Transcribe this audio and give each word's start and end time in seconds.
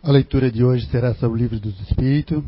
A 0.00 0.12
leitura 0.12 0.48
de 0.48 0.62
hoje 0.62 0.86
será 0.86 1.12
sobre 1.14 1.40
o 1.40 1.42
Livro 1.42 1.58
dos 1.58 1.78
Espíritos. 1.80 2.44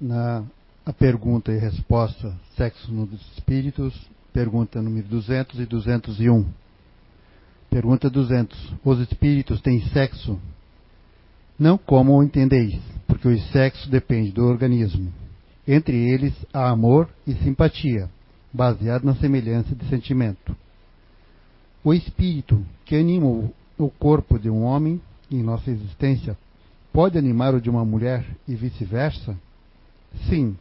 Na 0.00 0.42
a 0.86 0.92
pergunta 0.92 1.52
e 1.52 1.58
resposta, 1.58 2.34
Sexo 2.56 2.90
nos 2.90 3.12
Espíritos, 3.36 3.94
pergunta 4.32 4.80
número 4.80 5.06
200 5.06 5.60
e 5.60 5.66
201. 5.66 6.46
Pergunta 7.68 8.08
200. 8.08 8.74
Os 8.82 9.00
espíritos 9.00 9.60
têm 9.60 9.82
sexo? 9.88 10.40
Não 11.58 11.76
como 11.76 12.22
entendeis, 12.22 12.80
porque 13.06 13.28
o 13.28 13.38
sexo 13.52 13.90
depende 13.90 14.32
do 14.32 14.46
organismo. 14.46 15.12
Entre 15.68 15.94
eles 16.10 16.32
há 16.54 16.70
amor 16.70 17.10
e 17.26 17.34
simpatia, 17.34 18.08
baseado 18.50 19.04
na 19.04 19.14
semelhança 19.14 19.74
de 19.74 19.86
sentimento. 19.90 20.56
O 21.84 21.92
espírito 21.92 22.64
que 22.86 22.96
anima 22.96 23.50
o 23.78 23.90
corpo 23.90 24.38
de 24.38 24.48
um 24.48 24.62
homem 24.62 25.00
em 25.30 25.42
nossa 25.42 25.70
existência 25.70 26.36
pode 26.92 27.16
animar 27.16 27.54
o 27.54 27.60
de 27.60 27.70
uma 27.70 27.84
mulher 27.84 28.24
e 28.48 28.54
vice-versa? 28.54 29.36
Sim, 30.28 30.56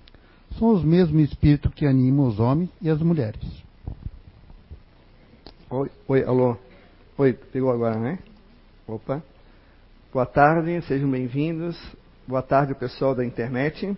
são 0.57 0.69
os 0.69 0.83
mesmos 0.83 1.23
espíritos 1.23 1.73
que 1.73 1.85
animam 1.85 2.27
os 2.27 2.39
homens 2.39 2.69
e 2.81 2.89
as 2.89 2.99
mulheres. 3.01 3.41
Oi, 5.69 5.89
oi, 6.07 6.23
alô. 6.23 6.57
Oi, 7.17 7.33
pegou 7.33 7.71
agora, 7.71 7.99
né? 7.99 8.19
Opa. 8.87 9.21
Boa 10.11 10.25
tarde, 10.25 10.81
sejam 10.83 11.09
bem-vindos. 11.09 11.77
Boa 12.27 12.41
tarde, 12.41 12.73
pessoal 12.75 13.13
da 13.13 13.25
internet. 13.25 13.95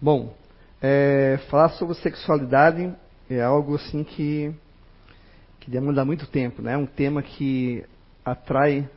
Bom, 0.00 0.34
é, 0.80 1.38
falar 1.50 1.70
sobre 1.70 1.94
sexualidade 1.96 2.94
é 3.28 3.42
algo 3.42 3.74
assim 3.74 4.02
que, 4.02 4.54
que 5.60 5.70
demanda 5.70 6.04
muito 6.04 6.26
tempo, 6.26 6.62
né? 6.62 6.72
É 6.72 6.78
um 6.78 6.86
tema 6.86 7.22
que 7.22 7.84
atrai 8.24 8.88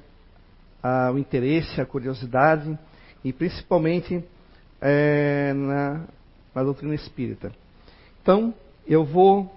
ah, 0.84 1.10
o 1.14 1.18
interesse, 1.18 1.80
a 1.80 1.86
curiosidade 1.86 2.78
e 3.23 3.32
principalmente 3.32 4.22
é, 4.82 5.53
na, 5.53 6.02
na, 6.53 6.64
doutrina 6.64 6.94
espírita. 6.94 7.53
Então, 8.22 8.53
eu 8.86 9.06
vou 9.06 9.50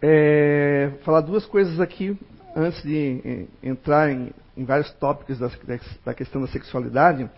é, 0.00 0.92
falar 1.04 1.20
duas 1.20 1.44
coisas 1.44 1.78
aqui 1.78 2.18
antes 2.56 2.82
de 2.82 3.20
é, 3.62 3.68
entrar 3.68 4.10
em, 4.10 4.30
em 4.56 4.64
vários 4.64 4.90
tópicos 4.92 5.38
da, 5.38 5.50
da, 6.04 6.14
questão 6.14 6.40
da 6.40 6.48
sexualidade, 6.48 7.28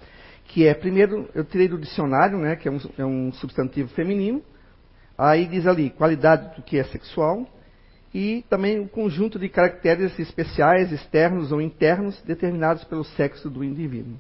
que 0.47 0.67
é, 0.67 0.73
primeiro, 0.75 1.29
eu 1.35 1.45
tirei 1.45 1.67
do 1.67 1.79
dicionário, 1.79 2.39
né, 2.39 2.55
que 2.55 2.69
é 2.69 2.71
um, 2.71 2.81
é 2.99 3.05
um 3.05 3.33
substantivo 3.33 3.89
feminino, 3.91 4.41
aí 5.19 5.47
diz 5.47 5.67
ali, 5.67 5.91
qualidade 5.91 6.55
do 6.55 6.63
que 6.63 6.79
é 6.79 6.85
sexual, 6.85 7.47
e 8.15 8.45
também 8.49 8.79
o 8.79 8.83
um 8.83 8.89
conjunto 8.89 9.39
de 9.39 9.49
caracteres 9.49 10.19
especiais, 10.19 10.93
externos 10.93 11.51
ou 11.51 11.61
internos, 11.61 12.21
determinados 12.23 12.85
pelo 12.85 13.05
sexo 13.05 13.49
do 13.49 13.65
indivíduo. 13.65 14.17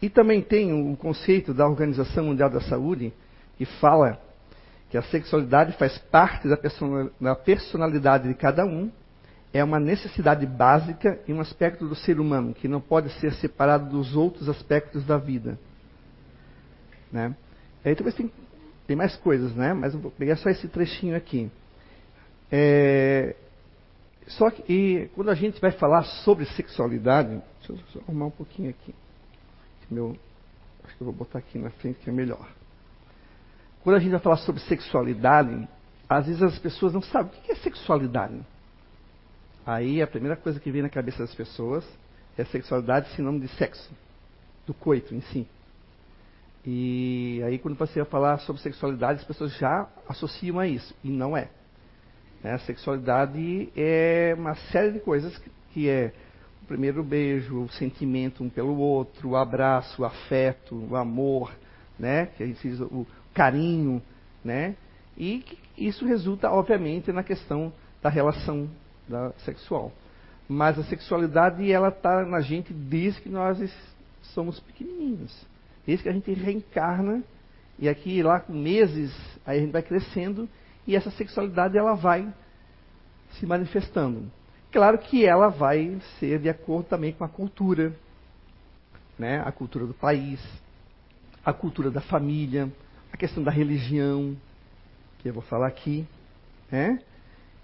E 0.00 0.08
também 0.08 0.40
tem 0.40 0.72
o 0.72 0.96
conceito 0.96 1.52
da 1.52 1.66
Organização 1.66 2.26
Mundial 2.26 2.48
da 2.48 2.60
Saúde, 2.60 3.12
que 3.58 3.64
fala 3.64 4.20
que 4.88 4.96
a 4.96 5.02
sexualidade 5.02 5.72
faz 5.76 5.98
parte 5.98 6.48
da 6.48 6.56
personalidade 7.36 8.28
de 8.28 8.34
cada 8.34 8.64
um, 8.64 8.90
é 9.52 9.62
uma 9.62 9.80
necessidade 9.80 10.46
básica 10.46 11.20
e 11.26 11.32
um 11.32 11.40
aspecto 11.40 11.86
do 11.86 11.94
ser 11.94 12.20
humano, 12.20 12.54
que 12.54 12.68
não 12.68 12.80
pode 12.80 13.10
ser 13.20 13.32
separado 13.34 13.90
dos 13.90 14.16
outros 14.16 14.48
aspectos 14.48 15.04
da 15.04 15.18
vida. 15.18 15.58
Né? 17.12 17.34
Aí 17.84 17.94
talvez 17.94 18.14
tem, 18.14 18.30
tem 18.86 18.96
mais 18.96 19.16
coisas, 19.16 19.54
né? 19.54 19.72
mas 19.72 19.92
eu 19.92 20.00
vou 20.00 20.10
pegar 20.12 20.36
só 20.36 20.48
esse 20.48 20.68
trechinho 20.68 21.16
aqui. 21.16 21.50
É, 22.50 23.36
só 24.26 24.50
que 24.50 24.62
e, 24.72 25.08
quando 25.14 25.30
a 25.30 25.34
gente 25.34 25.60
vai 25.60 25.72
falar 25.72 26.04
sobre 26.24 26.44
sexualidade, 26.46 27.40
deixa 27.66 27.98
eu 27.98 28.02
arrumar 28.02 28.26
um 28.26 28.30
pouquinho 28.30 28.70
aqui. 28.70 28.94
Meu, 29.90 30.16
acho 30.84 30.96
que 30.96 31.02
eu 31.02 31.06
vou 31.06 31.14
botar 31.14 31.40
aqui 31.40 31.58
na 31.58 31.70
frente 31.70 31.98
que 31.98 32.08
é 32.08 32.12
melhor. 32.12 32.48
Quando 33.82 33.96
a 33.96 33.98
gente 33.98 34.12
vai 34.12 34.20
falar 34.20 34.36
sobre 34.38 34.60
sexualidade, 34.62 35.68
às 36.08 36.26
vezes 36.26 36.42
as 36.42 36.58
pessoas 36.58 36.92
não 36.92 37.02
sabem 37.02 37.32
o 37.32 37.42
que 37.42 37.52
é 37.52 37.56
sexualidade. 37.56 38.40
Aí 39.66 40.00
a 40.00 40.06
primeira 40.06 40.36
coisa 40.36 40.60
que 40.60 40.70
vem 40.70 40.82
na 40.82 40.88
cabeça 40.88 41.18
das 41.18 41.34
pessoas 41.34 41.84
é 42.36 42.44
sexualidade 42.44 43.08
sinônimo 43.14 43.44
de 43.44 43.48
sexo, 43.56 43.90
do 44.66 44.72
coito 44.74 45.14
em 45.14 45.20
si. 45.22 45.46
E 46.64 47.42
aí 47.44 47.58
quando 47.58 47.76
você 47.76 48.00
vai 48.00 48.10
falar 48.10 48.38
sobre 48.38 48.62
sexualidade, 48.62 49.20
as 49.20 49.26
pessoas 49.26 49.56
já 49.56 49.88
associam 50.08 50.58
a 50.58 50.68
isso, 50.68 50.94
e 51.02 51.10
não 51.10 51.36
é. 51.36 51.48
Né? 52.42 52.52
A 52.52 52.58
sexualidade 52.58 53.70
é 53.76 54.34
uma 54.36 54.54
série 54.54 54.92
de 54.92 55.00
coisas 55.00 55.36
que, 55.38 55.50
que 55.72 55.88
é 55.88 56.12
o 56.62 56.66
primeiro 56.66 57.02
beijo, 57.02 57.62
o 57.62 57.68
sentimento 57.70 58.42
um 58.42 58.48
pelo 58.48 58.76
outro, 58.78 59.30
o 59.30 59.36
abraço, 59.36 60.02
o 60.02 60.04
afeto, 60.04 60.74
o 60.90 60.96
amor, 60.96 61.52
né? 61.98 62.26
que 62.36 62.42
a 62.42 62.46
gente 62.46 62.68
diz, 62.68 62.80
o 62.80 63.06
carinho, 63.34 64.02
né? 64.44 64.74
E 65.16 65.44
isso 65.76 66.04
resulta, 66.06 66.50
obviamente, 66.50 67.12
na 67.12 67.22
questão 67.22 67.72
da 68.02 68.08
relação 68.08 68.68
da 69.08 69.32
sexual. 69.44 69.92
Mas 70.48 70.78
a 70.78 70.84
sexualidade, 70.84 71.70
ela 71.70 71.88
está 71.88 72.24
na 72.24 72.40
gente 72.40 72.72
desde 72.72 73.20
que 73.20 73.28
nós 73.28 73.58
somos 74.22 74.58
pequenininhos. 74.60 75.46
Desde 75.86 76.02
que 76.02 76.08
a 76.08 76.12
gente 76.12 76.32
reencarna, 76.32 77.22
e 77.78 77.88
aqui 77.88 78.22
lá 78.22 78.40
com 78.40 78.52
meses, 78.52 79.14
aí 79.46 79.58
a 79.58 79.60
gente 79.60 79.72
vai 79.72 79.82
crescendo, 79.82 80.48
e 80.90 80.96
essa 80.96 81.10
sexualidade 81.12 81.78
ela 81.78 81.94
vai 81.94 82.28
se 83.38 83.46
manifestando. 83.46 84.28
Claro 84.72 84.98
que 84.98 85.24
ela 85.24 85.48
vai 85.48 86.00
ser 86.18 86.40
de 86.40 86.48
acordo 86.48 86.88
também 86.88 87.12
com 87.12 87.22
a 87.22 87.28
cultura, 87.28 87.94
né? 89.16 89.40
a 89.46 89.52
cultura 89.52 89.86
do 89.86 89.94
país, 89.94 90.44
a 91.44 91.52
cultura 91.52 91.92
da 91.92 92.00
família, 92.00 92.68
a 93.12 93.16
questão 93.16 93.40
da 93.40 93.52
religião, 93.52 94.36
que 95.20 95.28
eu 95.28 95.32
vou 95.32 95.44
falar 95.44 95.68
aqui. 95.68 96.04
Né? 96.72 97.00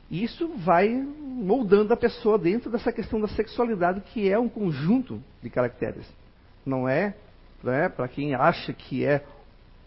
Isso 0.09 0.47
vai 0.59 0.89
moldando 0.89 1.93
a 1.93 1.97
pessoa 1.97 2.39
dentro 2.39 2.71
dessa 2.71 2.93
questão 2.93 3.21
da 3.21 3.27
sexualidade, 3.27 4.03
que 4.13 4.31
é 4.31 4.39
um 4.39 4.49
conjunto 4.49 5.21
de 5.43 5.51
caracteres. 5.51 6.07
Não 6.65 6.89
é, 6.89 7.17
né, 7.61 7.89
para 7.89 8.07
quem 8.07 8.37
acha 8.37 8.73
que 8.73 9.05
é 9.05 9.25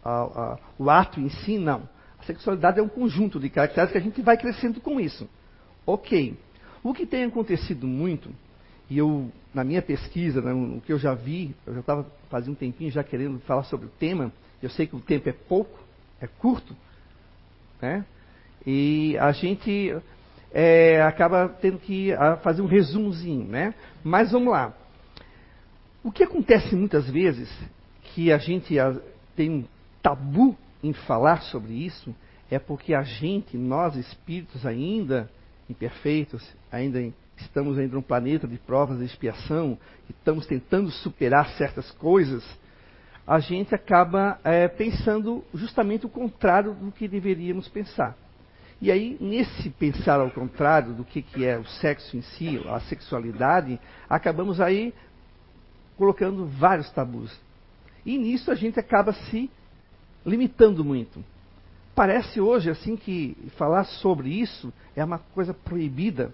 a, 0.04 0.12
a, 0.12 0.58
o 0.78 0.90
ato 0.90 1.22
em 1.22 1.30
si, 1.30 1.58
não. 1.58 1.88
Sexualidade 2.30 2.80
é 2.80 2.84
um 2.84 2.88
conjunto 2.88 3.40
de 3.40 3.50
caracteres 3.50 3.92
que 3.92 3.98
a 3.98 4.02
gente 4.02 4.22
vai 4.22 4.38
crescendo 4.38 4.80
com 4.80 5.00
isso. 5.00 5.28
Ok. 5.84 6.38
O 6.84 6.94
que 6.94 7.04
tem 7.04 7.24
acontecido 7.24 7.88
muito, 7.88 8.30
e 8.88 9.00
eu, 9.00 9.32
na 9.52 9.64
minha 9.64 9.82
pesquisa, 9.82 10.40
né, 10.40 10.54
o 10.54 10.80
que 10.80 10.94
eu 10.94 11.00
já 11.00 11.16
vi, 11.16 11.56
eu 11.66 11.74
já 11.74 11.80
estava 11.80 12.06
fazendo 12.30 12.52
um 12.52 12.56
tempinho 12.56 12.92
já 12.92 13.04
querendo 13.04 13.40
falar 13.40 13.64
sobre 13.64 13.88
o 13.88 13.90
tema, 13.90 14.32
eu 14.62 14.70
sei 14.70 14.86
que 14.86 14.96
o 14.96 15.00
tempo 15.00 15.28
é 15.28 15.32
pouco, 15.32 15.80
é 16.22 16.28
curto, 16.28 16.76
né? 17.82 18.06
E 18.64 19.18
a 19.18 19.32
gente 19.32 19.98
é, 20.52 21.02
acaba 21.02 21.50
tendo 21.60 21.80
que 21.80 22.12
fazer 22.44 22.62
um 22.62 22.68
resumozinho, 22.68 23.48
né? 23.48 23.74
Mas 24.04 24.32
vamos 24.32 24.52
lá. 24.52 24.72
O 26.04 26.12
que 26.12 26.22
acontece 26.22 26.76
muitas 26.76 27.10
vezes, 27.10 27.50
que 28.04 28.32
a 28.32 28.38
gente 28.38 28.76
tem 29.36 29.50
um 29.50 29.66
tabu 30.04 30.56
em 30.84 30.94
falar 30.94 31.42
sobre 31.44 31.74
isso 31.74 32.16
é 32.50 32.58
porque 32.58 32.94
a 32.94 33.04
gente, 33.04 33.58
nós 33.58 33.96
espíritos 33.96 34.66
ainda 34.66 35.30
imperfeitos, 35.70 36.44
ainda 36.72 37.00
estamos 37.38 37.78
ainda 37.78 37.96
num 37.96 38.02
planeta 38.02 38.48
de 38.48 38.58
provas 38.58 39.00
de 39.00 39.06
expiação, 39.06 39.78
estamos 40.10 40.46
tentando 40.48 40.90
superar 40.90 41.50
certas 41.52 41.90
coisas, 41.92 42.44
a 43.26 43.40
gente 43.40 43.76
acaba 43.76 44.40
é, 44.44 44.68
pensando 44.68 45.44
justamente 45.54 46.06
o 46.06 46.10
contrário 46.10 46.74
do 46.74 46.92
que 46.92 47.08
deveríamos 47.08 47.68
pensar. 47.68 48.18
E 48.82 48.92
aí, 48.92 49.18
nesse 49.20 49.70
pensar 49.70 50.20
ao 50.20 50.32
contrário 50.32 50.94
do 50.94 51.04
que, 51.04 51.22
que 51.22 51.46
é 51.46 51.58
o 51.58 51.66
sexo 51.66 52.18
em 52.18 52.22
si, 52.22 52.60
a 52.68 52.80
sexualidade, 52.80 53.80
acabamos 54.10 54.60
aí 54.60 54.94
colocando 55.98 56.48
vários 56.48 56.90
tabus. 56.92 57.38
E 58.06 58.18
nisso 58.18 58.50
a 58.50 58.56
gente 58.56 58.80
acaba 58.80 59.12
se 59.14 59.52
limitando 60.26 60.84
muito. 60.84 61.24
Parece 61.96 62.40
hoje 62.40 62.70
assim 62.70 62.96
que 62.96 63.36
falar 63.58 63.84
sobre 63.84 64.30
isso 64.30 64.72
é 64.96 65.04
uma 65.04 65.20
coisa 65.20 65.54
proibida, 65.54 66.34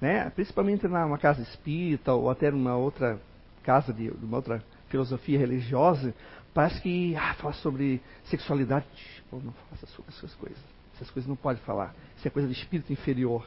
né? 0.00 0.28
principalmente 0.30 0.86
numa 0.86 1.18
casa 1.18 1.42
espírita 1.42 2.12
ou 2.12 2.30
até 2.30 2.50
numa 2.50 2.76
outra 2.76 3.18
casa 3.62 3.92
de, 3.92 4.10
uma 4.22 4.36
outra 4.36 4.62
filosofia 4.88 5.38
religiosa, 5.38 6.14
parece 6.54 6.80
que 6.80 7.14
ah, 7.16 7.34
falar 7.34 7.54
sobre 7.54 8.00
sexualidade, 8.24 8.86
oh, 9.30 9.36
não 9.36 9.52
faça 9.70 9.86
essas 10.08 10.34
coisas, 10.34 10.58
essas 10.94 11.10
coisas 11.10 11.28
não 11.28 11.36
pode 11.36 11.60
falar, 11.60 11.94
isso 12.16 12.26
é 12.26 12.30
coisa 12.30 12.48
de 12.48 12.54
espírito 12.54 12.92
inferior, 12.92 13.46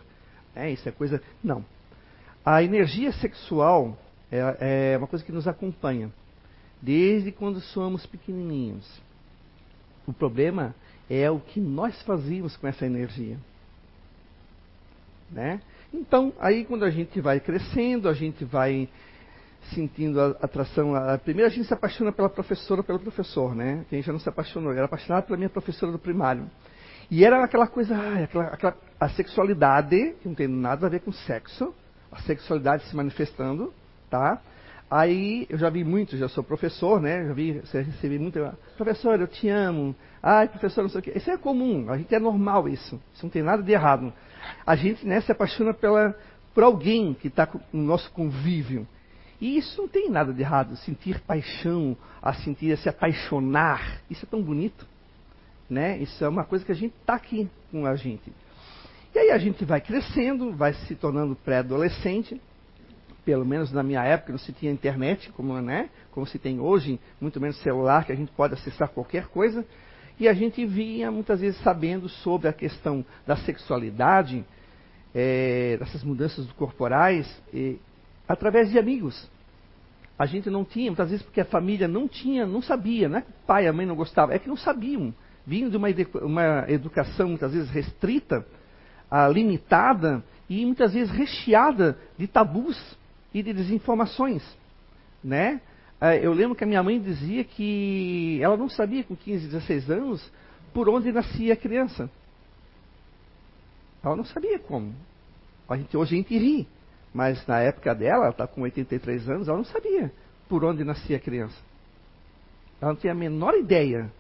né? 0.56 0.72
isso 0.72 0.88
é 0.88 0.92
coisa 0.92 1.22
não. 1.44 1.66
A 2.44 2.64
energia 2.64 3.12
sexual 3.14 3.98
é, 4.32 4.94
é 4.94 4.98
uma 4.98 5.08
coisa 5.08 5.24
que 5.24 5.32
nos 5.32 5.48
acompanha 5.48 6.12
desde 6.82 7.32
quando 7.32 7.60
somos 7.60 8.06
pequenininhos. 8.06 9.02
O 10.07 10.13
problema 10.13 10.75
é 11.09 11.30
o 11.30 11.39
que 11.39 11.59
nós 11.59 12.01
fazíamos 12.03 12.56
com 12.57 12.68
essa 12.68 12.86
energia. 12.86 13.38
Né? 15.30 15.62
Então, 15.94 16.33
aí 16.39 16.65
quando 16.65 16.83
a 16.83 16.89
gente 16.89 17.19
vai 17.21 17.39
crescendo, 17.39 18.07
a 18.09 18.13
gente 18.13 18.44
vai 18.45 18.88
sentindo 19.74 20.19
a 20.19 20.27
atração. 20.42 20.95
A, 20.95 21.18
primeiro 21.18 21.50
a 21.50 21.53
gente 21.53 21.68
se 21.68 21.74
apaixona 21.74 22.12
pela 22.12 22.30
professora, 22.30 22.83
pelo 22.83 23.00
professor, 23.00 23.56
né? 23.56 23.86
Quem 23.89 24.01
já 24.01 24.12
não 24.12 24.19
se 24.19 24.27
apaixonou, 24.27 24.74
era 24.74 24.86
apaixonado 24.86 25.25
pela 25.25 25.38
minha 25.38 25.50
professora 25.50 25.92
do 25.92 26.00
primário. 26.00 26.50
E 27.09 27.25
era 27.25 27.44
aquela 27.44 27.68
coisa, 27.68 27.95
ah, 27.95 28.24
aquela, 28.24 28.45
aquela, 28.45 28.77
a 29.00 29.09
sexualidade, 29.09 30.15
que 30.21 30.27
não 30.27 30.36
tem 30.36 30.47
nada 30.47 30.88
a 30.88 30.89
ver 30.89 31.01
com 31.01 31.12
sexo, 31.12 31.74
a 32.12 32.21
sexualidade 32.21 32.83
se 32.86 32.95
manifestando, 32.95 33.74
tá? 34.09 34.42
Aí 34.92 35.48
eu 35.50 35.58
já 35.58 35.70
vi 35.70 35.86
muito, 35.86 36.18
já 36.18 36.28
sou 36.28 36.44
professor, 36.44 37.00
né? 37.00 37.26
Já 37.26 37.34
vi, 37.34 37.62
recebi 37.72 38.20
muito, 38.20 38.40
professor, 38.76 39.20
eu 39.20 39.28
te 39.28 39.48
amo. 39.48 39.96
Ai, 40.22 40.50
professor, 40.50 40.82
não 40.82 40.90
sei 40.90 41.00
o 41.00 41.04
quê. 41.04 41.14
Isso 41.16 41.32
é 41.32 41.38
comum, 41.38 41.90
a 41.90 41.98
gente 41.98 42.14
é 42.14 42.20
normal 42.20 42.68
isso. 42.68 43.02
Isso 43.14 43.24
não 43.26 43.30
tem 43.30 43.42
nada 43.42 43.64
de 43.64 43.72
errado. 43.72 44.12
A 44.66 44.76
gente 44.76 45.08
né, 45.08 45.22
se 45.22 45.32
apaixona 45.32 45.74
pela, 45.74 46.14
por 46.54 46.64
alguém 46.64 47.14
que 47.14 47.30
está 47.30 47.48
no 47.72 47.84
nosso 47.84 48.12
convívio. 48.12 48.86
E 49.40 49.58
isso 49.58 49.82
não 49.82 49.88
tem 49.88 50.10
nada 50.10 50.34
de 50.34 50.42
errado, 50.42 50.76
sentir 50.76 51.22
paixão, 51.22 51.98
a 52.22 52.34
sentir, 52.34 52.74
a 52.74 52.78
se 52.78 52.90
apaixonar. 52.90 54.02
Isso 54.10 54.26
é 54.26 54.30
tão 54.30 54.42
bonito 54.42 54.86
né? 55.72 55.98
Isso 56.00 56.24
é 56.24 56.28
uma 56.28 56.44
coisa 56.44 56.66
que 56.66 56.72
a 56.74 56.76
gente 56.76 56.94
está 57.00 57.16
aqui 57.16 57.50
com 57.72 57.86
a 57.86 57.96
gente. 57.96 58.32
E 59.16 59.18
aí 59.18 59.32
a 59.32 59.38
gente 59.38 59.64
vai 59.64 59.80
crescendo, 59.80 60.52
vai 60.52 60.74
se 60.74 60.96
tornando 60.96 61.34
pré-adolescente. 61.34 62.40
Pelo 63.23 63.45
menos 63.45 63.71
na 63.71 63.83
minha 63.83 64.03
época 64.03 64.31
não 64.31 64.39
se 64.39 64.51
tinha 64.51 64.71
internet, 64.71 65.31
como, 65.31 65.59
né, 65.62 65.89
como 66.12 66.25
se 66.25 66.39
tem 66.39 66.59
hoje, 66.59 67.00
muito 67.19 67.39
menos 67.39 67.57
celular, 67.62 68.06
que 68.06 68.12
a 68.12 68.15
gente 68.15 68.31
pode 68.31 68.53
acessar 68.53 68.89
qualquer 68.89 69.27
coisa. 69.27 69.65
E 70.19 70.27
a 70.27 70.33
gente 70.33 70.65
vinha 70.65 71.12
muitas 71.12 71.39
vezes 71.39 71.59
sabendo 71.62 72.09
sobre 72.09 72.47
a 72.47 72.53
questão 72.53 73.06
da 73.25 73.35
sexualidade, 73.38 74.44
é, 75.13 75.77
dessas 75.77 76.03
mudanças 76.03 76.50
corporais, 76.53 77.27
e, 77.53 77.77
através 78.27 78.69
de 78.69 78.79
amigos. 78.79 79.29
A 80.18 80.25
gente 80.25 80.50
não 80.50 80.63
tinha, 80.63 80.91
muitas 80.91 81.09
vezes 81.09 81.25
porque 81.25 81.41
a 81.41 81.45
família 81.45 81.88
não 81.88 82.07
tinha, 82.07 82.45
não 82.45 82.62
sabia, 82.62 83.07
é 83.07 83.19
o 83.19 83.45
pai 83.47 83.65
e 83.65 83.68
a 83.68 83.73
mãe 83.73 83.85
não 83.85 83.95
gostavam, 83.95 84.35
é 84.35 84.39
que 84.39 84.47
não 84.47 84.57
sabiam 84.57 85.13
vindo 85.45 85.71
de 85.71 85.77
uma, 85.77 85.88
uma 86.21 86.65
educação 86.69 87.29
muitas 87.29 87.53
vezes 87.53 87.69
restrita, 87.69 88.45
ah, 89.09 89.27
limitada 89.27 90.23
e 90.50 90.65
muitas 90.65 90.94
vezes 90.94 91.12
recheada 91.12 91.97
de 92.18 92.27
tabus 92.27 92.77
e 93.33 93.42
de 93.42 93.54
desinformações, 93.54 94.44
né? 95.24 95.62
Ah, 96.00 96.16
eu 96.16 96.33
lembro 96.33 96.56
que 96.56 96.63
a 96.63 96.68
minha 96.68 96.81
mãe 96.81 97.00
dizia 97.00 97.44
que 97.44 98.39
ela 98.42 98.57
não 98.57 98.68
sabia 98.68 99.04
com 99.04 99.16
15, 99.16 99.48
16 99.48 99.92
anos 99.92 100.31
por 100.74 100.89
onde 100.89 101.12
nascia 101.12 101.54
a 101.54 101.57
criança. 101.57 102.10
Ela 104.04 104.16
não 104.16 104.25
sabia 104.25 104.57
como. 104.57 104.95
A 105.69 105.78
gente, 105.78 105.95
hoje 105.95 106.16
a 106.16 106.18
gente 106.18 106.38
ri, 106.38 106.68
mas 107.13 107.45
na 107.45 107.60
época 107.60 107.94
dela, 107.94 108.24
ela 108.24 108.30
está 108.31 108.48
com 108.48 108.62
83 108.62 109.30
anos, 109.30 109.48
ela 109.48 109.57
não 109.57 109.66
sabia 109.66 110.12
por 110.50 110.66
onde 110.66 110.83
nascia 110.83 111.18
a 111.18 111.19
criança. 111.19 111.57
Ela 112.81 112.94
não 112.94 113.00
tinha 113.00 113.13
a 113.13 113.16
menor 113.16 113.54
ideia 113.54 114.12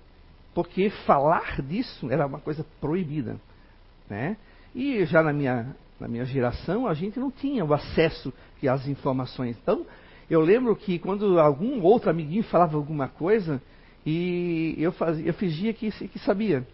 porque 0.53 0.89
falar 1.05 1.61
disso 1.61 2.11
era 2.11 2.27
uma 2.27 2.39
coisa 2.39 2.65
proibida. 2.79 3.37
Né? 4.09 4.37
E 4.75 5.03
já 5.05 5.23
na 5.23 5.33
minha, 5.33 5.75
na 6.01 6.07
minha 6.07 6.25
geração, 6.25 6.87
a 6.87 6.95
gente 6.95 7.19
não 7.19 7.29
tinha 7.29 7.63
o 7.63 7.73
acesso 7.73 8.33
às 8.67 8.87
informações. 8.87 9.55
Então, 9.61 9.85
eu 10.27 10.41
lembro 10.41 10.75
que 10.75 10.97
quando 10.97 11.39
algum 11.39 11.79
outro 11.83 12.09
amiguinho 12.09 12.43
falava 12.43 12.75
alguma 12.75 13.07
coisa, 13.07 13.61
e 14.03 14.75
eu, 14.79 14.91
fazia, 14.91 15.27
eu 15.27 15.33
fingia 15.35 15.71
que, 15.73 15.91
que 15.91 16.19
sabia. 16.19 16.67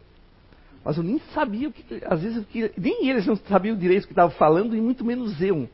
Mas 0.83 0.95
eu 0.95 1.03
nem 1.03 1.19
sabia, 1.33 1.68
o 1.68 1.74
que, 1.74 2.01
às 2.06 2.21
vezes, 2.21 2.45
que, 2.47 2.71
nem 2.77 3.09
eles 3.09 3.25
não 3.27 3.35
sabiam 3.35 3.75
direito 3.75 4.06
o 4.06 4.07
que 4.07 4.13
estavam 4.13 4.35
falando, 4.38 4.74
e 4.75 4.79
muito 4.79 5.03
menos 5.03 5.41
eu. 5.41 5.68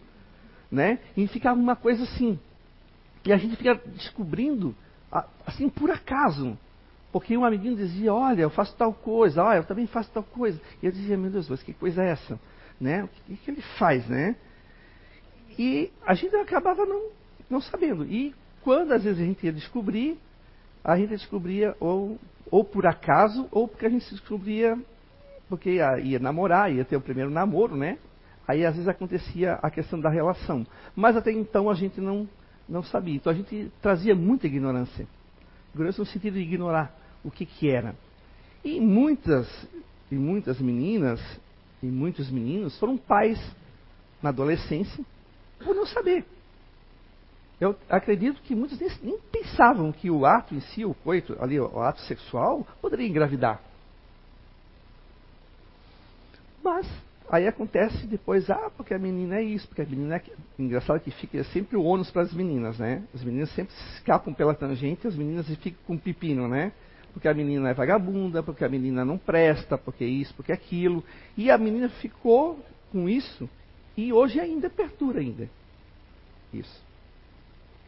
Né? 0.71 0.97
E 1.15 1.27
ficava 1.27 1.59
uma 1.59 1.75
coisa 1.75 2.03
assim. 2.03 2.39
E 3.23 3.31
a 3.31 3.37
gente 3.37 3.55
fica 3.55 3.79
descobrindo, 3.85 4.75
assim, 5.45 5.69
por 5.69 5.91
acaso. 5.91 6.57
Porque 7.11 7.37
um 7.37 7.45
amiguinho 7.45 7.75
dizia, 7.75 8.11
olha, 8.11 8.41
eu 8.41 8.49
faço 8.49 8.75
tal 8.75 8.91
coisa, 8.91 9.43
olha, 9.43 9.57
eu 9.57 9.63
também 9.63 9.85
faço 9.85 10.09
tal 10.11 10.23
coisa. 10.23 10.59
E 10.81 10.87
eu 10.87 10.91
dizia, 10.91 11.15
meu 11.15 11.29
Deus, 11.29 11.47
mas 11.47 11.61
que 11.61 11.71
coisa 11.71 12.01
é 12.01 12.09
essa? 12.09 12.39
Né? 12.83 13.05
O 13.05 13.07
que, 13.07 13.37
que 13.37 13.51
ele 13.51 13.61
faz, 13.79 14.05
né? 14.09 14.35
E 15.57 15.89
a 16.05 16.13
gente 16.13 16.35
acabava 16.35 16.85
não, 16.85 17.11
não 17.49 17.61
sabendo. 17.61 18.03
E 18.03 18.35
quando 18.61 18.91
às 18.91 19.05
vezes 19.05 19.21
a 19.21 19.25
gente 19.25 19.45
ia 19.45 19.53
descobrir, 19.53 20.17
a 20.83 20.97
gente 20.97 21.11
descobria 21.11 21.77
ou, 21.79 22.19
ou 22.51 22.65
por 22.65 22.85
acaso, 22.85 23.47
ou 23.51 23.69
porque 23.69 23.85
a 23.85 23.89
gente 23.89 24.09
descobria 24.09 24.77
porque 25.47 25.75
ia, 25.75 25.97
ia 25.99 26.19
namorar, 26.19 26.73
ia 26.73 26.83
ter 26.83 26.97
o 26.97 27.01
primeiro 27.01 27.29
namoro, 27.29 27.77
né? 27.77 27.97
Aí 28.45 28.65
às 28.65 28.73
vezes 28.73 28.89
acontecia 28.89 29.53
a 29.61 29.71
questão 29.71 29.97
da 29.97 30.09
relação. 30.09 30.67
Mas 30.93 31.15
até 31.15 31.31
então 31.31 31.69
a 31.69 31.75
gente 31.75 32.01
não, 32.01 32.27
não 32.67 32.83
sabia. 32.83 33.15
Então 33.15 33.31
a 33.31 33.35
gente 33.35 33.71
trazia 33.81 34.13
muita 34.13 34.45
ignorância. 34.45 35.07
Ignorância 35.73 36.01
no 36.01 36.05
sentido 36.05 36.33
de 36.33 36.41
ignorar 36.41 36.93
o 37.23 37.31
que, 37.31 37.45
que 37.45 37.69
era. 37.69 37.95
E 38.61 38.81
muitas, 38.81 39.47
e 40.11 40.15
muitas 40.15 40.59
meninas 40.59 41.21
e 41.83 41.87
muitos 41.87 42.31
meninos 42.31 42.79
foram 42.79 42.97
pais 42.97 43.39
na 44.21 44.29
adolescência 44.29 45.03
por 45.63 45.75
não 45.75 45.85
saber. 45.85 46.25
Eu 47.59 47.75
acredito 47.89 48.41
que 48.41 48.55
muitos 48.55 48.79
nem, 48.79 48.89
nem 49.01 49.19
pensavam 49.31 49.91
que 49.91 50.09
o 50.09 50.25
ato 50.25 50.55
em 50.55 50.61
si, 50.61 50.83
o 50.85 50.93
coito, 50.93 51.37
ali, 51.41 51.59
o 51.59 51.79
ato 51.79 52.01
sexual, 52.01 52.65
poderia 52.81 53.07
engravidar. 53.07 53.61
Mas 56.63 56.87
aí 57.29 57.47
acontece 57.47 58.07
depois, 58.07 58.49
ah, 58.49 58.71
porque 58.75 58.93
a 58.93 58.99
menina 58.99 59.37
é 59.37 59.43
isso, 59.43 59.67
porque 59.67 59.81
a 59.81 59.85
menina 59.85 60.15
é. 60.15 60.23
Engraçado 60.57 60.99
que 60.99 61.11
fica 61.11 61.43
sempre 61.45 61.75
o 61.75 61.83
ônus 61.83 62.09
para 62.11 62.21
as 62.21 62.33
meninas, 62.33 62.79
né? 62.79 63.03
As 63.13 63.23
meninas 63.23 63.49
sempre 63.51 63.73
escapam 63.93 64.33
pela 64.33 64.53
tangente, 64.53 65.07
as 65.07 65.15
meninas 65.15 65.47
ficam 65.47 65.79
com 65.85 65.97
pepino, 65.97 66.47
né? 66.47 66.71
Porque 67.13 67.27
a 67.27 67.33
menina 67.33 67.69
é 67.69 67.73
vagabunda, 67.73 68.41
porque 68.41 68.65
a 68.65 68.69
menina 68.69 69.05
não 69.05 69.17
presta, 69.17 69.77
porque 69.77 70.03
isso, 70.03 70.33
porque 70.33 70.51
aquilo. 70.51 71.03
E 71.37 71.51
a 71.51 71.57
menina 71.57 71.87
ficou 71.87 72.59
com 72.91 73.07
isso 73.07 73.47
e 73.95 74.11
hoje 74.11 74.39
ainda 74.39 74.69
perdura 74.69 75.19
ainda. 75.19 75.47
Isso. 76.51 76.83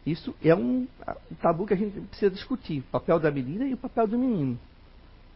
Isso 0.06 0.34
é 0.42 0.54
um, 0.54 0.86
um 1.30 1.34
tabu 1.42 1.66
que 1.66 1.74
a 1.74 1.76
gente 1.76 2.00
precisa 2.00 2.30
discutir, 2.30 2.78
o 2.78 2.92
papel 2.92 3.18
da 3.18 3.30
menina 3.30 3.66
e 3.66 3.74
o 3.74 3.76
papel 3.76 4.06
do 4.06 4.16
menino 4.16 4.56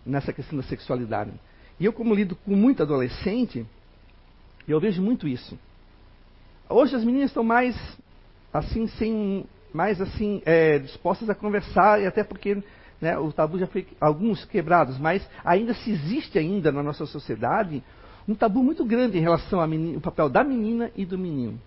nessa 0.06 0.32
questão 0.32 0.56
da 0.56 0.64
sexualidade. 0.64 1.32
E 1.78 1.84
eu 1.84 1.92
como 1.92 2.14
lido 2.14 2.36
com 2.36 2.54
muito 2.54 2.82
adolescente, 2.82 3.66
eu 4.68 4.78
vejo 4.78 5.02
muito 5.02 5.26
isso. 5.26 5.58
Hoje 6.68 6.94
as 6.94 7.04
meninas 7.04 7.30
estão 7.30 7.42
mais 7.42 7.76
assim, 8.52 8.86
sem, 8.86 9.44
mais 9.72 10.00
assim, 10.00 10.40
é, 10.44 10.78
dispostas 10.78 11.28
a 11.28 11.34
conversar, 11.34 12.00
e 12.00 12.06
até 12.06 12.22
porque 12.22 12.62
né, 13.00 13.18
o 13.18 13.32
tabu 13.32 13.58
já 13.58 13.66
foi 13.66 13.86
alguns 14.00 14.44
quebrados, 14.44 14.98
mas 14.98 15.26
ainda 15.44 15.72
se 15.74 15.90
existe 15.90 16.38
ainda 16.38 16.70
na 16.70 16.82
nossa 16.82 17.06
sociedade 17.06 17.82
um 18.28 18.34
tabu 18.34 18.62
muito 18.62 18.84
grande 18.84 19.18
em 19.18 19.22
relação 19.22 19.60
ao 19.60 20.00
papel 20.00 20.28
da 20.28 20.44
menina 20.44 20.90
e 20.94 21.04
do 21.04 21.18
menino. 21.18 21.58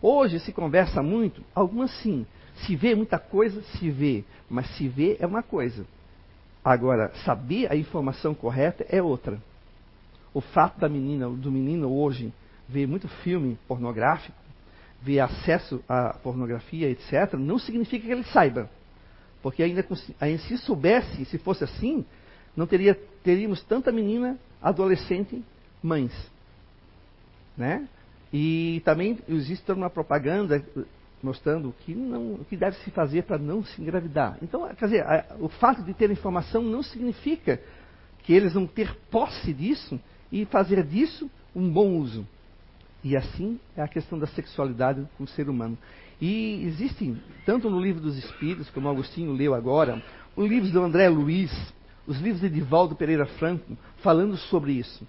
Hoje 0.00 0.38
se 0.38 0.52
conversa 0.52 1.02
muito, 1.02 1.42
algumas 1.54 1.90
sim. 2.02 2.24
Se 2.64 2.76
vê 2.76 2.94
muita 2.94 3.18
coisa, 3.18 3.60
se 3.62 3.90
vê, 3.90 4.24
mas 4.48 4.68
se 4.76 4.88
vê 4.88 5.16
é 5.20 5.26
uma 5.26 5.42
coisa. 5.42 5.84
Agora, 6.64 7.12
saber 7.24 7.70
a 7.70 7.76
informação 7.76 8.34
correta 8.34 8.86
é 8.88 9.02
outra. 9.02 9.38
O 10.32 10.40
fato 10.40 10.80
da 10.80 10.88
menina, 10.88 11.28
do 11.28 11.50
menino 11.50 11.92
hoje, 11.92 12.32
ver 12.68 12.86
muito 12.86 13.08
filme 13.08 13.58
pornográfico, 13.68 14.36
ver 15.02 15.20
acesso 15.20 15.82
à 15.88 16.14
pornografia, 16.22 16.90
etc., 16.90 17.34
não 17.34 17.58
significa 17.58 18.06
que 18.06 18.12
ele 18.12 18.24
saiba. 18.24 18.68
Porque 19.46 19.62
ainda, 19.62 19.86
se 20.38 20.58
soubesse, 20.58 21.24
se 21.26 21.38
fosse 21.38 21.62
assim, 21.62 22.04
não 22.56 22.66
teria, 22.66 22.96
teríamos 23.22 23.62
tanta 23.62 23.92
menina, 23.92 24.36
adolescente, 24.60 25.40
mães. 25.80 26.10
Né? 27.56 27.88
E 28.32 28.82
também 28.84 29.20
existe 29.28 29.70
uma 29.70 29.88
propaganda 29.88 30.60
mostrando 31.22 31.68
o 31.68 31.72
que, 31.72 31.94
não, 31.94 32.38
que 32.48 32.56
deve 32.56 32.76
se 32.78 32.90
fazer 32.90 33.22
para 33.22 33.38
não 33.38 33.64
se 33.64 33.80
engravidar. 33.80 34.36
Então, 34.42 34.66
quer 34.74 34.86
dizer, 34.86 35.04
a, 35.04 35.36
o 35.38 35.48
fato 35.48 35.80
de 35.84 35.94
ter 35.94 36.10
informação 36.10 36.60
não 36.60 36.82
significa 36.82 37.60
que 38.24 38.32
eles 38.32 38.52
vão 38.52 38.66
ter 38.66 38.96
posse 39.12 39.52
disso 39.52 40.00
e 40.32 40.44
fazer 40.46 40.82
disso 40.82 41.30
um 41.54 41.70
bom 41.70 41.90
uso. 41.90 42.26
E 43.04 43.16
assim 43.16 43.60
é 43.76 43.82
a 43.82 43.86
questão 43.86 44.18
da 44.18 44.26
sexualidade 44.26 45.06
com 45.16 45.22
o 45.22 45.28
ser 45.28 45.48
humano. 45.48 45.78
E 46.20 46.64
existem, 46.66 47.20
tanto 47.44 47.68
no 47.68 47.80
livro 47.80 48.00
dos 48.00 48.16
Espíritos, 48.16 48.70
como 48.70 48.88
Agostinho 48.88 49.32
leu 49.32 49.54
agora, 49.54 50.02
os 50.34 50.48
livros 50.48 50.72
do 50.72 50.82
André 50.82 51.08
Luiz, 51.08 51.52
os 52.06 52.18
livros 52.20 52.40
de 52.40 52.46
Edivaldo 52.46 52.94
Pereira 52.94 53.26
Franco, 53.26 53.76
falando 54.02 54.36
sobre 54.36 54.72
isso. 54.72 55.06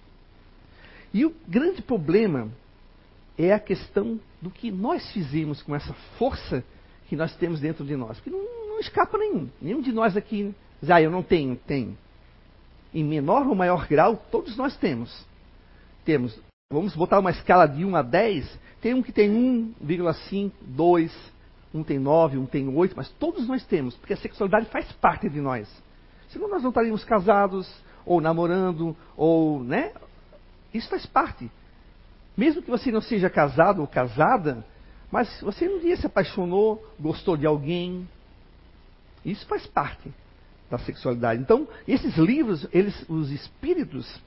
E 1.13 1.25
o 1.25 1.33
grande 1.47 1.81
problema 1.81 2.49
é 3.37 3.53
a 3.53 3.59
questão 3.59 4.19
do 4.41 4.49
que 4.49 4.69
nós 4.69 5.09
fizemos 5.13 5.61
com 5.61 5.75
essa 5.75 5.93
força 6.17 6.63
que 7.07 7.15
nós 7.15 7.35
temos 7.37 7.61
dentro 7.61 7.85
de 7.85 7.95
nós. 7.95 8.17
Porque 8.17 8.29
não, 8.29 8.67
não 8.67 8.79
escapa 8.79 9.17
nenhum. 9.17 9.49
Nenhum 9.61 9.81
de 9.81 9.93
nós 9.93 10.17
aqui 10.17 10.53
diz, 10.81 10.89
ah, 10.89 11.01
eu 11.01 11.09
não 11.09 11.23
tenho, 11.23 11.55
tenho. 11.55 11.97
Em 12.93 13.03
menor 13.03 13.47
ou 13.47 13.55
maior 13.55 13.87
grau, 13.87 14.17
todos 14.29 14.57
nós 14.57 14.75
temos. 14.75 15.25
Temos 16.03 16.37
vamos 16.69 16.93
botar 16.93 17.19
uma 17.19 17.31
escala 17.31 17.65
de 17.65 17.85
1 17.85 17.95
a 17.95 18.01
10, 18.01 18.59
tem 18.81 18.93
um 18.93 19.01
que 19.01 19.11
tem 19.11 19.29
1,5, 19.29 20.51
2, 20.61 21.31
um 21.73 21.83
tem 21.83 21.99
nove, 21.99 22.37
um 22.37 22.45
tem 22.45 22.67
oito, 22.67 22.95
mas 22.95 23.09
todos 23.11 23.47
nós 23.47 23.65
temos, 23.65 23.95
porque 23.95 24.13
a 24.13 24.17
sexualidade 24.17 24.67
faz 24.67 24.91
parte 24.93 25.29
de 25.29 25.41
nós. 25.41 25.67
Senão 26.29 26.49
nós 26.49 26.61
não 26.61 26.69
estaríamos 26.69 27.03
casados, 27.03 27.67
ou 28.05 28.21
namorando, 28.21 28.95
ou, 29.15 29.63
né? 29.63 29.91
Isso 30.73 30.89
faz 30.89 31.05
parte. 31.05 31.51
Mesmo 32.35 32.61
que 32.61 32.69
você 32.69 32.91
não 32.91 33.01
seja 33.01 33.29
casado 33.29 33.81
ou 33.81 33.87
casada, 33.87 34.65
mas 35.11 35.41
você 35.41 35.67
um 35.67 35.79
dia 35.79 35.97
se 35.97 36.05
apaixonou, 36.05 36.83
gostou 36.99 37.35
de 37.35 37.45
alguém. 37.45 38.07
Isso 39.25 39.45
faz 39.47 39.65
parte 39.67 40.11
da 40.69 40.77
sexualidade. 40.77 41.41
Então, 41.41 41.67
esses 41.87 42.15
livros, 42.17 42.67
eles, 42.71 43.05
os 43.09 43.31
espíritos, 43.31 44.21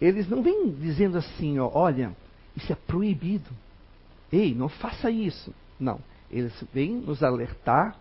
eles 0.00 0.28
não 0.28 0.42
vêm 0.42 0.70
dizendo 0.70 1.18
assim, 1.18 1.58
ó, 1.58 1.70
olha, 1.72 2.14
isso 2.56 2.72
é 2.72 2.76
proibido. 2.76 3.50
Ei, 4.32 4.54
não 4.54 4.68
faça 4.68 5.10
isso. 5.10 5.54
Não. 5.78 6.00
Eles 6.30 6.52
vêm 6.72 6.92
nos 6.92 7.22
alertar 7.22 7.96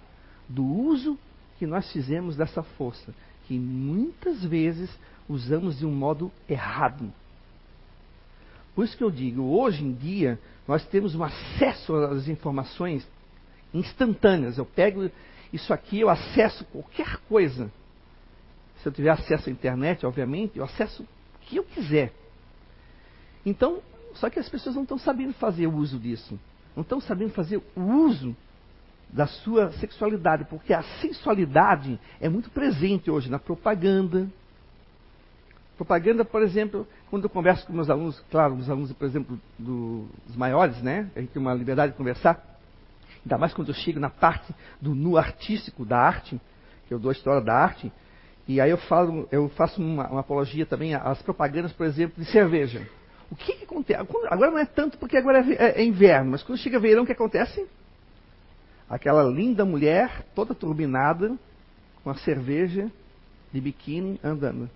do 0.48 0.64
uso 0.64 1.18
que 1.58 1.66
nós 1.66 1.92
fizemos 1.92 2.36
dessa 2.36 2.64
força, 2.64 3.14
que 3.48 3.58
muitas 3.58 4.44
vezes 4.44 4.90
usamos 5.28 5.80
de 5.80 5.86
um 5.86 5.92
modo 5.92 6.32
errado. 6.50 7.12
Por 8.74 8.84
isso 8.84 8.98
que 8.98 9.04
eu 9.04 9.12
digo, 9.12 9.42
hoje 9.42 9.84
em 9.84 9.94
dia, 9.94 10.40
nós 10.68 10.86
temos 10.88 11.16
um 11.16 11.24
acesso 11.24 11.96
às 11.96 12.28
informações 12.28 13.08
instantâneas. 13.74 14.58
Eu 14.58 14.66
pego 14.66 15.10
isso 15.54 15.74
aqui, 15.74 16.02
eu 16.02 16.10
acesso 16.10 16.66
qualquer 16.66 17.18
coisa. 17.30 17.72
Se 18.82 18.88
eu 18.88 18.92
tiver 18.92 19.12
acesso 19.12 19.50
à 19.50 19.52
internet, 19.52 20.06
obviamente, 20.06 20.58
eu 20.58 20.66
acesso 20.66 21.04
o 21.04 21.40
que 21.42 21.56
eu 21.56 21.64
quiser. 21.64 22.12
Então, 23.46 23.82
só 24.16 24.30
que 24.30 24.40
as 24.40 24.50
pessoas 24.50 24.76
não 24.76 24.84
estão 24.84 24.98
sabendo 24.98 25.34
fazer 25.34 25.68
o 25.68 25.76
uso 25.76 26.00
disso. 26.00 26.40
Não 26.76 26.82
estão 26.82 27.00
sabendo 27.00 27.32
fazer 27.32 27.62
o 27.76 27.82
uso 27.82 28.36
da 29.10 29.28
sua 29.28 29.72
sexualidade, 29.74 30.46
porque 30.46 30.74
a 30.74 30.84
sensualidade 31.00 32.00
é 32.20 32.28
muito 32.28 32.50
presente 32.50 33.10
hoje 33.10 33.30
na 33.30 33.40
propaganda. 33.40 34.28
Propaganda, 35.78 36.26
por 36.26 36.42
exemplo, 36.42 36.88
quando 37.10 37.24
eu 37.24 37.30
converso 37.30 37.66
com 37.68 37.74
meus 37.74 37.90
alunos, 37.90 38.20
claro, 38.32 38.56
os 38.56 38.70
alunos, 38.70 38.92
por 38.94 39.06
exemplo, 39.06 39.40
do, 39.58 40.08
dos 40.26 40.36
maiores, 40.36 40.82
né? 40.82 41.10
A 41.16 41.20
gente 41.20 41.32
tem 41.32 41.42
uma 41.42 41.54
liberdade 41.54 41.92
de 41.92 41.98
conversar. 41.98 42.42
Ainda 43.24 43.38
mais 43.38 43.54
quando 43.54 43.70
eu 43.70 43.74
chego 43.74 44.00
na 44.00 44.10
parte 44.10 44.54
do 44.82 44.94
nu 44.94 45.18
artístico 45.18 45.86
da 45.86 45.98
arte, 45.98 46.40
que 46.88 46.94
eu 46.94 47.00
dou 47.00 47.10
a 47.10 47.14
história 47.14 47.42
da 47.42 47.54
arte. 47.54 47.92
E 48.48 48.62
aí 48.62 48.70
eu, 48.70 48.78
falo, 48.78 49.28
eu 49.32 49.50
faço 49.50 49.82
uma, 49.82 50.08
uma 50.08 50.20
apologia 50.20 50.66
também 50.66 50.94
às 50.94 51.22
propagandas, 51.22 51.74
por 51.74 51.86
exemplo, 51.86 52.24
de 52.24 52.30
cerveja. 52.30 52.88
O 53.32 53.36
que, 53.36 53.54
que 53.54 53.64
acontece? 53.64 54.00
Agora 54.30 54.52
não 54.52 54.60
é 54.60 54.66
tanto 54.66 54.98
porque 54.98 55.18
agora 55.18 55.40
é, 55.40 55.54
é, 55.54 55.82
é, 55.82 55.86
inverno, 55.86 56.32
mas 56.32 56.44
quando 56.44 56.60
chega 56.60 56.80
verão, 56.80 57.04
o 57.04 57.06
que 57.06 57.12
acontece? 57.12 57.66
Aquela 58.90 59.24
linda 59.24 59.66
mulher, 59.66 60.26
toda 60.36 60.54
turbinada, 60.54 61.36
com 62.04 62.10
a 62.10 62.16
cerveja 62.16 62.92
de 63.52 63.60
biquíni 63.60 64.20
andando. 64.24 64.70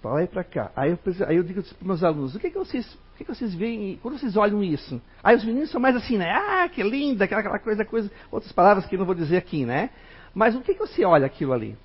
Para 0.00 0.12
lá 0.12 0.22
e 0.22 0.26
para 0.26 0.42
cá. 0.42 0.72
Aí 0.74 0.90
eu, 0.90 0.98
aí 1.26 1.36
eu 1.36 1.42
digo 1.42 1.62
para 1.62 1.72
os 1.72 1.82
meus 1.82 2.02
alunos: 2.02 2.34
o 2.34 2.38
que, 2.38 2.50
que 2.50 2.58
vocês 2.58 2.86
o 2.94 3.16
que, 3.16 3.24
vocês 3.24 3.54
veem 3.54 3.98
quando 4.00 4.18
vocês 4.18 4.34
olham 4.34 4.64
isso? 4.64 5.00
Aí 5.22 5.36
os 5.36 5.44
meninos 5.44 5.70
são 5.70 5.78
mais 5.78 5.94
assim, 5.94 6.16
né? 6.16 6.30
Ah, 6.30 6.66
que 6.70 6.82
linda, 6.82 7.26
aquela, 7.26 7.40
aquela 7.40 7.58
coisa, 7.58 7.84
coisa, 7.84 8.10
outras 8.30 8.50
palavras 8.50 8.86
que 8.86 8.96
não 8.96 9.04
vou 9.04 9.14
dizer 9.14 9.36
aqui, 9.36 9.66
né? 9.66 9.90
Mas 10.34 10.56
o 10.56 10.62
que, 10.62 10.72
que 10.72 10.80
você 10.80 11.04
olha 11.04 11.26
aquilo 11.26 11.52
ali? 11.52 11.76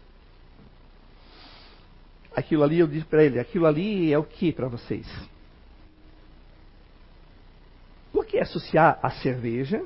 Aquilo 2.36 2.64
ali, 2.64 2.80
eu 2.80 2.88
disse 2.88 3.06
para 3.06 3.24
ele, 3.24 3.40
aquilo 3.40 3.66
ali 3.66 4.12
é 4.12 4.18
o 4.18 4.24
que 4.24 4.52
para 4.52 4.68
vocês? 4.68 5.08
Por 8.12 8.26
que 8.26 8.38
associar 8.38 9.00
a 9.02 9.10
cerveja 9.10 9.84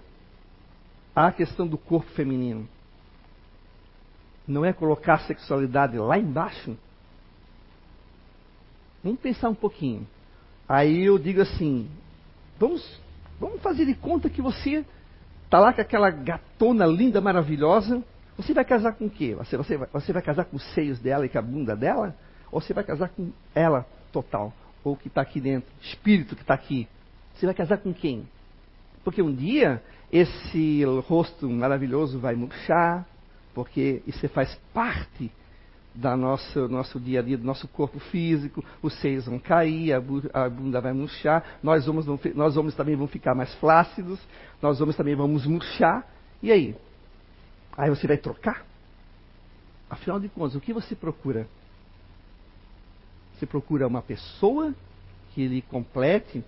à 1.15 1.31
questão 1.31 1.67
do 1.67 1.77
corpo 1.77 2.09
feminino? 2.11 2.67
Não 4.47 4.65
é 4.65 4.73
colocar 4.73 5.15
a 5.15 5.19
sexualidade 5.19 5.97
lá 5.97 6.17
embaixo? 6.17 6.75
Vamos 9.03 9.19
pensar 9.19 9.49
um 9.49 9.55
pouquinho. 9.55 10.07
Aí 10.67 11.03
eu 11.05 11.17
digo 11.17 11.41
assim, 11.41 11.89
vamos, 12.59 12.99
vamos 13.39 13.61
fazer 13.61 13.85
de 13.85 13.95
conta 13.95 14.29
que 14.29 14.41
você 14.41 14.85
está 15.45 15.59
lá 15.59 15.73
com 15.73 15.81
aquela 15.81 16.09
gatona 16.09 16.85
linda, 16.85 17.21
maravilhosa. 17.21 18.03
Você 18.37 18.53
vai 18.53 18.65
casar 18.65 18.93
com 18.93 19.05
o 19.05 19.09
quê? 19.09 19.35
Você, 19.35 19.57
você, 19.57 19.77
você 19.77 20.13
vai 20.13 20.21
casar 20.21 20.45
com 20.45 20.57
os 20.57 20.73
seios 20.73 20.99
dela 20.99 21.25
e 21.25 21.29
com 21.29 21.37
a 21.37 21.41
bunda 21.41 21.75
dela? 21.75 22.15
Ou 22.51 22.61
você 22.61 22.73
vai 22.73 22.83
casar 22.83 23.09
com 23.09 23.31
ela 23.53 23.85
total, 24.11 24.53
ou 24.83 24.95
que 24.95 25.07
está 25.07 25.21
aqui 25.21 25.39
dentro, 25.39 25.69
espírito 25.81 26.35
que 26.35 26.41
está 26.41 26.53
aqui. 26.53 26.87
Você 27.33 27.45
vai 27.45 27.55
casar 27.55 27.77
com 27.77 27.93
quem? 27.93 28.27
Porque 29.03 29.21
um 29.21 29.33
dia 29.33 29.81
esse 30.11 30.83
rosto 31.07 31.47
maravilhoso 31.49 32.19
vai 32.19 32.35
murchar, 32.35 33.05
porque 33.53 34.01
isso 34.07 34.27
faz 34.29 34.55
parte 34.73 35.31
do 35.93 36.15
nosso, 36.15 36.67
nosso 36.67 36.99
dia 36.99 37.19
a 37.19 37.23
dia, 37.23 37.37
do 37.37 37.43
nosso 37.43 37.67
corpo 37.67 37.99
físico, 37.99 38.63
os 38.81 38.93
seios 38.99 39.25
vão 39.25 39.39
cair, 39.39 39.93
a, 39.93 40.49
bunda 40.49 40.79
vai 40.79 40.93
murchar, 40.93 41.43
nós 41.61 41.87
homens, 41.87 42.05
nós 42.35 42.57
homens 42.57 42.75
também 42.75 42.95
vamos 42.95 43.11
ficar 43.11 43.35
mais 43.35 43.53
flácidos, 43.55 44.19
nós 44.61 44.79
homens 44.81 44.95
também 44.95 45.15
vamos 45.15 45.45
murchar, 45.45 46.07
e 46.41 46.51
aí? 46.51 46.75
Aí 47.77 47.89
você 47.89 48.07
vai 48.07 48.17
trocar? 48.17 48.65
Afinal 49.89 50.19
de 50.19 50.29
contas, 50.29 50.55
o 50.55 50.61
que 50.61 50.73
você 50.73 50.95
procura? 50.95 51.47
Você 53.39 53.45
procura 53.45 53.87
uma 53.87 54.01
pessoa 54.01 54.75
que 55.33 55.47
lhe 55.47 55.61
complete, 55.61 56.43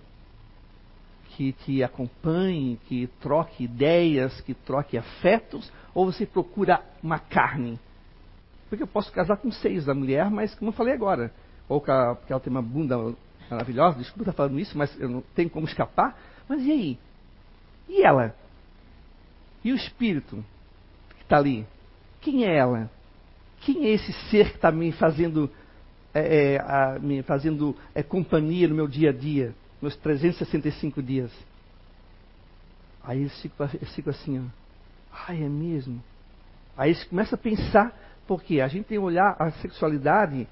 que 1.30 1.52
te 1.52 1.82
acompanhe, 1.82 2.78
que 2.86 3.06
troque 3.18 3.64
ideias, 3.64 4.38
que 4.42 4.52
troque 4.52 4.98
afetos, 4.98 5.72
ou 5.94 6.04
você 6.04 6.26
procura 6.26 6.82
uma 7.02 7.18
carne? 7.18 7.80
Porque 8.68 8.82
eu 8.82 8.86
posso 8.86 9.10
casar 9.10 9.38
com 9.38 9.50
seis 9.50 9.86
da 9.86 9.94
mulher, 9.94 10.30
mas 10.30 10.54
como 10.54 10.68
eu 10.68 10.74
falei 10.74 10.92
agora, 10.92 11.32
ou 11.66 11.80
porque 11.80 12.30
ela 12.30 12.40
tem 12.40 12.50
uma 12.50 12.60
bunda 12.60 13.14
maravilhosa, 13.50 13.96
desculpa 13.96 14.24
estar 14.24 14.34
falando 14.34 14.60
isso, 14.60 14.76
mas 14.76 14.94
eu 15.00 15.08
não 15.08 15.22
tenho 15.34 15.48
como 15.48 15.66
escapar. 15.66 16.14
Mas 16.46 16.62
e 16.62 16.70
aí? 16.70 16.98
E 17.88 18.02
ela? 18.02 18.36
E 19.64 19.72
o 19.72 19.76
espírito 19.76 20.44
que 21.16 21.22
está 21.22 21.38
ali? 21.38 21.66
Quem 22.20 22.44
é 22.44 22.54
ela? 22.54 22.90
Quem 23.62 23.86
é 23.86 23.90
esse 23.92 24.12
ser 24.28 24.50
que 24.50 24.56
está 24.56 24.70
me 24.70 24.92
fazendo 24.92 25.50
é, 26.14 26.54
é, 26.54 26.60
a, 26.60 26.98
me 26.98 27.22
fazendo 27.22 27.76
é, 27.94 28.02
companhia 28.02 28.68
no 28.68 28.74
meu 28.74 28.86
dia 28.86 29.10
a 29.10 29.12
dia, 29.12 29.54
nos 29.80 29.96
365 29.96 31.02
dias. 31.02 31.30
Aí 33.02 33.20
eles 33.20 33.40
ficam, 33.40 33.68
eles 33.74 33.94
ficam 33.94 34.10
assim, 34.10 34.38
ó. 34.38 34.62
Ai, 35.28 35.42
é 35.42 35.48
mesmo? 35.48 36.02
Aí 36.76 36.90
eles 36.90 37.04
começam 37.04 37.36
a 37.36 37.42
pensar, 37.42 37.96
porque 38.26 38.60
a 38.60 38.68
gente 38.68 38.86
tem 38.86 38.98
que 38.98 39.04
olhar 39.04 39.36
a 39.38 39.50
sexualidade 39.52 40.46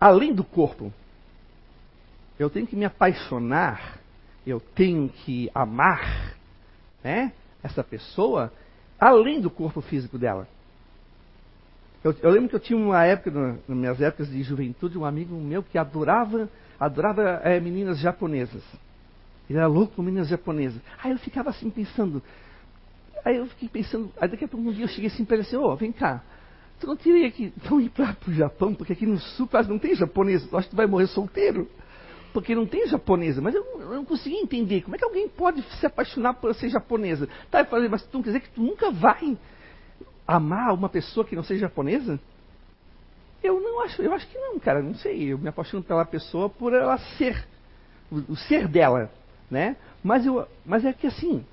além 0.00 0.34
do 0.34 0.44
corpo. 0.44 0.92
Eu 2.38 2.50
tenho 2.50 2.66
que 2.66 2.76
me 2.76 2.84
apaixonar, 2.84 3.98
eu 4.46 4.60
tenho 4.60 5.08
que 5.08 5.50
amar 5.54 6.34
né, 7.02 7.32
essa 7.62 7.82
pessoa 7.82 8.52
além 8.98 9.40
do 9.40 9.50
corpo 9.50 9.80
físico 9.80 10.18
dela. 10.18 10.46
Eu, 12.06 12.14
eu, 12.22 12.30
lembro 12.30 12.48
que 12.48 12.54
eu 12.54 12.60
tinha 12.60 12.78
uma 12.78 13.04
época, 13.04 13.32
nas 13.66 13.76
minhas 13.76 14.00
épocas 14.00 14.30
de 14.30 14.40
juventude, 14.40 14.96
um 14.96 15.04
amigo 15.04 15.34
meu 15.34 15.60
que 15.60 15.76
adorava, 15.76 16.48
adorava 16.78 17.40
é, 17.42 17.58
meninas 17.58 17.98
japonesas. 17.98 18.62
Ele 19.50 19.58
era 19.58 19.66
louco 19.66 19.96
por 19.96 20.04
meninas 20.04 20.28
japonesas. 20.28 20.80
Aí 21.02 21.10
eu 21.10 21.18
ficava 21.18 21.50
assim 21.50 21.68
pensando. 21.68 22.22
Aí 23.24 23.38
eu 23.38 23.46
fiquei 23.46 23.68
pensando, 23.68 24.12
aí 24.20 24.28
daqui 24.28 24.44
a 24.44 24.48
pouco 24.48 24.68
um 24.68 24.72
dia 24.72 24.84
eu 24.84 24.88
cheguei 24.88 25.08
assim 25.08 25.24
para 25.24 25.34
ele 25.34 25.46
assim, 25.48 25.56
ô, 25.56 25.64
oh, 25.64 25.74
vem 25.74 25.90
cá, 25.90 26.22
tu 26.78 26.86
não 26.86 26.94
teria 26.94 27.28
que 27.28 27.52
não 27.68 27.80
ir 27.80 27.90
para 27.90 28.16
o 28.28 28.32
Japão, 28.32 28.72
porque 28.72 28.92
aqui 28.92 29.04
no 29.04 29.18
sul 29.18 29.48
quase 29.48 29.68
não 29.68 29.80
tem 29.80 29.96
japonesa, 29.96 30.46
tu 30.48 30.56
acha 30.56 30.68
que 30.68 30.74
tu 30.74 30.76
vai 30.76 30.86
morrer 30.86 31.08
solteiro? 31.08 31.68
Porque 32.32 32.54
não 32.54 32.66
tem 32.66 32.86
japonesa, 32.86 33.40
mas 33.40 33.52
eu, 33.52 33.64
eu 33.80 33.94
não 33.94 34.04
conseguia 34.04 34.40
entender, 34.40 34.82
como 34.82 34.94
é 34.94 34.98
que 34.98 35.04
alguém 35.04 35.28
pode 35.28 35.60
se 35.80 35.84
apaixonar 35.84 36.34
por 36.34 36.54
ser 36.54 36.68
japonesa? 36.68 37.28
Tá, 37.50 37.62
eu 37.62 37.64
falei, 37.64 37.88
mas 37.88 38.04
tu 38.04 38.14
não 38.14 38.22
quer 38.22 38.28
dizer 38.28 38.40
que 38.42 38.50
tu 38.50 38.62
nunca 38.62 38.92
vai 38.92 39.36
amar 40.26 40.74
uma 40.74 40.88
pessoa 40.88 41.24
que 41.24 41.36
não 41.36 41.44
seja 41.44 41.62
japonesa? 41.62 42.18
Eu 43.42 43.60
não 43.60 43.82
acho, 43.82 44.02
eu 44.02 44.12
acho 44.12 44.26
que 44.26 44.38
não, 44.38 44.58
cara, 44.58 44.82
não 44.82 44.94
sei. 44.94 45.32
Eu 45.32 45.38
me 45.38 45.48
apaixono 45.48 45.82
pela 45.82 46.04
pessoa 46.04 46.48
por 46.48 46.72
ela 46.72 46.98
ser, 47.16 47.46
o, 48.10 48.32
o 48.32 48.36
ser 48.36 48.66
dela, 48.66 49.10
né? 49.50 49.76
Mas, 50.02 50.26
eu, 50.26 50.46
mas 50.64 50.84
é 50.84 50.92
que 50.92 51.06
assim, 51.06 51.44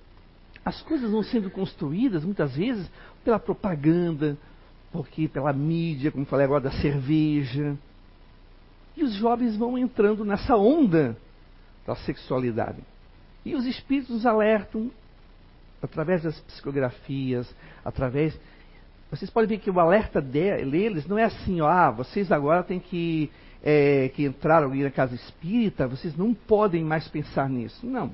as 0.65 0.81
coisas 0.81 1.11
vão 1.11 1.23
sendo 1.23 1.49
construídas 1.49 2.23
muitas 2.23 2.55
vezes 2.55 2.89
pela 3.23 3.39
propaganda, 3.39 4.37
porque 4.91 5.27
pela 5.27 5.51
mídia, 5.51 6.11
como 6.11 6.25
falei 6.25 6.45
agora 6.45 6.61
da 6.61 6.71
cerveja. 6.71 7.77
E 8.95 9.03
os 9.03 9.13
jovens 9.15 9.55
vão 9.55 9.77
entrando 9.77 10.23
nessa 10.23 10.55
onda 10.55 11.17
da 11.85 11.95
sexualidade. 11.95 12.81
E 13.45 13.55
os 13.55 13.65
espíritos 13.65 14.15
nos 14.15 14.25
alertam 14.25 14.89
através 15.81 16.23
das 16.23 16.39
psicografias, 16.41 17.53
através 17.83 18.39
vocês 19.15 19.29
podem 19.29 19.47
ver 19.47 19.59
que 19.63 19.69
o 19.69 19.79
alerta 19.79 20.19
deles 20.19 21.05
não 21.05 21.19
é 21.19 21.25
assim, 21.25 21.61
ó, 21.61 21.67
ah, 21.67 21.91
vocês 21.91 22.31
agora 22.31 22.63
têm 22.63 22.79
que, 22.79 23.31
é, 23.61 24.09
que 24.09 24.23
entrar 24.23 24.63
ali 24.63 24.81
na 24.81 24.89
casa 24.89 25.13
espírita, 25.13 25.87
vocês 25.87 26.17
não 26.17 26.33
podem 26.33 26.83
mais 26.83 27.07
pensar 27.07 27.47
nisso. 27.47 27.85
Não. 27.85 28.11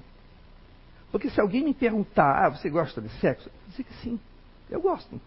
Porque 1.10 1.30
se 1.30 1.40
alguém 1.40 1.64
me 1.64 1.74
perguntar, 1.74 2.46
ah, 2.46 2.50
você 2.50 2.70
gosta 2.70 3.00
de 3.00 3.08
sexo? 3.22 3.48
Eu 3.48 3.70
dizer 3.70 3.84
que 3.86 3.94
sim, 4.02 4.20
eu 4.70 4.82
gosto. 4.82 5.22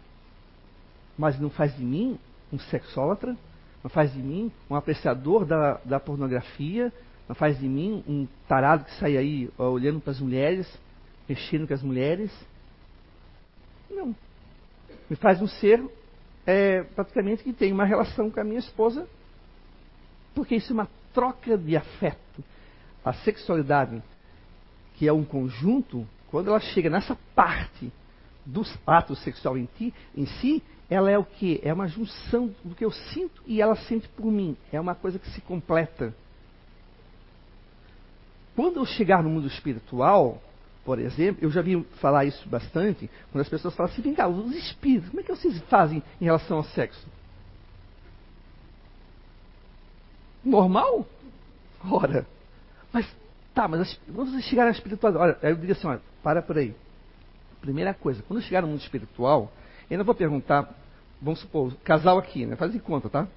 Mas 1.17 1.41
não 1.41 1.49
faz 1.49 1.75
de 1.75 1.83
mim 1.83 2.19
um 2.53 2.59
sexólatra, 2.59 3.35
não 3.83 3.89
faz 3.89 4.13
de 4.13 4.21
mim 4.21 4.53
um 4.69 4.75
apreciador 4.75 5.47
da, 5.47 5.81
da 5.87 5.99
pornografia, 5.99 6.93
não 7.27 7.35
faz 7.35 7.59
de 7.59 7.67
mim 7.67 8.05
um 8.07 8.29
tarado 8.47 8.85
que 8.85 8.95
sai 8.97 9.17
aí 9.17 9.51
ó, 9.57 9.71
olhando 9.71 10.01
para 10.01 10.11
as 10.11 10.21
mulheres, 10.21 10.71
mexendo 11.27 11.67
com 11.67 11.73
as 11.73 11.83
mulheres. 11.83 12.31
Não. 13.91 14.15
Me 15.13 15.17
faz 15.17 15.43
um 15.43 15.47
ser 15.47 15.85
é, 16.47 16.85
praticamente 16.85 17.45
que 17.45 17.53
tem 17.53 17.71
uma 17.71 17.85
relação 17.85 18.31
com 18.31 18.41
a 18.41 18.45
minha 18.45 18.59
esposa, 18.59 19.07
porque 20.35 20.57
isso 20.57 20.73
é 20.73 20.75
uma 20.75 20.89
troca 21.13 21.59
de 21.59 21.77
afeto. 21.77 22.43
A 23.05 23.13
sexualidade, 23.13 24.03
que 24.95 25.07
é 25.07 25.13
um 25.13 25.23
conjunto, 25.23 26.09
quando 26.31 26.49
ela 26.49 26.61
chega 26.61 26.89
nessa 26.89 27.15
parte 27.35 27.93
do 28.47 28.63
ato 28.87 29.15
sexual 29.17 29.59
em, 29.59 29.67
ti, 29.77 29.93
em 30.17 30.25
si, 30.25 30.63
ela 30.89 31.11
é 31.11 31.19
o 31.19 31.27
que? 31.27 31.61
É 31.63 31.75
uma 31.75 31.89
junção 31.89 32.51
do 32.65 32.75
que 32.75 32.83
eu 32.83 32.91
sinto 32.91 33.43
e 33.47 33.61
ela 33.61 33.77
sente 33.77 34.09
por 34.09 34.33
mim. 34.33 34.57
É 34.73 34.81
uma 34.81 34.95
coisa 34.95 35.19
que 35.19 35.29
se 35.29 35.43
completa. 35.43 36.15
Quando 38.57 38.79
eu 38.79 38.87
chegar 38.87 39.23
no 39.23 39.29
mundo 39.29 39.47
espiritual, 39.47 40.43
por 40.85 40.99
exemplo, 40.99 41.45
eu 41.45 41.51
já 41.51 41.63
vi 41.63 41.83
falar 42.01 42.25
isso 42.25 42.49
bastante, 42.49 43.09
quando 43.31 43.43
as 43.43 43.49
pessoas 43.49 43.75
falam 43.75 43.93
assim, 43.93 44.03
vem 44.03 44.15
cá, 44.15 44.27
os 44.27 44.55
espíritos, 44.55 45.11
como 45.11 45.21
é 45.21 45.23
que 45.23 45.31
vocês 45.31 45.61
fazem 45.63 46.03
em 46.21 46.25
relação 46.25 46.57
ao 46.57 46.65
sexo? 46.65 47.07
Normal? 50.45 51.07
Ora, 51.89 52.27
mas 52.93 53.07
tá, 53.55 53.69
mas 53.69 54.01
quando 54.13 54.33
vocês 54.33 54.45
chegarem 54.45 54.73
na 54.73 54.77
espiritualidade, 54.77 55.25
olha, 55.25 55.51
eu 55.51 55.57
diria 55.57 55.73
assim, 55.73 55.87
olha, 55.87 56.01
para 56.23 56.43
por 56.43 56.59
aí. 56.59 56.75
Primeira 57.61 57.95
coisa, 57.95 58.23
quando 58.27 58.43
chegar 58.43 58.63
no 58.63 58.69
mundo 58.69 58.81
espiritual, 58.81 59.53
eu 59.89 59.99
não 59.99 60.05
vou 60.05 60.15
perguntar, 60.17 60.69
vamos 61.21 61.41
supor, 61.41 61.73
casal 61.85 62.19
aqui, 62.19 62.45
né? 62.45 62.57
Faz 62.57 62.73
de 62.73 62.81
conta, 62.81 63.09
tá? 63.09 63.29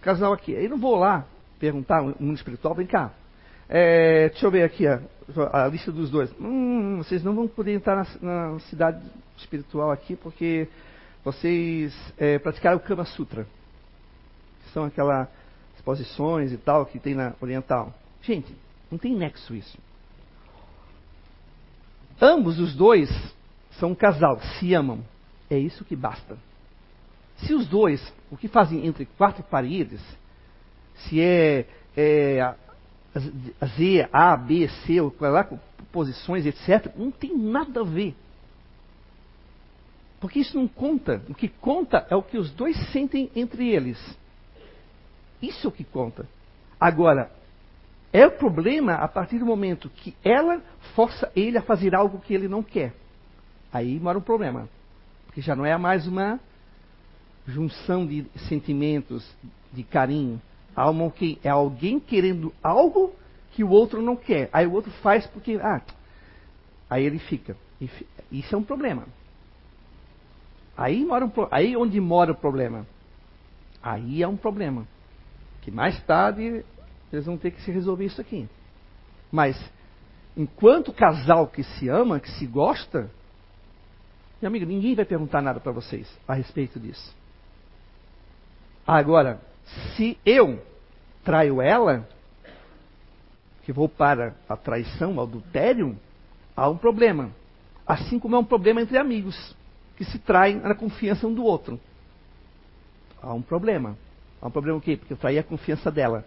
Casal 0.00 0.32
aqui. 0.32 0.56
Aí 0.56 0.68
não 0.68 0.78
vou 0.78 0.96
lá 0.96 1.26
perguntar 1.58 2.02
no 2.02 2.14
mundo 2.18 2.36
espiritual, 2.36 2.74
vem 2.74 2.86
cá. 2.86 3.12
É, 3.68 4.30
deixa 4.30 4.46
eu 4.46 4.50
ver 4.50 4.62
aqui 4.62 4.86
a, 4.86 5.00
lista 5.70 5.92
dos 5.92 6.10
dois. 6.10 6.32
Hum, 6.40 6.98
vocês 6.98 7.22
não 7.22 7.34
vão 7.34 7.46
poder 7.46 7.74
entrar 7.74 8.06
na, 8.20 8.52
na 8.52 8.60
cidade 8.60 9.04
espiritual 9.36 9.90
aqui 9.90 10.16
porque 10.16 10.68
vocês 11.22 11.94
é, 12.16 12.38
praticaram 12.38 12.78
o 12.78 12.80
Kama 12.80 13.04
Sutra. 13.04 13.46
Que 14.64 14.70
são 14.72 14.84
aquelas 14.84 15.28
posições 15.84 16.52
e 16.52 16.56
tal 16.56 16.86
que 16.86 16.98
tem 16.98 17.14
na 17.14 17.34
oriental. 17.40 17.92
Gente, 18.22 18.54
não 18.90 18.98
tem 18.98 19.14
nexo 19.14 19.54
isso. 19.54 19.78
Ambos 22.20 22.58
os 22.58 22.74
dois 22.74 23.10
são 23.72 23.90
um 23.90 23.94
casal, 23.94 24.40
se 24.58 24.74
amam. 24.74 25.04
É 25.50 25.58
isso 25.58 25.84
que 25.84 25.94
basta. 25.94 26.36
Se 27.38 27.54
os 27.54 27.66
dois, 27.68 28.12
o 28.30 28.36
que 28.36 28.48
fazem 28.48 28.86
entre 28.86 29.06
quatro 29.16 29.42
paredes, 29.44 30.00
se 30.96 31.20
é, 31.20 31.66
é 31.96 32.54
Z, 33.16 34.08
A, 34.12 34.36
B, 34.36 34.68
C, 34.68 35.00
ou 35.00 35.14
lá, 35.20 35.48
posições, 35.90 36.44
etc., 36.46 36.92
não 36.96 37.10
tem 37.10 37.36
nada 37.36 37.80
a 37.80 37.84
ver. 37.84 38.14
Porque 40.20 40.40
isso 40.40 40.56
não 40.56 40.66
conta. 40.66 41.22
O 41.28 41.34
que 41.34 41.48
conta 41.48 42.06
é 42.10 42.16
o 42.16 42.22
que 42.22 42.36
os 42.36 42.50
dois 42.50 42.76
sentem 42.90 43.30
entre 43.34 43.68
eles. 43.68 43.98
Isso 45.40 45.66
é 45.66 45.68
o 45.68 45.72
que 45.72 45.84
conta. 45.84 46.26
Agora, 46.80 47.30
é 48.12 48.26
o 48.26 48.32
problema 48.32 48.94
a 48.94 49.06
partir 49.06 49.38
do 49.38 49.46
momento 49.46 49.88
que 49.88 50.14
ela 50.24 50.60
força 50.94 51.30
ele 51.36 51.58
a 51.58 51.62
fazer 51.62 51.94
algo 51.94 52.20
que 52.20 52.34
ele 52.34 52.48
não 52.48 52.62
quer. 52.62 52.94
Aí 53.72 53.98
mora 54.00 54.18
o 54.18 54.22
problema. 54.22 54.68
Porque 55.26 55.40
já 55.40 55.54
não 55.54 55.64
é 55.64 55.76
mais 55.76 56.06
uma 56.06 56.40
junção 57.46 58.06
de 58.06 58.26
sentimentos, 58.48 59.28
de 59.72 59.82
carinho. 59.82 60.40
É 61.42 61.48
alguém 61.48 61.98
querendo 61.98 62.52
algo 62.62 63.12
que 63.52 63.64
o 63.64 63.70
outro 63.70 64.00
não 64.00 64.14
quer. 64.14 64.48
Aí 64.52 64.66
o 64.66 64.72
outro 64.72 64.90
faz 65.02 65.26
porque. 65.26 65.58
Ah, 65.62 65.82
aí 66.88 67.04
ele 67.04 67.18
fica. 67.18 67.56
Isso 68.30 68.54
é 68.54 68.58
um 68.58 68.62
problema. 68.62 69.06
Aí, 70.76 71.04
mora 71.04 71.26
um, 71.26 71.32
aí 71.50 71.76
onde 71.76 72.00
mora 72.00 72.30
o 72.30 72.36
problema. 72.36 72.86
Aí 73.82 74.22
é 74.22 74.28
um 74.28 74.36
problema. 74.36 74.86
Que 75.62 75.70
mais 75.72 76.00
tarde 76.04 76.64
eles 77.12 77.26
vão 77.26 77.36
ter 77.36 77.50
que 77.50 77.60
se 77.62 77.70
resolver 77.72 78.04
isso 78.04 78.20
aqui. 78.20 78.48
Mas, 79.32 79.58
enquanto 80.36 80.92
casal 80.92 81.48
que 81.48 81.64
se 81.64 81.88
ama, 81.88 82.20
que 82.20 82.30
se 82.30 82.46
gosta, 82.46 83.10
meu 84.40 84.48
amigo, 84.48 84.66
ninguém 84.66 84.94
vai 84.94 85.04
perguntar 85.04 85.42
nada 85.42 85.58
para 85.58 85.72
vocês 85.72 86.08
a 86.28 86.34
respeito 86.34 86.78
disso. 86.78 87.12
Agora, 88.86 89.40
se 89.96 90.18
eu 90.24 90.62
traio 91.24 91.60
ela, 91.60 92.08
que 93.64 93.72
vou 93.72 93.88
para 93.88 94.34
a 94.48 94.56
traição, 94.56 95.16
o 95.16 95.20
adultério, 95.20 95.98
há 96.56 96.68
um 96.68 96.76
problema. 96.76 97.30
Assim 97.86 98.18
como 98.18 98.36
é 98.36 98.38
um 98.38 98.44
problema 98.44 98.80
entre 98.80 98.98
amigos, 98.98 99.54
que 99.96 100.04
se 100.04 100.18
traem 100.18 100.56
na 100.56 100.74
confiança 100.74 101.26
um 101.26 101.34
do 101.34 101.44
outro. 101.44 101.78
Há 103.20 103.32
um 103.34 103.42
problema. 103.42 103.96
Há 104.40 104.46
um 104.46 104.50
problema 104.50 104.78
o 104.78 104.80
quê? 104.80 104.96
Porque 104.96 105.12
eu 105.12 105.16
traí 105.16 105.38
a 105.38 105.42
confiança 105.42 105.90
dela. 105.90 106.24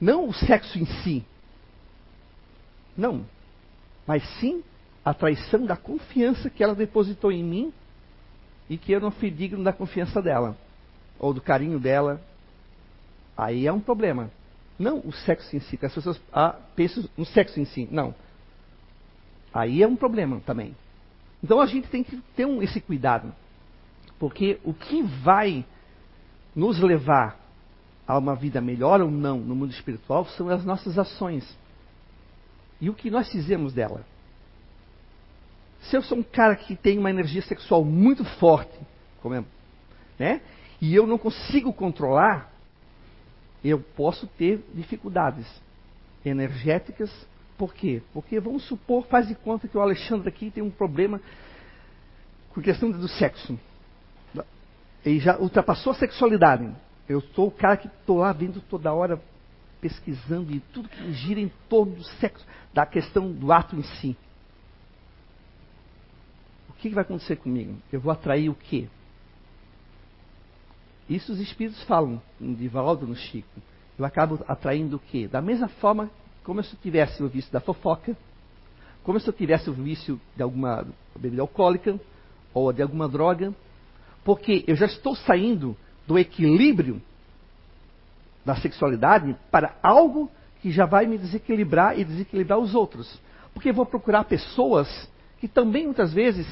Não 0.00 0.28
o 0.28 0.34
sexo 0.34 0.78
em 0.78 0.86
si. 0.86 1.24
Não. 2.96 3.24
Mas 4.06 4.22
sim 4.40 4.62
a 5.04 5.14
traição 5.14 5.64
da 5.64 5.76
confiança 5.76 6.50
que 6.50 6.64
ela 6.64 6.74
depositou 6.74 7.30
em 7.30 7.42
mim 7.42 7.72
e 8.68 8.76
que 8.76 8.90
eu 8.90 9.00
não 9.00 9.10
fui 9.10 9.30
digno 9.30 9.62
da 9.62 9.72
confiança 9.72 10.20
dela, 10.20 10.56
ou 11.18 11.32
do 11.32 11.40
carinho 11.40 11.78
dela. 11.78 12.20
Aí 13.36 13.66
é 13.66 13.72
um 13.72 13.80
problema. 13.80 14.30
Não 14.78 14.98
o 14.98 15.12
sexo 15.12 15.56
em 15.56 15.60
si, 15.60 15.76
que 15.76 15.86
as 15.86 15.94
pessoas 15.94 16.20
ah, 16.32 16.56
pensam 16.74 17.04
no 17.16 17.24
sexo 17.24 17.58
em 17.58 17.64
si. 17.64 17.88
Não. 17.90 18.14
Aí 19.52 19.82
é 19.82 19.86
um 19.86 19.96
problema 19.96 20.40
também. 20.44 20.76
Então 21.42 21.60
a 21.60 21.66
gente 21.66 21.88
tem 21.88 22.02
que 22.02 22.16
ter 22.34 22.44
um, 22.44 22.62
esse 22.62 22.80
cuidado. 22.80 23.32
Porque 24.18 24.58
o 24.64 24.72
que 24.72 25.02
vai 25.02 25.64
nos 26.54 26.80
levar 26.80 27.38
a 28.06 28.16
uma 28.18 28.34
vida 28.34 28.60
melhor 28.60 29.00
ou 29.00 29.10
não 29.10 29.38
no 29.38 29.54
mundo 29.54 29.72
espiritual 29.72 30.24
são 30.26 30.48
as 30.48 30.64
nossas 30.64 30.98
ações. 30.98 31.56
E 32.80 32.88
o 32.88 32.94
que 32.94 33.10
nós 33.10 33.30
fizemos 33.30 33.72
dela. 33.72 34.04
Se 35.82 35.96
eu 35.96 36.02
sou 36.02 36.18
um 36.18 36.22
cara 36.22 36.56
que 36.56 36.76
tem 36.76 36.98
uma 36.98 37.10
energia 37.10 37.42
sexual 37.42 37.84
muito 37.84 38.24
forte, 38.24 38.76
como 39.22 39.34
é, 39.34 39.44
né? 40.18 40.40
E 40.80 40.94
eu 40.94 41.06
não 41.06 41.18
consigo 41.18 41.72
controlar, 41.72 42.52
eu 43.64 43.80
posso 43.80 44.26
ter 44.26 44.62
dificuldades 44.74 45.46
energéticas. 46.24 47.10
Por 47.56 47.72
quê? 47.72 48.02
Porque 48.12 48.38
vamos 48.38 48.64
supor, 48.64 49.06
faz 49.06 49.28
de 49.28 49.34
conta 49.34 49.66
que 49.66 49.76
o 49.76 49.80
Alexandre 49.80 50.28
aqui 50.28 50.50
tem 50.50 50.62
um 50.62 50.70
problema 50.70 51.20
com 52.50 52.60
a 52.60 52.62
questão 52.62 52.90
do 52.90 53.08
sexo. 53.08 53.58
Ele 55.04 55.20
já 55.20 55.38
ultrapassou 55.38 55.92
a 55.92 55.96
sexualidade. 55.96 56.68
Eu 57.08 57.20
sou 57.20 57.48
o 57.48 57.52
cara 57.52 57.76
que 57.76 57.86
estou 57.86 58.18
lá 58.18 58.32
vendo 58.32 58.60
toda 58.60 58.92
hora, 58.92 59.20
pesquisando 59.80 60.52
e 60.52 60.60
tudo 60.60 60.88
que 60.88 61.12
gira 61.12 61.40
em 61.40 61.50
torno 61.68 61.94
do 61.94 62.04
sexo, 62.04 62.44
da 62.74 62.84
questão 62.84 63.32
do 63.32 63.52
ato 63.52 63.76
em 63.76 63.82
si 63.82 64.16
o 66.76 66.78
que 66.78 66.90
vai 66.90 67.02
acontecer 67.02 67.36
comigo? 67.36 67.76
Eu 67.90 68.00
vou 68.00 68.12
atrair 68.12 68.50
o 68.50 68.54
quê? 68.54 68.88
Isso 71.08 71.32
os 71.32 71.40
espíritos 71.40 71.82
falam 71.84 72.20
no 72.40 72.54
Divaldo, 72.54 73.06
no 73.06 73.14
Chico. 73.14 73.60
Eu 73.98 74.04
acabo 74.04 74.40
atraindo 74.46 74.96
o 74.96 74.98
quê? 74.98 75.28
Da 75.28 75.40
mesma 75.40 75.68
forma 75.68 76.10
como 76.44 76.62
se 76.62 76.74
eu 76.74 76.80
tivesse 76.80 77.22
o 77.22 77.28
vício 77.28 77.52
da 77.52 77.60
fofoca, 77.60 78.16
como 79.02 79.18
se 79.18 79.28
eu 79.28 79.32
tivesse 79.32 79.70
o 79.70 79.72
vício 79.72 80.20
de 80.36 80.42
alguma 80.42 80.86
bebida 81.18 81.42
alcoólica 81.42 81.98
ou 82.52 82.72
de 82.72 82.82
alguma 82.82 83.08
droga, 83.08 83.54
porque 84.24 84.64
eu 84.66 84.74
já 84.74 84.86
estou 84.86 85.14
saindo 85.14 85.76
do 86.06 86.18
equilíbrio 86.18 87.00
da 88.44 88.56
sexualidade 88.56 89.36
para 89.50 89.76
algo 89.82 90.30
que 90.60 90.70
já 90.70 90.86
vai 90.86 91.06
me 91.06 91.18
desequilibrar 91.18 91.98
e 91.98 92.04
desequilibrar 92.04 92.58
os 92.58 92.74
outros. 92.74 93.20
Porque 93.52 93.70
eu 93.70 93.74
vou 93.74 93.86
procurar 93.86 94.24
pessoas 94.24 94.88
que 95.40 95.48
também 95.48 95.84
muitas 95.84 96.12
vezes 96.12 96.46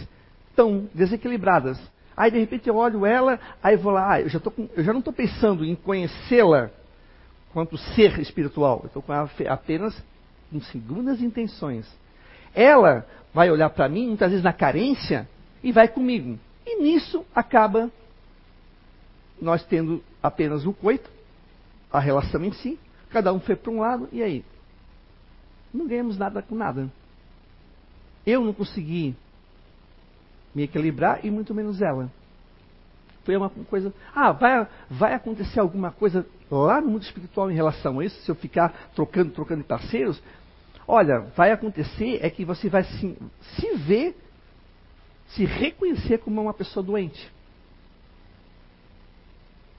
estão 0.51 0.89
desequilibradas. 0.95 1.79
Aí 2.17 2.31
de 2.31 2.39
repente 2.39 2.69
eu 2.69 2.77
olho 2.77 3.05
ela, 3.05 3.41
aí 3.63 3.77
vou 3.77 3.93
lá, 3.93 4.15
ah, 4.15 4.21
eu, 4.21 4.29
já 4.29 4.39
com, 4.39 4.69
eu 4.77 4.85
já 4.85 4.93
não 4.93 5.01
estou 5.01 5.13
pensando 5.13 5.65
em 5.65 5.75
conhecê-la 5.75 6.71
quanto 7.53 7.77
ser 7.77 8.19
espiritual, 8.21 8.81
eu 8.83 8.87
estou 8.87 9.03
com 9.03 9.13
apenas 9.13 10.01
com 10.51 10.61
segundas 10.61 11.21
intenções. 11.21 11.87
Ela 12.55 13.07
vai 13.33 13.51
olhar 13.51 13.71
para 13.71 13.89
mim, 13.89 14.09
muitas 14.09 14.31
vezes 14.31 14.45
na 14.45 14.53
carência, 14.53 15.29
e 15.63 15.73
vai 15.73 15.89
comigo. 15.89 16.39
E 16.65 16.81
nisso 16.81 17.25
acaba 17.35 17.91
nós 19.41 19.65
tendo 19.65 20.03
apenas 20.23 20.65
o 20.65 20.73
coito, 20.73 21.11
a 21.93 21.99
relação 21.99 22.45
em 22.45 22.53
si, 22.53 22.79
cada 23.11 23.33
um 23.33 23.41
foi 23.41 23.57
para 23.57 23.71
um 23.71 23.81
lado, 23.81 24.09
e 24.13 24.23
aí? 24.23 24.45
Não 25.73 25.87
ganhamos 25.87 26.17
nada 26.17 26.41
com 26.43 26.55
nada. 26.55 26.89
eu 28.25 28.45
não 28.45 28.53
consegui 28.53 29.17
me 30.55 30.63
equilibrar 30.63 31.25
e 31.25 31.31
muito 31.31 31.55
menos 31.55 31.83
ela. 31.83 32.11
Foi 33.25 33.37
uma 33.37 33.49
coisa. 33.49 33.93
Ah, 34.15 34.33
vai, 34.33 34.69
vai 34.91 35.15
acontecer 35.15 35.59
alguma 35.59 35.91
coisa 35.91 36.27
lá 36.51 36.81
no 36.81 36.91
mundo 36.91 37.03
espiritual 37.03 37.51
em 37.51 37.55
relação 37.55 37.99
a 37.99 38.05
isso, 38.05 38.21
se 38.23 38.31
eu 38.31 38.35
ficar 38.35 38.91
trocando, 38.95 39.33
trocando 39.33 39.63
de 39.63 39.69
parceiros? 39.69 40.23
Olha, 40.87 41.21
vai 41.35 41.51
acontecer 41.51 42.19
é 42.23 42.29
que 42.29 42.45
você 42.45 42.69
vai 42.69 42.85
se, 42.85 43.17
se 43.57 43.75
ver, 43.77 44.15
se 45.29 45.45
reconhecer 45.45 46.19
como 46.19 46.41
uma 46.41 46.53
pessoa 46.53 46.85
doente. 46.85 47.33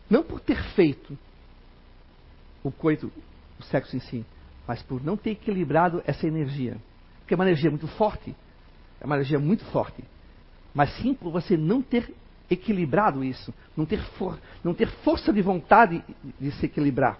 Não 0.09 0.23
por 0.23 0.39
ter 0.39 0.61
feito 0.73 1.17
o 2.63 2.71
coito, 2.71 3.11
o 3.59 3.63
sexo 3.63 3.95
em 3.95 3.99
si, 3.99 4.25
mas 4.67 4.81
por 4.81 5.03
não 5.03 5.15
ter 5.15 5.31
equilibrado 5.31 6.01
essa 6.05 6.25
energia. 6.25 6.77
Porque 7.19 7.33
é 7.33 7.37
uma 7.37 7.45
energia 7.45 7.69
muito 7.69 7.87
forte. 7.89 8.35
É 8.99 9.05
uma 9.05 9.15
energia 9.15 9.39
muito 9.39 9.63
forte. 9.65 10.03
Mas 10.75 10.93
sim 10.97 11.13
por 11.13 11.31
você 11.31 11.55
não 11.55 11.81
ter 11.81 12.13
equilibrado 12.51 13.23
isso, 13.23 13.53
não 13.75 13.85
ter, 13.85 14.01
for, 14.17 14.37
não 14.61 14.73
ter 14.73 14.87
força 14.87 15.31
de 15.31 15.41
vontade 15.41 16.03
de 16.39 16.51
se 16.51 16.65
equilibrar. 16.65 17.17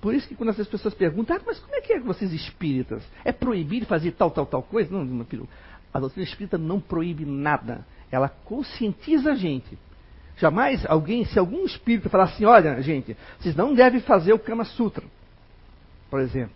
Por 0.00 0.14
isso 0.14 0.28
que 0.28 0.36
quando 0.36 0.50
as 0.50 0.68
pessoas 0.68 0.94
perguntam, 0.94 1.36
ah, 1.36 1.40
mas 1.44 1.58
como 1.58 1.74
é 1.74 1.80
que 1.80 1.94
é 1.94 1.98
vocês 1.98 2.32
espíritas? 2.32 3.02
É 3.24 3.32
proibido 3.32 3.86
fazer 3.86 4.12
tal, 4.12 4.30
tal, 4.30 4.44
tal 4.44 4.62
coisa? 4.62 4.92
Não, 4.92 5.04
meu 5.04 5.24
filho, 5.24 5.48
a 5.92 5.98
doutrina 5.98 6.28
espírita 6.28 6.58
não 6.58 6.78
proíbe 6.78 7.24
nada. 7.24 7.84
Ela 8.12 8.28
conscientiza 8.28 9.32
a 9.32 9.34
gente. 9.34 9.76
Jamais 10.36 10.84
alguém, 10.86 11.24
se 11.24 11.38
algum 11.38 11.64
espírito 11.64 12.10
falar 12.10 12.24
assim, 12.24 12.44
olha, 12.44 12.80
gente, 12.82 13.16
vocês 13.40 13.56
não 13.56 13.74
devem 13.74 14.00
fazer 14.02 14.34
o 14.34 14.38
Kama 14.38 14.64
Sutra, 14.64 15.04
por 16.10 16.20
exemplo. 16.20 16.54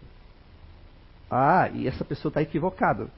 Ah, 1.30 1.70
e 1.72 1.88
essa 1.88 2.04
pessoa 2.04 2.28
está 2.28 2.42
equivocada. 2.42 3.10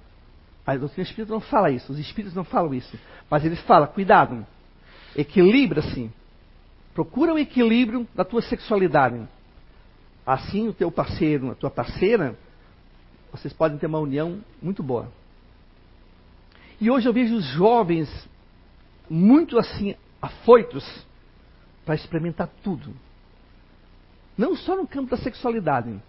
A 0.66 0.76
doutrina 0.76 1.02
espírita 1.02 1.32
não 1.32 1.40
fala 1.40 1.70
isso, 1.70 1.92
os 1.92 1.98
espíritos 1.98 2.34
não 2.34 2.44
falam 2.44 2.72
isso. 2.72 2.96
Mas 3.28 3.44
eles 3.44 3.60
falam, 3.62 3.88
cuidado, 3.88 4.46
equilibra-se. 5.16 6.10
Procura 6.94 7.34
o 7.34 7.38
equilíbrio 7.38 8.06
da 8.14 8.24
tua 8.24 8.42
sexualidade. 8.42 9.20
Assim, 10.24 10.68
o 10.68 10.72
teu 10.72 10.90
parceiro, 10.90 11.50
a 11.50 11.54
tua 11.54 11.70
parceira, 11.70 12.38
vocês 13.32 13.52
podem 13.52 13.78
ter 13.78 13.86
uma 13.86 13.98
união 13.98 14.40
muito 14.60 14.82
boa. 14.82 15.10
E 16.80 16.90
hoje 16.90 17.08
eu 17.08 17.12
vejo 17.12 17.34
os 17.34 17.44
jovens 17.46 18.08
muito 19.10 19.58
assim, 19.58 19.96
afoitos 20.20 20.84
para 21.84 21.94
experimentar 21.94 22.48
tudo. 22.62 22.94
Não 24.38 24.54
só 24.54 24.76
no 24.76 24.86
campo 24.86 25.10
da 25.10 25.16
sexualidade. 25.16 26.00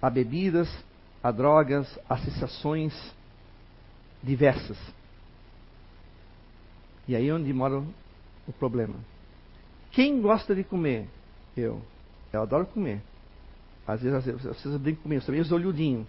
Há 0.00 0.08
bebidas, 0.08 0.68
há 1.22 1.30
drogas, 1.30 1.98
há 2.08 2.16
sensações 2.18 2.92
diversas. 4.22 4.78
E 7.08 7.16
aí 7.16 7.28
é 7.28 7.34
onde 7.34 7.52
mora 7.52 7.82
o 8.46 8.52
problema. 8.52 8.94
Quem 9.90 10.20
gosta 10.20 10.54
de 10.54 10.62
comer? 10.62 11.08
Eu. 11.56 11.82
Eu 12.32 12.42
adoro 12.42 12.66
comer. 12.66 13.02
Às 13.86 14.02
vezes, 14.02 14.18
às 14.18 14.24
vezes 14.24 14.42
vocês 14.42 14.76
brincam 14.76 15.02
comigo, 15.02 15.20
eu 15.20 15.26
também 15.26 15.40
os 15.40 15.50
olhudinhos. 15.50 16.06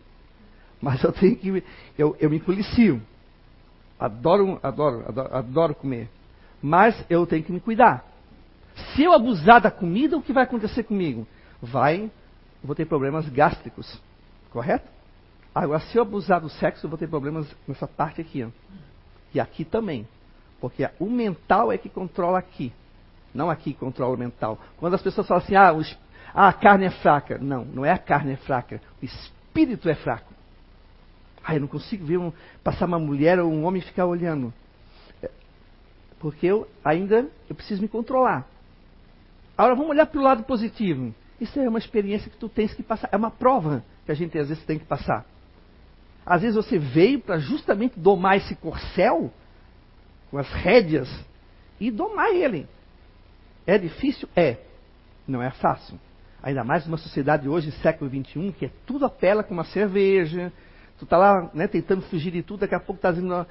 Mas 0.82 1.04
eu 1.04 1.12
tenho 1.12 1.36
que. 1.36 1.64
Eu, 1.98 2.16
eu 2.20 2.30
me 2.30 2.40
policio. 2.40 3.02
Adoro, 4.00 4.60
adoro, 4.62 5.04
adoro, 5.08 5.36
adoro 5.36 5.76
comer. 5.76 6.10
Mas 6.62 7.04
eu 7.10 7.26
tenho 7.26 7.44
que 7.44 7.52
me 7.52 7.60
cuidar. 7.60 8.06
Se 8.94 9.04
eu 9.04 9.14
abusar 9.14 9.62
da 9.62 9.72
comida, 9.72 10.18
o 10.18 10.22
que 10.22 10.34
vai 10.34 10.44
acontecer 10.44 10.84
comigo? 10.84 11.28
Vai, 11.62 12.12
vou 12.64 12.76
ter 12.76 12.86
problemas 12.86 13.28
gástricos. 13.30 14.00
Correto? 14.52 14.90
Agora, 15.54 15.80
se 15.82 15.98
eu 15.98 16.04
abusar 16.04 16.40
do 16.40 16.50
sexo, 16.50 16.86
eu 16.86 16.90
vou 16.90 16.98
ter 16.98 17.08
problemas 17.08 17.48
nessa 17.68 17.88
parte 17.88 18.22
aqui. 18.22 18.44
Ó. 18.44 18.50
E 19.34 19.40
aqui 19.40 19.66
também. 19.66 20.08
Porque 20.60 20.88
o 21.00 21.10
mental 21.10 21.72
é 21.72 21.78
que 21.78 21.90
controla 21.90 22.40
aqui. 22.40 22.72
Não 23.34 23.50
aqui 23.50 23.74
controla 23.74 24.16
o 24.16 24.18
mental. 24.18 24.60
Quando 24.78 24.94
as 24.94 25.02
pessoas 25.02 25.28
falam 25.28 25.44
assim, 25.44 25.56
ah, 25.56 25.74
os, 25.74 25.98
ah, 26.34 26.48
a 26.50 26.54
carne 26.54 26.86
é 26.86 26.90
fraca. 26.90 27.38
Não, 27.38 27.66
não 27.66 27.86
é 27.86 27.92
a 27.92 27.98
carne 27.98 28.34
é 28.34 28.38
fraca. 28.38 28.82
O 29.02 29.06
espírito 29.06 29.90
é 29.90 29.96
fraco. 29.96 30.32
Ah, 31.44 31.56
eu 31.56 31.62
não 31.62 31.68
consigo 31.68 32.06
ver 32.06 32.18
um, 32.18 32.32
passar 32.64 32.86
uma 32.86 33.00
mulher 33.00 33.40
ou 33.40 33.52
um 33.52 33.66
homem 33.66 33.82
ficar 33.82 34.06
olhando. 34.06 34.54
É, 35.22 35.30
porque 36.20 36.46
eu 36.46 36.68
ainda 36.84 37.28
eu 37.50 37.56
preciso 37.56 37.82
me 37.82 37.88
controlar. 37.88 38.46
Agora 39.58 39.76
vamos 39.76 39.92
olhar 39.92 40.06
para 40.06 40.20
o 40.20 40.24
lado 40.24 40.44
positivo. 40.44 41.14
Isso 41.40 41.60
é 41.60 41.68
uma 41.68 41.80
experiência 41.80 42.30
que 42.30 42.38
tu 42.38 42.48
tens 42.48 42.74
que 42.74 42.84
passar. 42.84 43.10
É 43.12 43.18
uma 43.18 43.32
prova 43.32 43.84
que 44.06 44.12
a 44.12 44.16
gente 44.16 44.38
às 44.38 44.50
vezes 44.50 44.64
tem 44.66 44.78
que 44.78 44.86
passar. 44.86 45.26
Às 46.26 46.42
vezes 46.42 46.56
você 46.56 46.78
veio 46.78 47.20
para 47.20 47.40
justamente 47.40 48.00
domar 48.00 48.38
esse 48.38 48.56
corcel 48.56 49.32
com 50.30 50.38
as 50.38 50.52
rédeas 50.52 51.10
e 51.80 51.90
domar 51.90 52.30
ele. 52.30 52.68
É 53.66 53.78
difícil? 53.78 54.30
É. 54.36 54.58
Não 55.28 55.42
é 55.42 55.52
fácil. 55.52 56.00
Ainda 56.44 56.64
mais 56.64 56.86
numa 56.86 56.98
sociedade 56.98 57.48
hoje, 57.48 57.72
século 57.72 58.10
XXI, 58.10 58.54
que 58.58 58.66
é 58.66 58.72
tudo 58.86 59.06
apela 59.06 59.44
com 59.44 59.54
uma 59.54 59.64
cerveja. 59.66 60.52
Tu 61.00 61.06
tá 61.06 61.18
lá 61.18 61.50
né, 61.54 61.68
tentando 61.68 62.02
fugir 62.04 62.32
de 62.32 62.44
tudo, 62.44 62.62
daqui 62.62 62.76
a 62.76 62.80
pouco 62.80 63.02
tá 63.02 63.12
dizendo. 63.12 63.46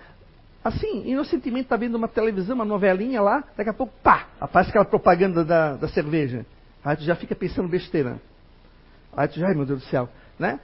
Assim, 0.63 1.09
inocentemente 1.09 1.69
tá 1.69 1.77
vendo 1.77 1.95
uma 1.95 2.09
televisão, 2.09 2.55
uma 2.55 2.65
novelinha 2.65 3.23
lá, 3.23 3.43
daqui 3.57 3.71
a 3.71 3.73
pouco, 3.73 3.93
pá, 4.03 4.27
aparece 4.41 4.71
aquela 4.71 4.85
propaganda 4.85 5.45
da, 5.45 5.75
da 5.75 5.89
cerveja. 5.89 6.45
Aí 6.85 6.97
tu 6.97 7.03
já 7.03 7.15
fica 7.15 7.35
pensando 7.35 7.69
besteira. 7.69 8.21
Aí 9.17 9.27
tu 9.27 9.39
já, 9.39 9.49
ai 9.49 9.55
meu 9.55 9.65
Deus 9.65 9.81
do 9.81 9.87
céu, 9.87 10.09
né? 10.39 10.61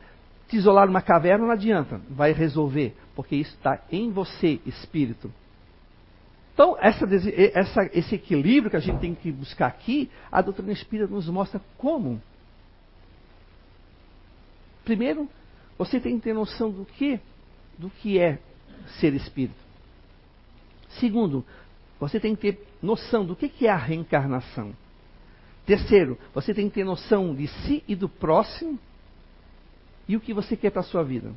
Te 0.48 0.56
isolar 0.56 0.87
numa 0.87 1.02
caverna 1.02 1.46
não 1.46 1.52
adianta, 1.52 2.00
vai 2.09 2.32
resolver, 2.32 2.94
porque 3.14 3.35
isso 3.35 3.54
está 3.54 3.82
em 3.90 4.11
você, 4.11 4.61
espírito. 4.64 5.32
Então, 6.54 6.76
essa, 6.80 7.06
essa, 7.52 7.90
esse 7.92 8.14
equilíbrio 8.14 8.70
que 8.70 8.76
a 8.76 8.80
gente 8.80 8.98
tem 9.00 9.14
que 9.14 9.30
buscar 9.30 9.66
aqui, 9.66 10.11
a 10.30 10.40
doutrina 10.40 10.72
espírita 10.72 11.12
nos 11.12 11.28
mostra 11.28 11.61
como. 11.76 12.22
Primeiro, 14.85 15.28
você 15.76 16.00
tem 16.00 16.16
que 16.16 16.24
ter 16.24 16.32
noção 16.32 16.70
do 16.70 16.85
que, 16.85 17.20
do 17.76 17.90
que 17.90 18.18
é 18.18 18.38
ser 19.00 19.12
espírito. 19.14 19.66
Segundo, 21.00 21.44
você 21.98 22.20
tem 22.20 22.35
que 22.35 22.52
ter 22.52 22.66
noção 22.80 23.26
do 23.26 23.35
que, 23.35 23.48
que 23.48 23.66
é 23.66 23.70
a 23.70 23.76
reencarnação. 23.76 24.72
Terceiro, 25.66 26.16
você 26.32 26.54
tem 26.54 26.68
que 26.68 26.76
ter 26.76 26.85
noção 26.85 27.35
de 27.35 27.48
si 27.48 27.82
e 27.88 27.96
do 27.96 28.09
próximo 28.09 28.78
e 30.09 30.16
o 30.16 30.21
que 30.21 30.33
você 30.33 30.57
quer 30.57 30.71
para 30.71 30.81
a 30.81 30.85
sua 30.85 31.03
vida. 31.03 31.33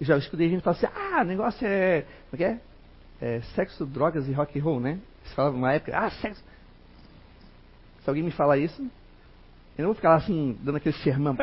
Eu 0.00 0.06
já 0.06 0.18
escutei 0.18 0.48
gente 0.48 0.62
falar 0.62 0.76
assim, 0.76 0.86
ah, 0.86 1.22
o 1.22 1.24
negócio 1.24 1.66
é. 1.66 2.04
Como 2.30 2.42
é 2.42 2.60
é? 3.20 3.36
é 3.36 3.40
sexo, 3.54 3.86
drogas 3.86 4.28
e 4.28 4.32
rock 4.32 4.58
and 4.58 4.62
roll, 4.62 4.80
né? 4.80 4.98
Você 5.24 5.34
falava 5.34 5.56
numa 5.56 5.72
época, 5.72 5.96
ah, 5.96 6.10
sexo. 6.10 6.42
Se 8.02 8.10
alguém 8.10 8.22
me 8.22 8.30
falar 8.30 8.58
isso, 8.58 8.82
eu 9.78 9.82
não 9.82 9.86
vou 9.86 9.94
ficar 9.94 10.10
lá 10.10 10.16
assim, 10.16 10.58
dando 10.62 10.76
aquele 10.76 10.96
sermão. 10.96 11.36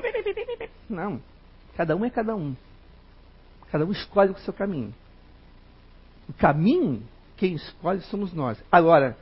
Não. 0.89 1.21
Cada 1.76 1.95
um 1.95 2.06
é 2.06 2.10
cada 2.10 2.36
um. 2.36 2.56
Cada 3.71 3.86
um 3.86 3.91
escolhe 3.91 4.32
o 4.32 4.38
seu 4.39 4.54
caminho. 4.54 4.93
O 6.30 6.34
caminho, 6.34 7.02
quem 7.38 7.56
escolhe 7.56 8.02
somos 8.02 8.34
nós. 8.34 8.62
Agora, 8.71 9.17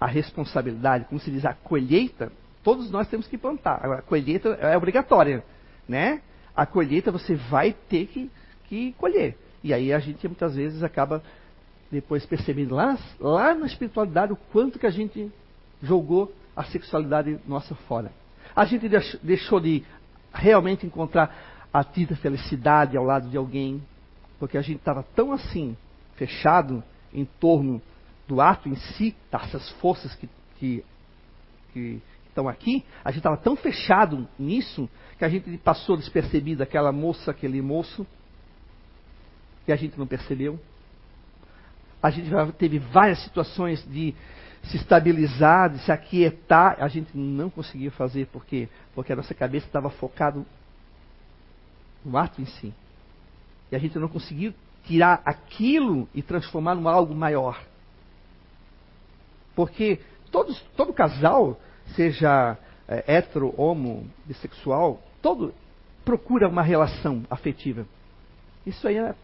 a 0.00 0.06
responsabilidade, 0.06 1.06
como 1.06 1.20
se 1.20 1.30
diz, 1.30 1.44
a 1.44 1.54
colheita, 1.54 2.30
todos 2.66 2.90
nós 2.90 3.06
temos 3.06 3.28
que 3.28 3.38
plantar. 3.38 3.76
A 3.86 4.02
colheita 4.02 4.48
é 4.60 4.76
obrigatória, 4.76 5.44
né? 5.88 6.20
A 6.56 6.66
colheita 6.66 7.12
você 7.12 7.36
vai 7.36 7.72
ter 7.72 8.08
que, 8.08 8.28
que 8.64 8.92
colher. 8.94 9.38
E 9.62 9.72
aí 9.72 9.92
a 9.92 10.00
gente 10.00 10.26
muitas 10.26 10.56
vezes 10.56 10.82
acaba 10.82 11.22
depois 11.92 12.26
percebendo 12.26 12.74
lá, 12.74 12.98
lá 13.20 13.54
na 13.54 13.66
espiritualidade 13.66 14.32
o 14.32 14.36
quanto 14.50 14.80
que 14.80 14.86
a 14.86 14.90
gente 14.90 15.30
jogou 15.80 16.34
a 16.56 16.64
sexualidade 16.64 17.38
nossa 17.46 17.76
fora. 17.86 18.10
A 18.54 18.64
gente 18.64 18.88
deixou 19.22 19.60
de 19.60 19.84
realmente 20.34 20.84
encontrar 20.84 21.68
a 21.72 21.84
tida 21.84 22.16
felicidade 22.16 22.96
ao 22.96 23.04
lado 23.04 23.28
de 23.28 23.36
alguém, 23.36 23.80
porque 24.40 24.58
a 24.58 24.62
gente 24.62 24.78
estava 24.78 25.04
tão 25.14 25.30
assim, 25.30 25.76
fechado 26.16 26.82
em 27.14 27.26
torno 27.38 27.80
do 28.26 28.40
ato 28.40 28.68
em 28.68 28.74
si, 28.74 29.14
dessas 29.30 29.70
forças 29.74 30.12
que, 30.16 30.28
que, 30.58 30.84
que 31.72 32.02
estão 32.36 32.48
aqui, 32.48 32.84
a 33.02 33.10
gente 33.10 33.20
estava 33.20 33.38
tão 33.38 33.56
fechado 33.56 34.28
nisso 34.38 34.88
que 35.18 35.24
a 35.24 35.28
gente 35.28 35.56
passou 35.58 35.96
despercebido 35.96 36.62
aquela 36.62 36.92
moça, 36.92 37.30
aquele 37.30 37.62
moço, 37.62 38.06
e 39.66 39.72
a 39.72 39.76
gente 39.76 39.98
não 39.98 40.06
percebeu. 40.06 40.60
A 42.02 42.10
gente 42.10 42.28
já 42.28 42.52
teve 42.52 42.78
várias 42.78 43.22
situações 43.24 43.82
de 43.90 44.14
se 44.64 44.76
estabilizar, 44.76 45.70
de 45.70 45.78
se 45.78 45.90
aquietar, 45.90 46.76
a 46.78 46.88
gente 46.88 47.16
não 47.16 47.48
conseguiu 47.48 47.90
fazer, 47.92 48.26
por 48.26 48.44
quê? 48.44 48.68
Porque 48.94 49.12
a 49.12 49.16
nossa 49.16 49.32
cabeça 49.32 49.66
estava 49.66 49.88
focada 49.88 50.44
no 52.04 52.18
ato 52.18 52.42
em 52.42 52.46
si. 52.46 52.74
E 53.72 53.76
a 53.76 53.78
gente 53.78 53.98
não 53.98 54.08
conseguiu 54.08 54.52
tirar 54.84 55.22
aquilo 55.24 56.08
e 56.14 56.22
transformar 56.22 56.76
em 56.76 56.86
algo 56.86 57.14
maior. 57.14 57.60
Porque 59.54 60.00
todos, 60.30 60.60
todo 60.76 60.92
casal 60.92 61.58
seja 61.94 62.58
é, 62.88 63.16
hétero, 63.16 63.54
homo, 63.56 64.08
bissexual, 64.24 65.02
todo, 65.22 65.54
procura 66.04 66.48
uma 66.48 66.62
relação 66.62 67.24
afetiva. 67.30 67.86
Isso 68.64 68.86
aí 68.88 68.96
é 68.96 69.14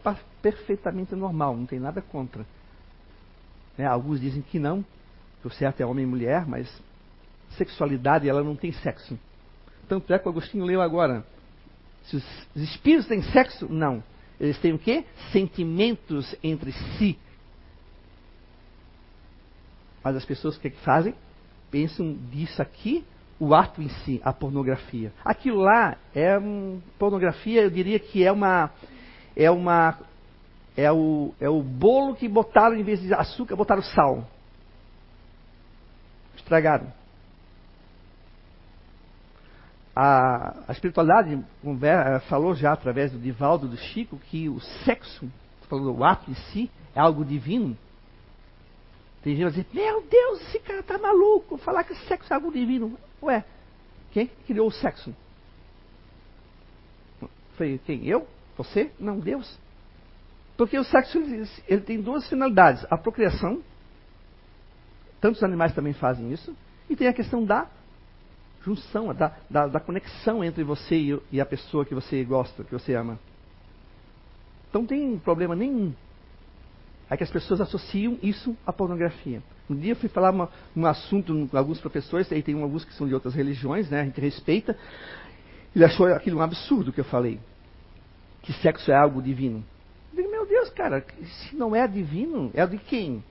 perfeitamente 0.41 1.15
normal, 1.15 1.55
não 1.55 1.65
tem 1.65 1.79
nada 1.79 2.01
contra. 2.01 2.45
Né? 3.77 3.85
Alguns 3.85 4.19
dizem 4.19 4.41
que 4.41 4.59
não, 4.59 4.83
que 5.41 5.47
o 5.47 5.51
certo 5.51 5.81
é 5.81 5.85
homem 5.85 6.05
e 6.05 6.07
mulher, 6.07 6.45
mas 6.45 6.69
sexualidade 7.57 8.27
ela 8.27 8.43
não 8.43 8.55
tem 8.55 8.71
sexo. 8.71 9.17
Tanto 9.87 10.13
é 10.13 10.19
que 10.19 10.27
o 10.27 10.31
Agostinho 10.31 10.65
leu 10.65 10.81
agora. 10.81 11.25
Se 12.05 12.17
os 12.17 12.23
espíritos 12.55 13.07
têm 13.07 13.21
sexo, 13.21 13.67
não. 13.69 14.03
Eles 14.39 14.57
têm 14.59 14.73
o 14.73 14.79
quê? 14.79 15.05
Sentimentos 15.31 16.35
entre 16.43 16.71
si. 16.71 17.17
Mas 20.03 20.15
as 20.15 20.25
pessoas 20.25 20.57
o 20.57 20.59
que, 20.59 20.67
é 20.67 20.71
que 20.71 20.79
fazem? 20.79 21.13
Pensam 21.73 22.13
disso 22.29 22.61
aqui, 22.61 23.03
o 23.39 23.55
ato 23.55 23.81
em 23.81 23.89
si, 23.89 24.21
a 24.23 24.31
pornografia. 24.31 25.11
Aquilo 25.25 25.61
lá 25.61 25.97
é 26.13 26.37
um, 26.37 26.79
pornografia, 26.99 27.63
eu 27.63 27.71
diria 27.71 27.97
que 27.97 28.23
é 28.23 28.31
uma 28.31 28.69
é 29.35 29.49
uma 29.49 29.97
é 30.77 30.91
o, 30.91 31.33
é 31.39 31.49
o 31.49 31.63
bolo 31.63 32.13
que 32.13 32.27
botaram 32.27 32.75
em 32.75 32.83
vez 32.83 33.01
de 33.01 33.11
açúcar, 33.11 33.55
botaram 33.55 33.81
sal. 33.81 34.23
Estragaram. 36.35 36.93
A, 39.95 40.59
a 40.67 40.71
espiritualidade 40.73 41.43
falou 42.29 42.53
já 42.53 42.71
através 42.71 43.11
do 43.11 43.17
Divaldo, 43.17 43.67
do 43.67 43.77
Chico, 43.77 44.19
que 44.29 44.47
o 44.47 44.59
sexo, 44.85 45.27
falou 45.67 45.97
o 45.97 46.03
ato 46.03 46.29
em 46.29 46.35
si, 46.35 46.69
é 46.93 46.99
algo 46.99 47.25
divino. 47.25 47.75
Tem 49.23 49.35
gente 49.35 49.53
que 49.53 49.61
vai 49.61 49.63
dizer, 49.63 49.67
meu 49.73 50.01
Deus, 50.01 50.41
esse 50.41 50.59
cara 50.59 50.83
tá 50.83 50.97
maluco, 50.97 51.57
falar 51.57 51.83
que 51.85 51.95
sexo 52.07 52.31
é 52.31 52.35
algo 52.35 52.51
divino. 52.51 52.97
Ué, 53.21 53.43
quem 54.11 54.27
criou 54.45 54.67
o 54.67 54.71
sexo? 54.71 55.15
Foi 57.55 57.79
quem? 57.85 58.05
Eu? 58.05 58.27
Você? 58.57 58.91
Não, 58.99 59.19
Deus. 59.19 59.57
Porque 60.57 60.77
o 60.77 60.83
sexo 60.83 61.17
ele 61.67 61.81
tem 61.81 62.01
duas 62.01 62.27
finalidades: 62.27 62.85
a 62.89 62.97
procriação, 62.97 63.63
tantos 65.21 65.41
animais 65.41 65.73
também 65.73 65.93
fazem 65.93 66.31
isso, 66.31 66.55
e 66.89 66.95
tem 66.95 67.07
a 67.07 67.13
questão 67.13 67.45
da 67.45 67.67
junção, 68.63 69.13
da, 69.13 69.35
da, 69.49 69.67
da 69.67 69.79
conexão 69.79 70.43
entre 70.43 70.63
você 70.63 70.95
e, 70.95 71.21
e, 71.31 71.41
a 71.41 71.45
pessoa 71.45 71.85
que 71.85 71.95
você 71.95 72.23
gosta, 72.23 72.63
que 72.63 72.71
você 72.71 72.93
ama. 72.93 73.19
Então 74.69 74.81
não 74.81 74.87
tem 74.87 75.17
problema 75.19 75.55
nenhum. 75.55 75.93
É 77.09 77.17
que 77.17 77.23
as 77.23 77.29
pessoas 77.29 77.61
associam 77.61 78.17
isso 78.23 78.55
à 78.65 78.73
pornografia. 78.73 79.41
Um 79.69 79.75
dia 79.75 79.91
eu 79.91 79.95
fui 79.95 80.09
falar 80.09 80.31
uma, 80.31 80.49
um 80.75 80.85
assunto 80.85 81.47
com 81.49 81.57
alguns 81.57 81.79
professores, 81.79 82.31
aí 82.31 82.41
tem 82.41 82.59
alguns 82.61 82.83
que 82.83 82.93
são 82.93 83.07
de 83.07 83.13
outras 83.13 83.33
religiões, 83.33 83.89
né, 83.89 84.01
a 84.01 84.05
gente 84.05 84.19
respeita. 84.19 84.77
Ele 85.75 85.85
achou 85.85 86.07
aquilo 86.07 86.39
um 86.39 86.41
absurdo 86.41 86.91
que 86.91 86.99
eu 86.99 87.05
falei. 87.05 87.39
Que 88.41 88.53
sexo 88.53 88.91
é 88.91 88.95
algo 88.95 89.21
divino. 89.21 89.63
Eu 90.11 90.17
digo, 90.17 90.31
meu 90.31 90.45
Deus, 90.45 90.69
cara, 90.69 91.05
se 91.23 91.55
não 91.55 91.75
é 91.75 91.87
divino, 91.87 92.51
é 92.53 92.65
de 92.65 92.77
quem? 92.77 93.23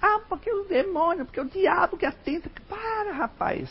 Ah, 0.00 0.20
porque 0.28 0.50
o 0.50 0.64
demônio, 0.64 1.24
porque 1.24 1.40
o 1.40 1.44
diabo 1.44 1.96
que 1.96 2.04
atenta. 2.04 2.50
Para, 2.68 3.12
rapaz. 3.12 3.70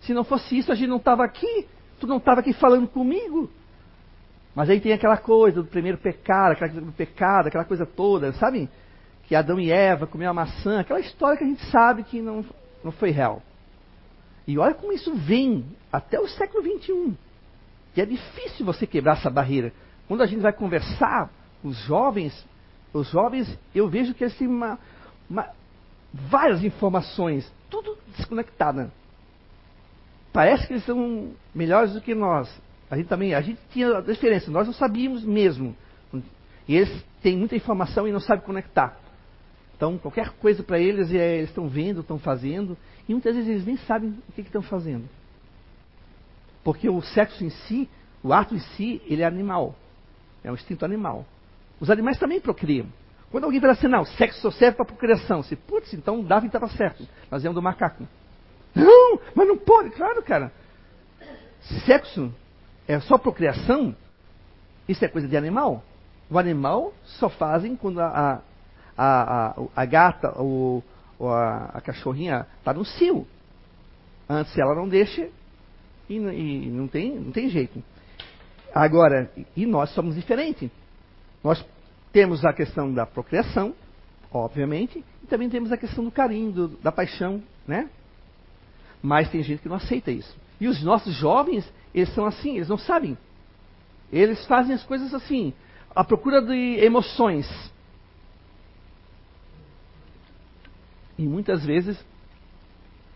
Se 0.00 0.14
não 0.14 0.24
fosse 0.24 0.56
isso, 0.56 0.72
a 0.72 0.74
gente 0.74 0.88
não 0.88 0.96
estava 0.96 1.24
aqui. 1.24 1.66
Tu 2.00 2.06
não 2.06 2.16
estava 2.18 2.40
aqui 2.40 2.52
falando 2.52 2.88
comigo. 2.88 3.50
Mas 4.54 4.70
aí 4.70 4.80
tem 4.80 4.92
aquela 4.92 5.18
coisa 5.18 5.62
do 5.62 5.68
primeiro 5.68 5.98
pecado, 5.98 6.52
aquela 6.52 6.70
coisa 6.70 6.86
do 6.86 6.92
pecado, 6.92 7.48
aquela 7.48 7.64
coisa 7.64 7.84
toda, 7.84 8.32
sabe? 8.34 8.70
Que 9.26 9.34
Adão 9.34 9.58
e 9.58 9.70
Eva 9.70 10.06
comeram 10.06 10.30
a 10.30 10.34
maçã, 10.34 10.80
aquela 10.80 11.00
história 11.00 11.36
que 11.36 11.44
a 11.44 11.46
gente 11.46 11.64
sabe 11.66 12.04
que 12.04 12.20
não, 12.20 12.44
não 12.82 12.92
foi 12.92 13.10
real. 13.10 13.42
E 14.46 14.58
olha 14.58 14.74
como 14.74 14.92
isso 14.92 15.12
vem 15.14 15.64
até 15.92 16.20
o 16.20 16.28
século 16.28 16.62
XXI. 16.62 17.14
E 17.96 18.00
é 18.00 18.06
difícil 18.06 18.64
você 18.64 18.86
quebrar 18.86 19.16
essa 19.16 19.30
barreira. 19.30 19.72
Quando 20.06 20.22
a 20.22 20.26
gente 20.26 20.40
vai 20.40 20.52
conversar, 20.52 21.30
os 21.64 21.76
jovens, 21.78 22.46
os 22.92 23.10
jovens, 23.10 23.58
eu 23.74 23.88
vejo 23.88 24.14
que 24.14 24.22
eles 24.22 24.36
têm 24.36 24.46
uma, 24.46 24.78
uma, 25.28 25.48
várias 26.12 26.62
informações, 26.62 27.50
tudo 27.68 27.98
desconectada. 28.16 28.92
Parece 30.32 30.66
que 30.66 30.74
eles 30.74 30.84
são 30.84 31.32
melhores 31.54 31.94
do 31.94 32.00
que 32.00 32.14
nós. 32.14 32.48
A 32.88 32.96
gente 32.96 33.08
também, 33.08 33.34
a 33.34 33.40
gente 33.40 33.58
tinha 33.72 33.98
a 33.98 34.00
diferença, 34.00 34.50
nós 34.50 34.66
não 34.66 34.74
sabíamos 34.74 35.24
mesmo. 35.24 35.74
E 36.68 36.76
eles 36.76 37.04
têm 37.22 37.36
muita 37.36 37.56
informação 37.56 38.06
e 38.06 38.12
não 38.12 38.20
sabem 38.20 38.44
conectar. 38.44 38.96
Então, 39.76 39.98
qualquer 39.98 40.30
coisa 40.30 40.62
para 40.62 40.78
eles, 40.78 41.12
é, 41.12 41.36
eles 41.36 41.50
estão 41.50 41.68
vendo, 41.68 42.00
estão 42.00 42.18
fazendo, 42.18 42.76
e 43.06 43.12
muitas 43.12 43.34
vezes 43.34 43.50
eles 43.50 43.66
nem 43.66 43.76
sabem 43.76 44.18
o 44.28 44.32
que, 44.32 44.40
estão 44.40 44.62
fazendo. 44.62 45.06
Porque 46.64 46.88
o 46.88 47.02
sexo 47.02 47.44
em 47.44 47.50
si, 47.50 47.88
o 48.22 48.32
ato 48.32 48.54
em 48.54 48.58
si, 48.58 49.02
ele 49.06 49.22
é 49.22 49.26
animal. 49.26 49.74
É 50.42 50.50
um 50.50 50.54
instinto 50.54 50.84
animal. 50.84 51.26
Os 51.78 51.90
animais 51.90 52.18
também 52.18 52.40
procriam. 52.40 52.86
Quando 53.30 53.44
alguém 53.44 53.60
fala 53.60 53.74
assim, 53.74 53.86
não, 53.86 54.04
sexo 54.04 54.40
só 54.40 54.50
serve 54.50 54.76
para 54.76 54.86
procriação, 54.86 55.42
você, 55.42 55.54
putz, 55.54 55.92
então 55.92 56.24
Darwin 56.24 56.46
estava 56.46 56.68
certo. 56.68 57.06
Nós 57.30 57.42
viemos 57.42 57.54
do 57.54 57.62
macaco. 57.62 58.06
Não, 58.74 59.20
mas 59.34 59.46
não 59.46 59.58
pode, 59.58 59.90
claro, 59.90 60.22
cara. 60.22 60.50
Sexo 61.84 62.32
é 62.88 62.98
só 63.00 63.18
procriação, 63.18 63.94
isso 64.88 65.04
é 65.04 65.08
coisa 65.08 65.28
de 65.28 65.36
animal. 65.36 65.82
O 66.30 66.38
animal 66.38 66.92
só 67.04 67.28
fazem 67.28 67.76
quando 67.76 68.00
a, 68.00 68.06
a, 68.06 68.40
a, 68.96 69.54
a 69.74 69.84
gata 69.84 70.40
ou, 70.40 70.82
ou 71.18 71.30
a, 71.30 71.66
a, 71.74 71.80
cachorrinha 71.80 72.46
está 72.58 72.72
no 72.72 72.84
cio. 72.84 73.26
Antes 74.28 74.56
ela 74.58 74.74
não 74.74 74.88
deixa 74.88 75.28
e, 76.08 76.16
e, 76.16 76.70
não, 76.70 76.88
tem, 76.88 77.14
não 77.14 77.32
tem 77.32 77.48
jeito. 77.48 77.82
Agora, 78.74 79.30
e 79.56 79.66
nós 79.66 79.90
somos 79.90 80.14
diferentes. 80.14 80.70
Nós 81.42 81.64
temos 82.12 82.44
a 82.44 82.52
questão 82.52 82.92
da 82.92 83.06
procriação, 83.06 83.74
obviamente, 84.32 85.04
e 85.22 85.26
também 85.26 85.48
temos 85.48 85.70
a 85.70 85.76
questão 85.76 86.04
do 86.04 86.10
carinho, 86.10 86.52
do, 86.52 86.68
da 86.68 86.90
paixão, 86.90 87.42
né? 87.66 87.88
Mas 89.02 89.30
tem 89.30 89.42
gente 89.42 89.62
que 89.62 89.68
não 89.68 89.76
aceita 89.76 90.10
isso. 90.10 90.36
E 90.60 90.66
os 90.66 90.82
nossos 90.82 91.14
jovens, 91.14 91.70
eles 91.94 92.12
são 92.14 92.26
assim, 92.26 92.56
eles 92.56 92.68
não 92.68 92.78
sabem. 92.78 93.16
Eles 94.12 94.44
fazem 94.46 94.74
as 94.74 94.82
coisas 94.84 95.12
assim, 95.12 95.52
à 95.94 96.04
procura 96.04 96.40
de 96.40 96.78
emoções. 96.80 97.46
E 101.18 101.26
muitas 101.26 101.64
vezes 101.64 102.02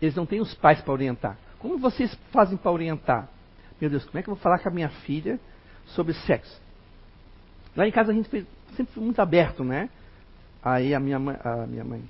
eles 0.01 0.15
não 0.15 0.25
têm 0.25 0.41
os 0.41 0.53
pais 0.55 0.81
para 0.81 0.93
orientar. 0.93 1.37
Como 1.59 1.77
vocês 1.77 2.13
fazem 2.31 2.57
para 2.57 2.71
orientar? 2.71 3.29
Meu 3.79 3.89
Deus, 3.89 4.03
como 4.05 4.17
é 4.17 4.23
que 4.23 4.29
eu 4.29 4.35
vou 4.35 4.41
falar 4.41 4.59
com 4.59 4.69
a 4.69 4.71
minha 4.71 4.89
filha 4.89 5.39
sobre 5.87 6.13
sexo? 6.13 6.59
Lá 7.75 7.87
em 7.87 7.91
casa 7.91 8.11
a 8.11 8.15
gente 8.15 8.29
sempre 8.75 8.93
foi 8.93 9.03
muito 9.03 9.21
aberto, 9.21 9.63
né? 9.63 9.89
Aí 10.63 10.93
a 10.93 10.99
minha 10.99 11.19
mãe, 11.19 11.37
a 11.43 11.67
minha 11.67 11.83
mãe, 11.83 12.03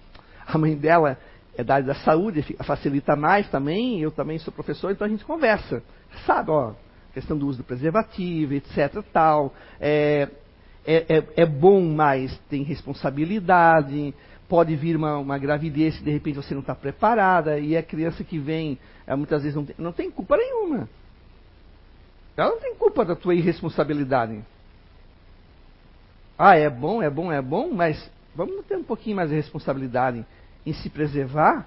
a 0.46 0.58
mãe 0.58 0.76
dela 0.76 1.18
é 1.58 1.64
da 1.64 1.76
área 1.76 1.88
da 1.88 1.96
saúde, 1.96 2.42
facilita 2.64 3.16
mais 3.16 3.50
também, 3.50 4.02
eu 4.02 4.12
também 4.12 4.38
sou 4.40 4.54
professor, 4.54 4.92
então 4.92 5.06
a 5.06 5.10
gente 5.10 5.26
conversa. 5.26 5.84
Sabe, 6.26 6.52
ó, 6.52 6.74
questão 7.14 7.38
do 7.38 7.48
uso 7.48 7.60
do 7.60 7.64
preservativo, 7.64 8.54
etc. 8.54 9.04
tal. 9.12 9.54
É, 9.80 10.30
é, 10.86 11.18
é, 11.18 11.28
é 11.38 11.46
bom, 11.46 11.82
mas 11.82 12.38
tem 12.50 12.64
responsabilidade. 12.64 14.14
Pode 14.52 14.76
vir 14.76 14.98
uma, 14.98 15.18
uma 15.18 15.38
gravidez 15.38 15.98
que 15.98 16.04
de 16.04 16.12
repente 16.12 16.36
você 16.36 16.54
não 16.54 16.60
está 16.60 16.76
preparada, 16.76 17.58
e 17.58 17.78
a 17.78 17.82
criança 17.82 18.22
que 18.22 18.38
vem, 18.38 18.78
é, 19.08 19.16
muitas 19.16 19.44
vezes 19.44 19.56
não 19.56 19.64
tem, 19.64 19.76
não 19.78 19.94
tem 19.94 20.12
culpa 20.12 20.36
nenhuma. 20.36 20.90
Ela 22.36 22.50
não 22.50 22.60
tem 22.60 22.76
culpa 22.76 23.06
da 23.06 23.16
tua 23.16 23.34
irresponsabilidade. 23.34 24.44
Ah, 26.38 26.58
é 26.58 26.70
bom, 26.70 27.02
é 27.02 27.10
bom, 27.10 27.32
é 27.32 27.42
bom, 27.42 27.72
mas 27.72 28.12
vamos 28.36 28.66
ter 28.66 28.76
um 28.76 28.84
pouquinho 28.84 29.16
mais 29.16 29.30
de 29.30 29.38
responsabilidade 29.38 30.26
em 30.66 30.74
se 30.74 30.90
preservar. 30.90 31.66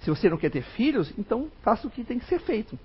Se 0.00 0.08
você 0.08 0.30
não 0.30 0.38
quer 0.38 0.50
ter 0.50 0.62
filhos, 0.62 1.12
então 1.18 1.50
faça 1.60 1.86
o 1.86 1.90
que 1.90 2.02
tem 2.02 2.18
que 2.18 2.24
ser 2.24 2.40
feito. 2.40 2.78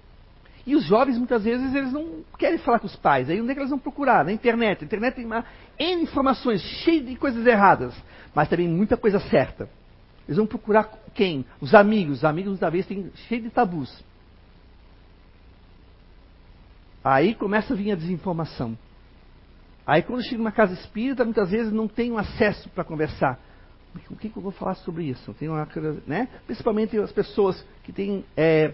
E 0.66 0.76
os 0.76 0.84
jovens, 0.86 1.18
muitas 1.18 1.44
vezes, 1.44 1.76
eles 1.76 1.92
não 1.92 2.24
querem 2.40 2.58
falar 2.58 2.80
com 2.80 2.88
os 2.88 2.96
pais. 2.96 3.30
Aí 3.30 3.40
onde 3.40 3.52
é 3.52 3.54
que 3.54 3.60
eles 3.60 3.70
vão 3.70 3.78
procurar? 3.78 4.26
Na 4.26 4.32
internet. 4.32 4.82
A 4.82 4.86
internet 4.86 5.16
tem 5.16 5.26
uma 5.26 5.46
N 5.78 6.02
informações, 6.02 6.62
cheio 6.84 7.04
de 7.04 7.16
coisas 7.16 7.46
erradas, 7.46 7.94
mas 8.34 8.50
também 8.50 8.68
muita 8.68 8.98
coisa 8.98 9.20
certa. 9.20 9.70
Eles 10.28 10.38
vão 10.38 10.48
procurar 10.48 10.90
quem? 11.14 11.46
Os 11.62 11.76
amigos. 11.76 12.18
Os 12.18 12.26
amigos, 12.26 12.50
muitas 12.52 12.72
vezes, 12.72 12.88
têm 12.88 13.12
cheio 13.28 13.44
de 13.44 13.52
tabus. 13.52 14.04
Aí 17.04 17.36
começa 17.36 17.74
a 17.74 17.78
vir 17.78 17.92
a 17.92 17.96
desinformação. 17.96 18.76
Aí 19.86 20.02
quando 20.02 20.24
chega 20.24 20.40
numa 20.40 20.52
casa 20.52 20.74
espírita, 20.74 21.24
muitas 21.24 21.52
vezes 21.52 21.72
não 21.72 21.88
tem 21.88 22.18
acesso 22.18 22.68
para 22.70 22.84
conversar. 22.84 23.40
O 24.10 24.16
que, 24.16 24.30
que, 24.30 24.38
eu 24.38 24.42
vou 24.42 24.52
falar 24.52 24.74
sobre 24.76 25.04
isso? 25.04 25.34
Tem 25.36 25.48
uma, 25.48 25.68
né? 26.08 26.28
Principalmente 26.48 26.98
as 26.98 27.12
pessoas 27.12 27.64
que 27.84 27.94
têm 27.94 28.26
é, 28.36 28.74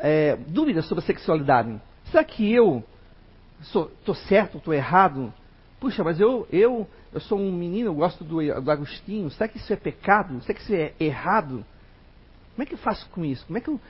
é, 0.00 0.36
dúvidas 0.48 0.86
sobre 0.86 1.04
a 1.04 1.06
sexualidade. 1.06 1.80
Será 2.10 2.24
que 2.24 2.52
eu 2.52 2.82
estou 3.60 4.14
certo, 4.14 4.58
estou 4.58 4.74
errado? 4.74 5.32
Puxa, 5.78 6.02
mas 6.02 6.18
eu, 6.18 6.46
eu, 6.50 6.88
eu 7.12 7.20
sou 7.20 7.38
um 7.38 7.52
menino, 7.52 7.88
eu 7.88 7.94
gosto 7.94 8.24
do, 8.24 8.60
do 8.60 8.70
Agostinho. 8.70 9.30
Será 9.30 9.48
que 9.48 9.58
isso 9.58 9.72
é 9.72 9.76
pecado? 9.76 10.40
Será 10.42 10.54
que 10.54 10.62
isso 10.62 10.74
é 10.74 10.92
errado? 10.98 11.64
Como 12.54 12.62
é 12.62 12.66
que 12.66 12.74
eu 12.74 12.78
faço 12.78 13.08
com 13.10 13.24
isso? 13.24 13.46
Como 13.46 13.58
é 13.58 13.60
que 13.60 13.68
eu... 13.68 13.80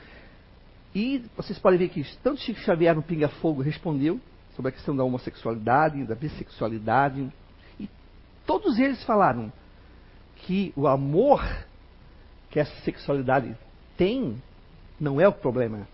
E 0.94 1.24
vocês 1.36 1.58
podem 1.58 1.78
ver 1.78 1.88
que 1.88 2.04
tanto 2.18 2.40
Chico 2.40 2.60
Xavier 2.60 2.94
no 2.94 3.02
Pinga 3.02 3.28
Fogo 3.28 3.62
respondeu 3.62 4.20
sobre 4.56 4.70
a 4.70 4.72
questão 4.72 4.94
da 4.94 5.04
homossexualidade, 5.04 6.04
da 6.04 6.14
bissexualidade. 6.16 7.32
E 7.78 7.88
todos 8.44 8.78
eles 8.78 9.02
falaram 9.04 9.52
que 10.36 10.72
o 10.76 10.86
amor 10.86 11.42
que 12.50 12.58
essa 12.58 12.74
sexualidade 12.82 13.56
tem 13.96 14.42
não 14.98 15.20
é 15.20 15.28
o 15.28 15.32
problema. 15.32 15.86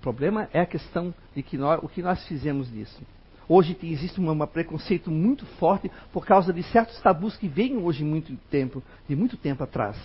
O 0.00 0.02
problema 0.02 0.48
é 0.54 0.60
a 0.60 0.66
questão 0.66 1.12
de 1.36 1.42
que 1.42 1.58
nós, 1.58 1.78
o 1.82 1.88
que 1.88 2.00
nós 2.00 2.26
fizemos 2.26 2.72
disso. 2.72 3.02
Hoje 3.46 3.76
existe 3.82 4.18
um, 4.18 4.46
preconceito 4.46 5.10
muito 5.10 5.44
forte 5.44 5.90
por 6.10 6.24
causa 6.24 6.54
de 6.54 6.62
certos 6.62 6.98
tabus 7.02 7.36
que 7.36 7.46
vêm 7.46 7.76
hoje 7.76 8.02
muito 8.02 8.34
tempo, 8.50 8.82
de 9.06 9.14
muito 9.14 9.36
tempo 9.36 9.62
atrás. 9.62 9.98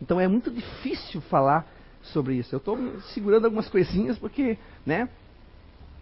Então 0.00 0.18
é 0.18 0.26
muito 0.26 0.50
difícil 0.50 1.20
falar 1.20 1.66
sobre 2.04 2.36
isso. 2.36 2.54
Eu 2.54 2.56
estou 2.56 2.78
segurando 3.12 3.44
algumas 3.44 3.68
coisinhas 3.68 4.16
porque, 4.16 4.56
né? 4.86 5.10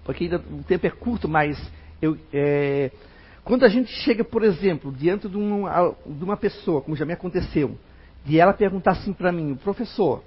Porque 0.05 0.25
ainda 0.25 0.39
o 0.39 0.63
tempo 0.63 0.87
é 0.87 0.91
curto, 0.91 1.29
mas 1.29 1.61
eu, 2.01 2.17
é, 2.33 2.93
quando 3.43 3.65
a 3.65 3.69
gente 3.69 3.91
chega, 4.05 4.23
por 4.23 4.45
exemplo, 4.45 4.93
diante 4.93 5.29
de 5.29 5.37
uma, 5.37 5.97
de 6.07 6.23
uma 6.23 6.37
pessoa, 6.37 6.81
como 6.81 6.95
já 6.95 7.05
me 7.05 7.13
aconteceu, 7.13 7.77
de 8.25 8.39
ela 8.39 8.53
perguntar 8.53 8.93
assim 8.93 9.13
para 9.13 9.33
mim, 9.33 9.57
professor, 9.57 10.23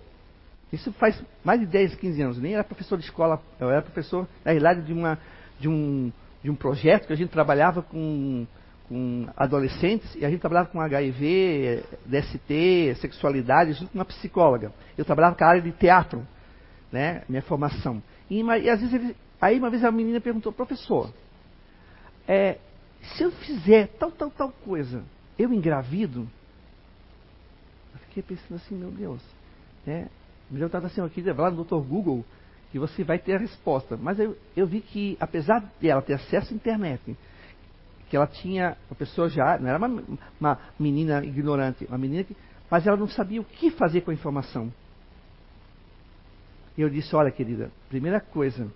isso 0.71 0.91
faz 0.93 1.21
mais 1.43 1.59
de 1.59 1.65
10, 1.65 1.95
15 1.95 2.21
anos, 2.21 2.37
nem 2.37 2.53
era 2.53 2.63
professor 2.63 2.97
de 2.97 3.05
escola, 3.05 3.41
eu 3.59 3.69
era 3.69 3.81
professor, 3.81 4.27
na 4.45 4.51
realidade, 4.51 4.81
de 4.83 4.93
uma, 4.93 5.17
de 5.59 5.67
um, 5.67 6.11
de 6.43 6.49
um 6.49 6.55
projeto 6.55 7.07
que 7.07 7.13
a 7.13 7.15
gente 7.15 7.29
trabalhava 7.29 7.81
com, 7.81 8.45
com 8.87 9.27
adolescentes 9.35 10.15
e 10.15 10.23
a 10.23 10.29
gente 10.29 10.39
trabalhava 10.39 10.69
com 10.69 10.79
HIV, 10.79 11.83
DST, 12.05 12.95
sexualidade, 13.01 13.73
junto 13.73 13.91
com 13.91 13.97
uma 13.97 14.05
psicóloga. 14.05 14.71
Eu 14.97 15.03
trabalhava 15.03 15.35
com 15.35 15.43
a 15.43 15.47
área 15.47 15.61
de 15.61 15.71
teatro, 15.71 16.25
né, 16.91 17.23
minha 17.27 17.41
formação. 17.41 18.01
E, 18.29 18.41
e 18.41 18.69
às 18.69 18.79
vezes 18.79 18.93
ele, 18.93 19.15
aí 19.41 19.57
uma 19.57 19.71
vez 19.71 19.83
a 19.83 19.91
menina 19.91 20.21
perguntou, 20.21 20.53
professor, 20.53 21.11
é, 22.27 22.59
se 23.01 23.23
eu 23.23 23.31
fizer 23.31 23.87
tal, 23.99 24.11
tal, 24.11 24.29
tal 24.29 24.51
coisa, 24.51 25.03
eu 25.37 25.51
engravido? 25.51 26.29
Eu 27.93 27.99
fiquei 28.01 28.21
pensando 28.21 28.57
assim, 28.57 28.75
meu 28.75 28.91
Deus, 28.91 29.21
né? 29.83 30.07
Eu 30.51 30.65
estava 30.65 30.87
assim, 30.87 31.01
aqui, 31.01 31.21
lá 31.21 31.51
no 31.51 31.63
Dr. 31.63 31.75
Google, 31.75 32.25
que 32.71 32.79
você 32.79 33.03
vai 33.03 33.19
ter 33.19 33.35
a 33.35 33.39
resposta. 33.39 33.97
Mas 33.97 34.19
eu, 34.19 34.37
eu 34.55 34.65
vi 34.65 34.81
que, 34.81 35.17
apesar 35.19 35.63
de 35.79 35.89
ela 35.89 36.01
ter 36.01 36.13
acesso 36.13 36.53
à 36.53 36.55
internet, 36.55 37.15
que 38.09 38.15
ela 38.15 38.27
tinha, 38.27 38.75
a 38.89 38.95
pessoa 38.95 39.29
já, 39.29 39.57
não 39.59 39.69
era 39.69 39.77
uma, 39.77 40.03
uma 40.39 40.59
menina 40.79 41.23
ignorante, 41.23 41.85
uma 41.85 41.97
menina 41.97 42.23
que, 42.23 42.35
mas 42.69 42.85
ela 42.85 42.97
não 42.97 43.07
sabia 43.07 43.41
o 43.41 43.45
que 43.45 43.71
fazer 43.71 44.01
com 44.01 44.11
a 44.11 44.13
informação. 44.13 44.71
E 46.77 46.81
eu 46.81 46.89
disse, 46.89 47.15
olha 47.15 47.31
querida, 47.31 47.71
primeira 47.89 48.19
coisa, 48.19 48.71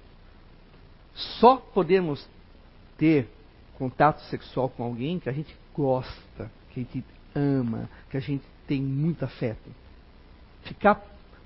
só 1.13 1.57
podemos 1.57 2.27
ter 2.97 3.27
contato 3.77 4.19
sexual 4.23 4.69
com 4.69 4.83
alguém 4.83 5.19
que 5.19 5.29
a 5.29 5.33
gente 5.33 5.55
gosta, 5.73 6.51
que 6.71 6.79
a 6.79 6.83
gente 6.83 7.03
ama, 7.35 7.89
que 8.09 8.17
a 8.17 8.19
gente 8.19 8.43
tem 8.67 8.81
muito 8.81 9.23
afeto. 9.25 9.69
Ficar 10.63 11.01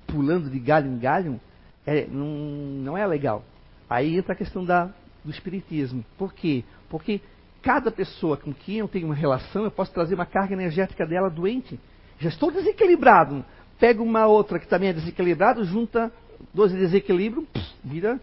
pulando 0.08 0.50
de 0.50 0.58
galho 0.58 0.90
em 0.90 0.98
galho 0.98 1.40
é, 1.86 2.06
não, 2.06 2.26
não 2.26 2.98
é 2.98 3.06
legal. 3.06 3.44
Aí 3.88 4.16
entra 4.16 4.32
a 4.32 4.36
questão 4.36 4.64
da, 4.64 4.90
do 5.24 5.30
espiritismo. 5.30 6.04
Por 6.18 6.34
quê? 6.34 6.64
Porque 6.90 7.20
cada 7.62 7.90
pessoa 7.90 8.36
com 8.36 8.52
quem 8.52 8.78
eu 8.78 8.88
tenho 8.88 9.06
uma 9.06 9.14
relação, 9.14 9.64
eu 9.64 9.70
posso 9.70 9.92
trazer 9.92 10.14
uma 10.14 10.26
carga 10.26 10.54
energética 10.54 11.06
dela 11.06 11.30
doente. 11.30 11.78
Já 12.18 12.28
estou 12.28 12.50
desequilibrado. 12.50 13.44
Pega 13.78 14.02
uma 14.02 14.26
outra 14.26 14.58
que 14.58 14.66
também 14.66 14.88
é 14.88 14.92
desequilibrada, 14.92 15.62
junta 15.64 16.12
dois 16.52 16.72
desequilíbrios, 16.72 17.46
vira 17.84 18.20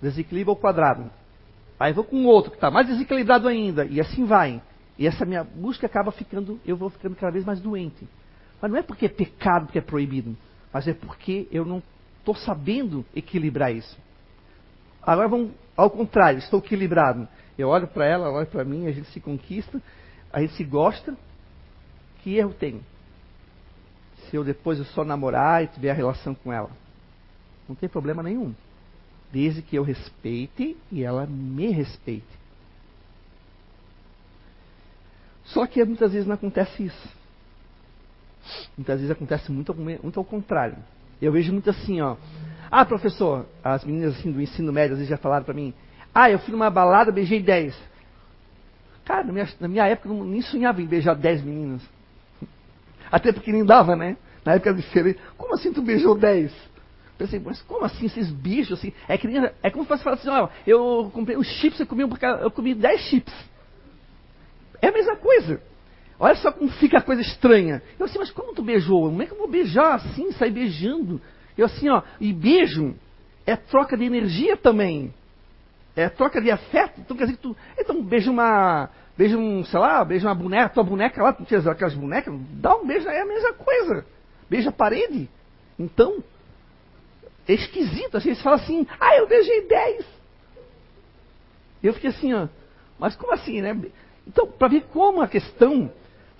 desequilíbrio 0.00 0.52
ao 0.52 0.56
quadrado. 0.56 1.10
Aí 1.78 1.92
vou 1.92 2.04
com 2.04 2.24
outro 2.24 2.50
que 2.50 2.56
está 2.56 2.70
mais 2.70 2.86
desequilibrado 2.86 3.46
ainda, 3.46 3.84
e 3.84 4.00
assim 4.00 4.24
vai. 4.24 4.62
E 4.98 5.06
essa 5.06 5.24
minha 5.24 5.44
busca 5.44 5.86
acaba 5.86 6.10
ficando, 6.12 6.60
eu 6.64 6.76
vou 6.76 6.88
ficando 6.88 7.16
cada 7.16 7.32
vez 7.32 7.44
mais 7.44 7.60
doente. 7.60 8.08
Mas 8.60 8.70
não 8.70 8.78
é 8.78 8.82
porque 8.82 9.06
é 9.06 9.08
pecado, 9.08 9.66
porque 9.66 9.78
é 9.78 9.82
proibido, 9.82 10.36
mas 10.74 10.88
é 10.88 10.92
porque 10.92 11.46
eu 11.52 11.64
não 11.64 11.80
estou 12.18 12.34
sabendo 12.34 13.06
equilibrar 13.14 13.72
isso. 13.72 13.96
Agora 15.00 15.28
vamos 15.28 15.52
ao 15.76 15.88
contrário, 15.88 16.38
estou 16.38 16.58
equilibrado. 16.58 17.28
Eu 17.56 17.68
olho 17.68 17.86
para 17.86 18.04
ela, 18.04 18.26
ela 18.26 18.38
olha 18.38 18.46
para 18.46 18.64
mim, 18.64 18.88
a 18.88 18.90
gente 18.90 19.08
se 19.12 19.20
conquista, 19.20 19.80
a 20.32 20.40
gente 20.40 20.54
se 20.54 20.64
gosta. 20.64 21.16
Que 22.22 22.36
erro 22.36 22.52
tem? 22.52 22.80
Se 24.16 24.36
eu 24.36 24.42
depois 24.42 24.80
eu 24.80 24.84
só 24.86 25.04
namorar 25.04 25.62
e 25.62 25.68
tiver 25.68 25.90
a 25.90 25.94
relação 25.94 26.34
com 26.34 26.52
ela. 26.52 26.70
Não 27.68 27.76
tem 27.76 27.88
problema 27.88 28.20
nenhum. 28.20 28.52
Desde 29.30 29.62
que 29.62 29.76
eu 29.76 29.84
respeite 29.84 30.76
e 30.90 31.04
ela 31.04 31.24
me 31.24 31.68
respeite. 31.68 32.26
Só 35.44 35.66
que 35.66 35.84
muitas 35.84 36.12
vezes 36.12 36.26
não 36.26 36.34
acontece 36.34 36.82
isso. 36.82 37.23
Muitas 38.76 38.96
vezes 39.00 39.10
acontece 39.10 39.50
muito, 39.50 39.74
muito 39.74 40.18
ao 40.18 40.24
contrário. 40.24 40.76
Eu 41.20 41.32
vejo 41.32 41.52
muito 41.52 41.70
assim, 41.70 42.00
ó. 42.00 42.16
Ah, 42.70 42.84
professor, 42.84 43.46
as 43.62 43.84
meninas 43.84 44.16
assim 44.16 44.32
do 44.32 44.40
ensino 44.40 44.72
médio 44.72 44.92
às 44.92 44.98
vezes 44.98 45.10
já 45.10 45.16
falaram 45.16 45.44
para 45.44 45.54
mim. 45.54 45.72
Ah, 46.14 46.30
eu 46.30 46.38
fui 46.38 46.52
numa 46.52 46.70
balada, 46.70 47.10
beijei 47.10 47.42
10. 47.42 47.74
Cara, 49.04 49.24
na 49.24 49.32
minha, 49.32 49.48
na 49.60 49.68
minha 49.68 49.86
época 49.86 50.08
eu 50.08 50.24
nem 50.24 50.42
sonhava 50.42 50.80
em 50.80 50.86
beijar 50.86 51.14
10 51.14 51.42
meninas. 51.42 51.82
Até 53.10 53.32
porque 53.32 53.52
nem 53.52 53.64
dava, 53.64 53.94
né? 53.94 54.16
Na 54.44 54.54
época 54.54 54.70
era 54.70 54.78
diferente. 54.78 55.20
Como 55.36 55.54
assim 55.54 55.72
tu 55.72 55.82
beijou 55.82 56.16
10? 56.16 56.52
Pensei, 57.16 57.38
mas 57.38 57.62
como 57.62 57.84
assim 57.84 58.06
esses 58.06 58.30
bichos 58.30 58.78
assim? 58.78 58.92
É, 59.06 59.16
que, 59.16 59.28
é 59.62 59.70
como 59.70 59.84
se 59.84 59.88
fosse 59.88 60.02
falar 60.02 60.16
assim, 60.16 60.28
ó, 60.28 60.48
eu 60.66 61.10
comprei 61.12 61.36
os 61.36 61.46
chips, 61.46 61.78
eu 61.78 61.86
comi, 61.86 62.02
eu 62.02 62.50
comi 62.50 62.74
10 62.74 63.00
chips. 63.02 63.34
É 64.82 64.88
a 64.88 64.92
mesma 64.92 65.16
coisa. 65.16 65.62
Olha 66.18 66.34
só 66.36 66.52
como 66.52 66.70
fica 66.72 66.98
a 66.98 67.02
coisa 67.02 67.22
estranha. 67.22 67.82
Eu 67.98 68.06
assim, 68.06 68.18
mas 68.18 68.30
como 68.30 68.54
tu 68.54 68.62
beijou? 68.62 69.06
Como 69.06 69.22
é 69.22 69.26
que 69.26 69.32
eu 69.32 69.38
vou 69.38 69.48
beijar 69.48 69.94
assim, 69.94 70.30
sair 70.32 70.50
beijando? 70.50 71.20
Eu 71.56 71.66
assim, 71.66 71.88
ó, 71.88 72.02
e 72.20 72.32
beijo 72.32 72.94
é 73.46 73.56
troca 73.56 73.96
de 73.96 74.04
energia 74.04 74.56
também. 74.56 75.12
É 75.96 76.08
troca 76.08 76.40
de 76.40 76.50
afeto. 76.50 77.00
Então 77.00 77.16
quer 77.16 77.24
dizer 77.24 77.36
que 77.36 77.42
tu. 77.42 77.56
Então 77.78 78.02
beija 78.02 78.30
uma. 78.30 78.90
Beija 79.16 79.38
um, 79.38 79.64
sei 79.64 79.78
lá, 79.78 80.04
beija 80.04 80.26
uma 80.26 80.34
boneca, 80.34 80.74
tua 80.74 80.82
boneca 80.82 81.22
lá, 81.22 81.32
tu 81.32 81.44
tinha 81.44 81.60
aquelas 81.70 81.94
bonecas, 81.94 82.34
dá 82.54 82.74
um 82.74 82.84
beijo, 82.84 83.08
é 83.08 83.20
a 83.20 83.26
mesma 83.26 83.52
coisa. 83.52 84.04
Beija 84.50 84.70
a 84.70 84.72
parede. 84.72 85.30
Então, 85.78 86.22
é 87.46 87.52
esquisito. 87.52 88.16
Assim, 88.16 88.30
eles 88.30 88.42
falam 88.42 88.58
assim, 88.58 88.86
ah, 88.98 89.16
eu 89.16 89.28
beijei 89.28 89.68
10. 89.68 90.06
Eu 91.84 91.94
fiquei 91.94 92.10
assim, 92.10 92.34
ó, 92.34 92.48
mas 92.98 93.14
como 93.14 93.32
assim, 93.32 93.60
né? 93.60 93.80
Então, 94.26 94.48
para 94.48 94.68
ver 94.68 94.82
como 94.92 95.22
a 95.22 95.28
questão 95.28 95.92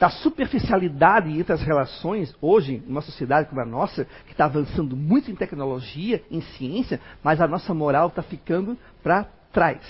da 0.04 0.10
superficialidade 0.10 1.30
entre 1.30 1.54
as 1.54 1.62
relações, 1.62 2.36
hoje, 2.38 2.82
numa 2.86 3.00
sociedade 3.00 3.48
como 3.48 3.62
a 3.62 3.64
nossa, 3.64 4.04
que 4.26 4.32
está 4.32 4.44
avançando 4.44 4.94
muito 4.94 5.30
em 5.30 5.34
tecnologia, 5.34 6.22
em 6.30 6.42
ciência, 6.42 7.00
mas 7.22 7.40
a 7.40 7.48
nossa 7.48 7.72
moral 7.72 8.08
está 8.08 8.22
ficando 8.22 8.76
para 9.02 9.24
trás. 9.50 9.80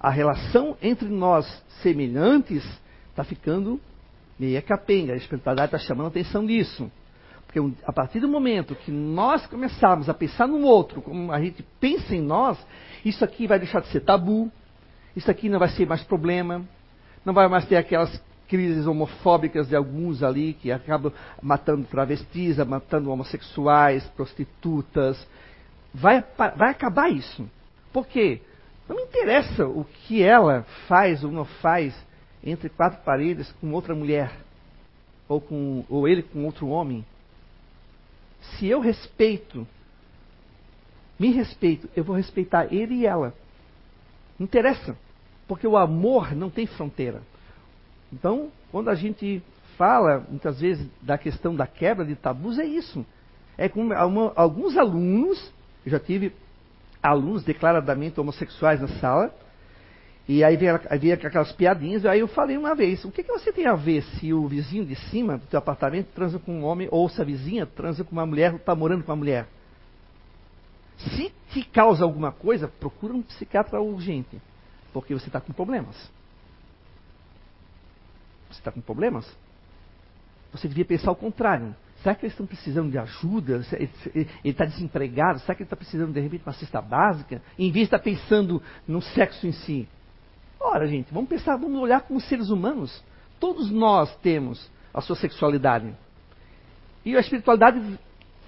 A 0.00 0.08
relação 0.08 0.74
entre 0.80 1.06
nós 1.06 1.44
semelhantes 1.82 2.64
está 3.10 3.22
ficando 3.22 3.78
meia 4.38 4.62
capenga. 4.62 5.12
A 5.12 5.16
espiritualidade 5.16 5.74
está 5.74 5.86
chamando 5.86 6.06
a 6.06 6.08
atenção 6.08 6.46
disso. 6.46 6.90
Porque 7.44 7.60
a 7.84 7.92
partir 7.92 8.20
do 8.20 8.28
momento 8.28 8.74
que 8.74 8.90
nós 8.90 9.46
começarmos 9.48 10.08
a 10.08 10.14
pensar 10.14 10.48
no 10.48 10.62
outro, 10.62 11.02
como 11.02 11.30
a 11.30 11.38
gente 11.42 11.62
pensa 11.78 12.14
em 12.14 12.22
nós, 12.22 12.56
isso 13.04 13.22
aqui 13.22 13.46
vai 13.46 13.58
deixar 13.58 13.82
de 13.82 13.88
ser 13.88 14.00
tabu, 14.00 14.50
isso 15.14 15.30
aqui 15.30 15.50
não 15.50 15.58
vai 15.58 15.68
ser 15.68 15.86
mais 15.86 16.02
problema, 16.04 16.66
não 17.22 17.34
vai 17.34 17.48
mais 17.48 17.66
ter 17.66 17.76
aquelas 17.76 18.29
crises 18.50 18.84
homofóbicas 18.84 19.68
de 19.68 19.76
alguns 19.76 20.24
ali 20.24 20.54
que 20.54 20.72
acabam 20.72 21.12
matando 21.40 21.86
travestis, 21.86 22.58
matando 22.58 23.10
homossexuais, 23.10 24.04
prostitutas. 24.08 25.24
Vai, 25.94 26.24
vai 26.36 26.70
acabar 26.70 27.08
isso. 27.08 27.48
Por 27.92 28.08
quê? 28.08 28.42
Não 28.88 28.96
me 28.96 29.02
interessa 29.04 29.68
o 29.68 29.84
que 29.84 30.20
ela 30.20 30.66
faz 30.88 31.22
ou 31.22 31.30
não 31.30 31.44
faz 31.44 31.94
entre 32.42 32.68
quatro 32.68 33.00
paredes 33.04 33.52
com 33.60 33.72
outra 33.72 33.94
mulher, 33.94 34.32
ou, 35.28 35.40
com, 35.40 35.84
ou 35.88 36.08
ele 36.08 36.22
com 36.22 36.44
outro 36.44 36.66
homem. 36.68 37.06
Se 38.40 38.66
eu 38.66 38.80
respeito, 38.80 39.64
me 41.16 41.30
respeito, 41.30 41.88
eu 41.94 42.02
vou 42.02 42.16
respeitar 42.16 42.72
ele 42.72 42.94
e 42.94 43.06
ela. 43.06 43.32
Interessa. 44.40 44.96
Porque 45.46 45.66
o 45.66 45.76
amor 45.76 46.34
não 46.34 46.50
tem 46.50 46.66
fronteira. 46.66 47.22
Então, 48.12 48.50
quando 48.70 48.88
a 48.88 48.94
gente 48.94 49.42
fala, 49.76 50.24
muitas 50.28 50.60
vezes, 50.60 50.86
da 51.00 51.16
questão 51.16 51.54
da 51.54 51.66
quebra 51.66 52.04
de 52.04 52.14
tabus, 52.14 52.58
é 52.58 52.64
isso. 52.64 53.04
É 53.56 53.68
como 53.68 53.92
alguns 54.36 54.76
alunos, 54.76 55.52
eu 55.84 55.92
já 55.92 56.00
tive 56.00 56.34
alunos 57.02 57.44
declaradamente 57.44 58.20
homossexuais 58.20 58.80
na 58.80 58.88
sala, 59.00 59.34
e 60.28 60.44
aí 60.44 60.56
vem 60.56 61.12
aquelas 61.12 61.52
piadinhas, 61.52 62.04
e 62.04 62.08
aí 62.08 62.20
eu 62.20 62.28
falei 62.28 62.56
uma 62.56 62.74
vez, 62.74 63.04
o 63.04 63.10
que, 63.10 63.22
que 63.22 63.32
você 63.32 63.52
tem 63.52 63.66
a 63.66 63.74
ver 63.74 64.02
se 64.02 64.32
o 64.32 64.46
vizinho 64.46 64.84
de 64.84 64.94
cima 64.94 65.38
do 65.38 65.46
teu 65.46 65.58
apartamento 65.58 66.08
transa 66.14 66.38
com 66.38 66.60
um 66.60 66.64
homem, 66.64 66.88
ou 66.90 67.08
se 67.08 67.20
a 67.20 67.24
vizinha 67.24 67.66
transa 67.66 68.04
com 68.04 68.12
uma 68.12 68.26
mulher, 68.26 68.52
ou 68.52 68.58
está 68.58 68.74
morando 68.74 69.02
com 69.02 69.10
uma 69.10 69.16
mulher? 69.16 69.46
Se 70.98 71.32
te 71.52 71.62
causa 71.64 72.04
alguma 72.04 72.30
coisa, 72.30 72.68
procura 72.68 73.14
um 73.14 73.22
psiquiatra 73.22 73.80
urgente, 73.80 74.40
porque 74.92 75.14
você 75.14 75.26
está 75.26 75.40
com 75.40 75.52
problemas. 75.52 75.96
Você 78.50 78.60
está 78.60 78.70
com 78.72 78.80
problemas? 78.80 79.26
Você 80.52 80.68
devia 80.68 80.84
pensar 80.84 81.10
o 81.12 81.16
contrário. 81.16 81.74
Será 82.02 82.14
que 82.14 82.24
eles 82.24 82.32
estão 82.32 82.46
precisando 82.46 82.90
de 82.90 82.98
ajuda? 82.98 83.62
Ele 83.72 84.28
está 84.44 84.64
desempregado? 84.64 85.38
Será 85.40 85.54
que 85.54 85.62
ele 85.62 85.66
está 85.66 85.76
precisando, 85.76 86.12
de 86.12 86.20
repente, 86.20 86.42
de 86.42 86.48
uma 86.48 86.54
cesta 86.54 86.80
básica? 86.80 87.42
Em 87.58 87.70
vez 87.70 87.88
de 87.88 87.94
estar 87.94 87.98
pensando 87.98 88.62
no 88.88 89.00
sexo 89.00 89.46
em 89.46 89.52
si. 89.52 89.88
Ora, 90.58 90.86
gente, 90.86 91.12
vamos 91.12 91.28
pensar, 91.28 91.56
vamos 91.56 91.80
olhar 91.80 92.00
como 92.02 92.20
seres 92.20 92.50
humanos. 92.50 93.02
Todos 93.38 93.70
nós 93.70 94.14
temos 94.16 94.70
a 94.92 95.00
sua 95.00 95.16
sexualidade. 95.16 95.94
E 97.04 97.16
a 97.16 97.20
espiritualidade 97.20 97.80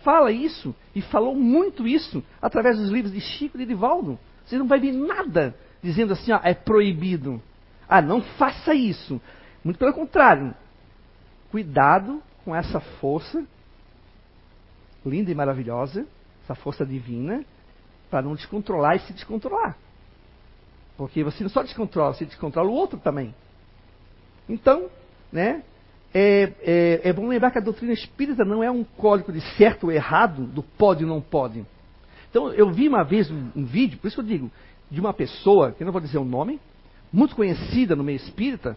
fala 0.02 0.32
isso, 0.32 0.74
e 0.94 1.00
falou 1.00 1.34
muito 1.34 1.86
isso, 1.86 2.22
através 2.40 2.76
dos 2.76 2.90
livros 2.90 3.12
de 3.12 3.20
Chico 3.20 3.56
e 3.56 3.60
de 3.60 3.66
Divaldo. 3.66 4.18
Você 4.44 4.58
não 4.58 4.66
vai 4.66 4.80
ver 4.80 4.92
nada 4.92 5.54
dizendo 5.82 6.12
assim, 6.12 6.32
ó, 6.32 6.40
é 6.42 6.52
proibido. 6.52 7.40
Ah, 7.88 8.02
não 8.02 8.20
faça 8.20 8.74
isso. 8.74 9.20
Muito 9.64 9.78
pelo 9.78 9.92
contrário. 9.92 10.54
Cuidado 11.50 12.22
com 12.44 12.54
essa 12.54 12.80
força 12.80 13.44
linda 15.04 15.30
e 15.30 15.34
maravilhosa, 15.34 16.06
essa 16.44 16.54
força 16.54 16.86
divina, 16.86 17.44
para 18.10 18.22
não 18.22 18.34
descontrolar 18.34 18.96
e 18.96 19.00
se 19.00 19.12
descontrolar. 19.12 19.76
Porque 20.96 21.24
você 21.24 21.42
não 21.42 21.50
só 21.50 21.62
descontrola, 21.62 22.14
você 22.14 22.24
descontrola 22.24 22.68
o 22.68 22.74
outro 22.74 22.98
também. 22.98 23.34
Então, 24.48 24.88
né, 25.32 25.62
é, 26.12 26.52
é, 26.62 27.00
é, 27.04 27.12
bom 27.12 27.26
lembrar 27.26 27.50
que 27.50 27.58
a 27.58 27.62
doutrina 27.62 27.92
espírita 27.92 28.44
não 28.44 28.62
é 28.62 28.70
um 28.70 28.84
código 28.84 29.32
de 29.32 29.40
certo 29.56 29.84
ou 29.84 29.92
errado, 29.92 30.44
do 30.44 30.62
pode 30.62 31.04
ou 31.04 31.10
não 31.10 31.20
pode. 31.20 31.64
Então, 32.30 32.52
eu 32.52 32.70
vi 32.70 32.88
uma 32.88 33.02
vez 33.02 33.30
um, 33.30 33.50
um 33.56 33.64
vídeo, 33.64 33.98
por 33.98 34.08
isso 34.08 34.16
que 34.16 34.20
eu 34.20 34.26
digo, 34.26 34.50
de 34.90 35.00
uma 35.00 35.12
pessoa, 35.12 35.72
que 35.72 35.82
eu 35.82 35.84
não 35.86 35.92
vou 35.92 36.00
dizer 36.00 36.18
o 36.18 36.24
nome, 36.24 36.60
muito 37.12 37.34
conhecida 37.34 37.96
no 37.96 38.04
meio 38.04 38.16
espírita, 38.16 38.76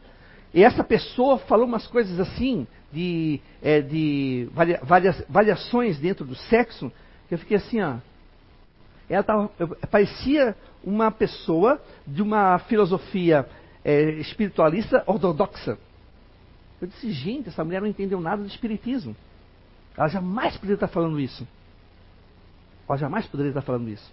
e 0.56 0.64
essa 0.64 0.86
pessoa 0.86 1.38
falou 1.38 1.66
umas 1.66 1.86
coisas 1.86 2.18
assim, 2.18 2.66
de, 2.89 3.41
é, 3.62 3.82
de 3.82 4.47
varia, 4.53 4.82
variações 5.28 5.99
dentro 5.99 6.24
do 6.26 6.34
sexo, 6.34 6.89
que 7.28 7.34
eu 7.34 7.38
fiquei 7.38 7.58
assim, 7.58 7.82
ó. 7.82 7.97
Ela 9.10 9.22
tava, 9.22 9.49
parecia 9.91 10.56
uma 10.82 11.12
pessoa 11.12 11.82
de 12.08 12.22
uma 12.22 12.58
filosofia 12.60 13.45
é, 13.84 14.12
espiritualista 14.14 15.03
ortodoxa. 15.06 15.78
Eu 16.82 16.88
disse, 16.88 17.12
gente, 17.12 17.49
essa 17.49 17.66
mulher 17.66 17.82
não 17.82 17.89
entendeu 17.89 18.22
nada 18.22 18.41
do 18.41 18.47
espiritismo. 18.47 19.14
Ela 19.97 20.08
jamais 20.08 20.56
poderia 20.56 20.76
estar 20.76 20.88
falando 20.88 21.20
isso. 21.20 21.45
Ela 22.88 22.97
jamais 22.97 23.28
poderia 23.28 23.49
estar 23.49 23.62
falando 23.62 23.89
isso. 23.89 24.10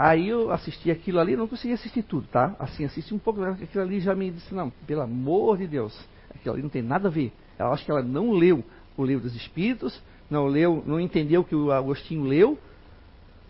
Aí 0.00 0.28
eu 0.28 0.52
assisti 0.52 0.92
aquilo 0.92 1.18
ali, 1.18 1.34
não 1.34 1.48
consegui 1.48 1.74
assistir 1.74 2.04
tudo, 2.04 2.28
tá? 2.28 2.54
Assim, 2.60 2.84
assisti 2.84 3.12
um 3.12 3.18
pouco, 3.18 3.42
aquilo 3.42 3.82
ali 3.82 3.98
já 3.98 4.14
me 4.14 4.30
disse, 4.30 4.54
não, 4.54 4.70
pelo 4.86 5.00
amor 5.00 5.58
de 5.58 5.66
Deus, 5.66 5.92
aquilo 6.32 6.54
ali 6.54 6.62
não 6.62 6.70
tem 6.70 6.82
nada 6.82 7.08
a 7.08 7.10
ver. 7.10 7.32
Eu 7.58 7.72
acho 7.72 7.84
que 7.84 7.90
ela 7.90 8.00
não 8.00 8.30
leu 8.30 8.64
o 8.96 9.04
livro 9.04 9.24
dos 9.24 9.34
Espíritos, 9.34 10.00
não 10.30 10.46
leu, 10.46 10.84
não 10.86 11.00
entendeu 11.00 11.40
o 11.40 11.44
que 11.44 11.56
o 11.56 11.72
Agostinho 11.72 12.22
leu, 12.22 12.56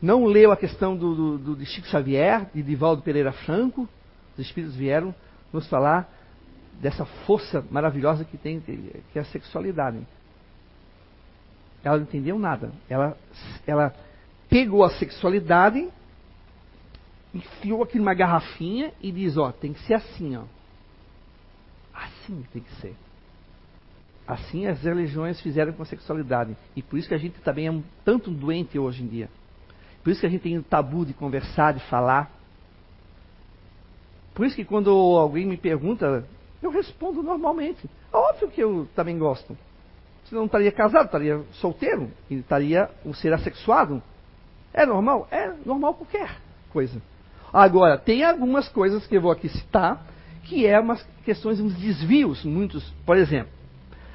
não 0.00 0.24
leu 0.24 0.50
a 0.50 0.56
questão 0.56 0.96
do, 0.96 1.14
do, 1.14 1.38
do 1.38 1.56
de 1.56 1.66
Chico 1.66 1.86
Xavier, 1.86 2.48
de 2.54 2.62
Divaldo 2.62 3.02
Pereira 3.02 3.30
Franco. 3.30 3.86
Os 4.32 4.46
Espíritos 4.46 4.74
vieram 4.74 5.14
nos 5.52 5.68
falar 5.68 6.10
dessa 6.80 7.04
força 7.26 7.62
maravilhosa 7.70 8.24
que 8.24 8.38
tem, 8.38 8.60
que 8.60 9.18
é 9.18 9.20
a 9.20 9.24
sexualidade. 9.24 9.98
Ela 11.84 11.98
não 11.98 12.04
entendeu 12.04 12.38
nada. 12.38 12.72
Ela, 12.88 13.18
ela 13.66 13.94
pegou 14.48 14.82
a 14.82 14.88
sexualidade 14.88 15.90
enfiou 17.38 17.82
aqui 17.82 17.98
numa 17.98 18.14
garrafinha 18.14 18.92
e 19.00 19.10
diz, 19.10 19.36
ó, 19.36 19.50
tem 19.52 19.72
que 19.72 19.80
ser 19.82 19.94
assim, 19.94 20.36
ó. 20.36 20.44
Assim 21.94 22.44
tem 22.52 22.62
que 22.62 22.72
ser. 22.80 22.94
Assim 24.26 24.66
as 24.66 24.82
religiões 24.82 25.40
fizeram 25.40 25.72
com 25.72 25.82
a 25.82 25.86
sexualidade. 25.86 26.56
E 26.76 26.82
por 26.82 26.98
isso 26.98 27.08
que 27.08 27.14
a 27.14 27.18
gente 27.18 27.40
também 27.40 27.66
é 27.66 27.70
um, 27.70 27.82
tanto 28.04 28.30
doente 28.30 28.78
hoje 28.78 29.02
em 29.02 29.06
dia. 29.06 29.28
Por 30.02 30.10
isso 30.10 30.20
que 30.20 30.26
a 30.26 30.30
gente 30.30 30.42
tem 30.42 30.58
um 30.58 30.62
tabu 30.62 31.06
de 31.06 31.14
conversar, 31.14 31.72
de 31.72 31.80
falar. 31.88 32.30
Por 34.34 34.46
isso 34.46 34.54
que 34.54 34.64
quando 34.64 34.90
alguém 34.90 35.46
me 35.46 35.56
pergunta, 35.56 36.24
eu 36.62 36.70
respondo 36.70 37.22
normalmente. 37.22 37.88
Óbvio 38.12 38.48
que 38.48 38.62
eu 38.62 38.88
também 38.94 39.18
gosto. 39.18 39.56
Senão 40.24 40.42
não 40.42 40.46
estaria 40.46 40.70
casado, 40.70 41.06
estaria 41.06 41.42
solteiro, 41.52 42.10
e 42.28 42.34
estaria 42.34 42.90
um 43.04 43.14
ser 43.14 43.32
assexuado. 43.32 44.02
É 44.74 44.84
normal? 44.84 45.26
É 45.30 45.52
normal 45.64 45.94
qualquer 45.94 46.36
coisa. 46.70 47.00
Agora, 47.52 47.96
tem 47.98 48.24
algumas 48.24 48.68
coisas 48.68 49.06
que 49.06 49.16
eu 49.16 49.22
vou 49.22 49.30
aqui 49.30 49.48
citar, 49.48 50.06
que 50.44 50.66
é 50.66 50.78
umas 50.78 51.02
questões, 51.24 51.60
uns 51.60 51.74
desvios, 51.74 52.44
muitos, 52.44 52.84
por 53.04 53.16
exemplo. 53.16 53.52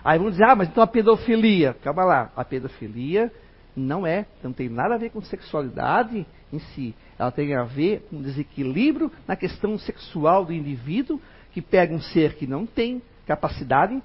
Aí 0.03 0.17
vamos 0.17 0.33
dizer, 0.33 0.45
ah, 0.45 0.55
mas 0.55 0.67
então 0.67 0.83
a 0.83 0.87
pedofilia. 0.87 1.75
Calma 1.81 2.03
lá, 2.03 2.31
a 2.35 2.43
pedofilia 2.43 3.31
não 3.75 4.05
é, 4.05 4.25
não 4.43 4.51
tem 4.51 4.69
nada 4.69 4.95
a 4.95 4.97
ver 4.97 5.09
com 5.09 5.21
sexualidade 5.21 6.25
em 6.51 6.59
si. 6.59 6.93
Ela 7.17 7.31
tem 7.31 7.55
a 7.55 7.63
ver 7.63 8.05
com 8.09 8.21
desequilíbrio 8.21 9.11
na 9.27 9.35
questão 9.35 9.77
sexual 9.79 10.45
do 10.45 10.53
indivíduo, 10.53 11.19
que 11.51 11.61
pega 11.61 11.93
um 11.93 12.01
ser 12.01 12.35
que 12.35 12.45
não 12.45 12.65
tem 12.65 13.01
capacidade 13.25 14.01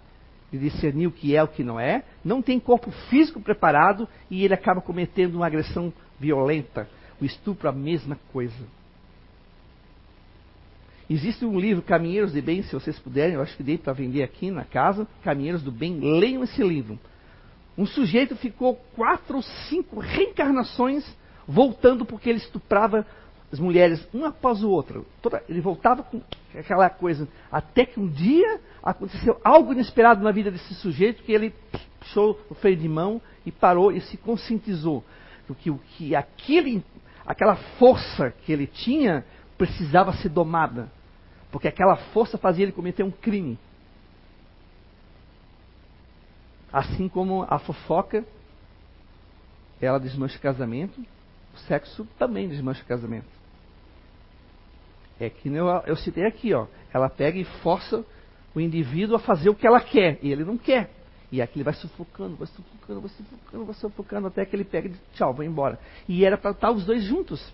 de 0.50 0.58
discernir 0.58 1.06
o 1.06 1.12
que 1.12 1.36
é 1.36 1.42
o 1.42 1.48
que 1.48 1.62
não 1.62 1.78
é, 1.78 2.02
não 2.24 2.40
tem 2.40 2.58
corpo 2.58 2.90
físico 3.10 3.40
preparado 3.40 4.08
e 4.30 4.44
ele 4.44 4.54
acaba 4.54 4.80
cometendo 4.80 5.36
uma 5.36 5.46
agressão 5.46 5.92
violenta. 6.18 6.88
O 7.20 7.24
estupro, 7.24 7.68
a 7.68 7.72
mesma 7.72 8.18
coisa. 8.32 8.54
Existe 11.10 11.44
um 11.44 11.58
livro, 11.58 11.82
Caminheiros 11.82 12.32
de 12.32 12.42
Bem, 12.42 12.62
se 12.62 12.74
vocês 12.74 12.98
puderem, 12.98 13.34
eu 13.34 13.40
acho 13.40 13.56
que 13.56 13.62
dei 13.62 13.78
para 13.78 13.94
vender 13.94 14.22
aqui 14.22 14.50
na 14.50 14.64
casa, 14.64 15.08
Caminheiros 15.24 15.62
do 15.62 15.72
Bem, 15.72 15.98
leiam 15.98 16.44
esse 16.44 16.62
livro. 16.62 16.98
Um 17.78 17.86
sujeito 17.86 18.36
ficou 18.36 18.74
quatro 18.94 19.36
ou 19.36 19.42
cinco 19.42 20.00
reencarnações 20.00 21.04
voltando 21.46 22.04
porque 22.04 22.28
ele 22.28 22.38
estuprava 22.38 23.06
as 23.50 23.58
mulheres 23.58 24.06
uma 24.12 24.28
após 24.28 24.62
o 24.62 24.68
outro. 24.68 25.06
Toda, 25.22 25.42
ele 25.48 25.62
voltava 25.62 26.02
com 26.02 26.20
aquela 26.54 26.90
coisa. 26.90 27.26
Até 27.50 27.86
que 27.86 27.98
um 27.98 28.06
dia 28.06 28.60
aconteceu 28.82 29.40
algo 29.42 29.72
inesperado 29.72 30.22
na 30.22 30.30
vida 30.30 30.50
desse 30.50 30.74
sujeito 30.74 31.22
que 31.22 31.32
ele 31.32 31.54
puxou 31.98 32.38
o 32.50 32.54
freio 32.54 32.76
de 32.76 32.88
mão 32.88 33.18
e 33.46 33.50
parou 33.50 33.90
e 33.90 34.02
se 34.02 34.18
conscientizou. 34.18 35.02
Do 35.46 35.54
que, 35.54 35.72
que 35.96 36.14
aquele, 36.14 36.84
aquela 37.24 37.56
força 37.78 38.30
que 38.44 38.52
ele 38.52 38.66
tinha 38.66 39.24
precisava 39.56 40.12
ser 40.12 40.28
domada. 40.28 40.97
Porque 41.50 41.68
aquela 41.68 41.96
força 41.96 42.36
fazia 42.36 42.64
ele 42.64 42.72
cometer 42.72 43.02
um 43.02 43.10
crime. 43.10 43.58
Assim 46.72 47.08
como 47.08 47.46
a 47.48 47.58
fofoca, 47.58 48.24
ela 49.80 49.98
desmancha 49.98 50.36
o 50.36 50.40
casamento, 50.40 51.00
o 51.54 51.58
sexo 51.60 52.06
também 52.18 52.48
desmancha 52.48 52.82
o 52.82 52.86
casamento. 52.86 53.26
É 55.18 55.30
que 55.30 55.48
eu, 55.48 55.66
eu 55.86 55.96
citei 55.96 56.26
aqui, 56.26 56.52
ó. 56.52 56.66
Ela 56.92 57.08
pega 57.08 57.38
e 57.38 57.44
força 57.44 58.04
o 58.54 58.60
indivíduo 58.60 59.16
a 59.16 59.18
fazer 59.18 59.48
o 59.48 59.54
que 59.54 59.66
ela 59.66 59.80
quer, 59.80 60.18
e 60.22 60.30
ele 60.30 60.44
não 60.44 60.58
quer. 60.58 60.90
E 61.30 61.42
aqui 61.42 61.58
ele 61.58 61.64
vai 61.64 61.74
sufocando, 61.74 62.36
vai 62.36 62.46
sufocando, 62.46 63.00
vai 63.00 63.10
sufocando, 63.10 63.64
vai 63.64 63.74
sufocando, 63.74 64.26
até 64.28 64.44
que 64.44 64.56
ele 64.56 64.64
pega 64.64 64.88
e 64.88 64.90
diz, 64.90 65.00
tchau, 65.14 65.34
vou 65.34 65.44
embora. 65.44 65.78
E 66.08 66.24
era 66.24 66.38
para 66.38 66.52
estar 66.52 66.70
os 66.70 66.84
dois 66.84 67.04
juntos. 67.04 67.52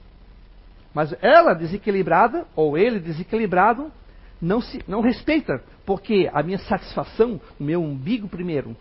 Mas 0.94 1.12
ela 1.20 1.54
desequilibrada, 1.54 2.46
ou 2.54 2.78
ele 2.78 3.00
desequilibrado, 3.00 3.90
não, 4.40 4.60
se, 4.60 4.82
não 4.86 5.00
respeita, 5.00 5.62
porque 5.84 6.30
a 6.32 6.42
minha 6.42 6.58
satisfação, 6.58 7.40
o 7.58 7.64
meu 7.64 7.82
umbigo 7.82 8.28
primeiro, 8.28 8.76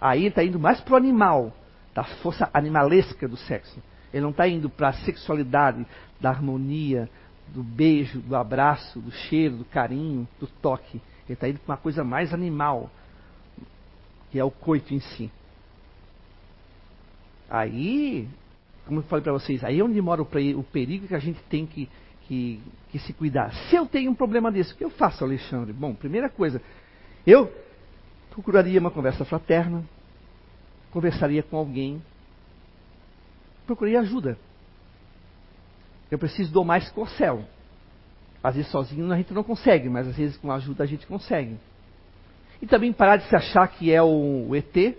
aí 0.00 0.26
está 0.26 0.42
indo 0.42 0.58
mais 0.58 0.80
para 0.80 0.94
o 0.94 0.96
animal, 0.96 1.52
da 1.94 2.02
força 2.02 2.48
animalesca 2.54 3.28
do 3.28 3.36
sexo. 3.36 3.82
Ele 4.12 4.22
não 4.22 4.30
está 4.30 4.48
indo 4.48 4.70
para 4.70 4.88
a 4.88 4.92
sexualidade, 4.92 5.86
da 6.18 6.30
harmonia, 6.30 7.08
do 7.48 7.62
beijo, 7.62 8.20
do 8.20 8.36
abraço, 8.36 9.00
do 9.00 9.10
cheiro, 9.10 9.56
do 9.56 9.64
carinho, 9.64 10.26
do 10.38 10.46
toque. 10.46 11.00
Ele 11.26 11.34
está 11.34 11.48
indo 11.48 11.58
para 11.58 11.72
uma 11.72 11.78
coisa 11.78 12.02
mais 12.02 12.32
animal, 12.32 12.90
que 14.30 14.38
é 14.38 14.44
o 14.44 14.50
coito 14.50 14.94
em 14.94 15.00
si. 15.00 15.30
Aí 17.48 18.28
como 18.86 19.00
eu 19.00 19.04
falei 19.04 19.22
para 19.22 19.32
vocês, 19.32 19.62
aí 19.62 19.78
é 19.78 19.84
onde 19.84 20.00
mora 20.00 20.22
o 20.22 20.26
perigo 20.26 21.06
que 21.06 21.14
a 21.14 21.18
gente 21.18 21.40
tem 21.44 21.66
que, 21.66 21.88
que, 22.26 22.60
que 22.90 22.98
se 22.98 23.12
cuidar. 23.12 23.52
Se 23.68 23.76
eu 23.76 23.86
tenho 23.86 24.10
um 24.10 24.14
problema 24.14 24.50
desse, 24.50 24.72
o 24.72 24.76
que 24.76 24.84
eu 24.84 24.90
faço, 24.90 25.24
Alexandre? 25.24 25.72
Bom, 25.72 25.94
primeira 25.94 26.28
coisa, 26.28 26.60
eu 27.26 27.52
procuraria 28.30 28.80
uma 28.80 28.90
conversa 28.90 29.24
fraterna, 29.24 29.84
conversaria 30.90 31.42
com 31.42 31.56
alguém, 31.56 32.02
procuraria 33.66 34.00
ajuda. 34.00 34.36
Eu 36.10 36.18
preciso 36.18 36.52
do 36.52 36.64
mais 36.64 36.90
corcel. 36.90 37.44
Às 38.42 38.56
vezes 38.56 38.70
sozinho 38.70 39.10
a 39.12 39.16
gente 39.16 39.32
não 39.32 39.44
consegue, 39.44 39.88
mas 39.88 40.08
às 40.08 40.16
vezes 40.16 40.36
com 40.36 40.50
ajuda 40.50 40.82
a 40.82 40.86
gente 40.86 41.06
consegue. 41.06 41.56
E 42.60 42.66
também 42.66 42.92
parar 42.92 43.16
de 43.16 43.28
se 43.28 43.36
achar 43.36 43.68
que 43.68 43.92
é 43.92 44.02
o 44.02 44.54
ET, 44.54 44.96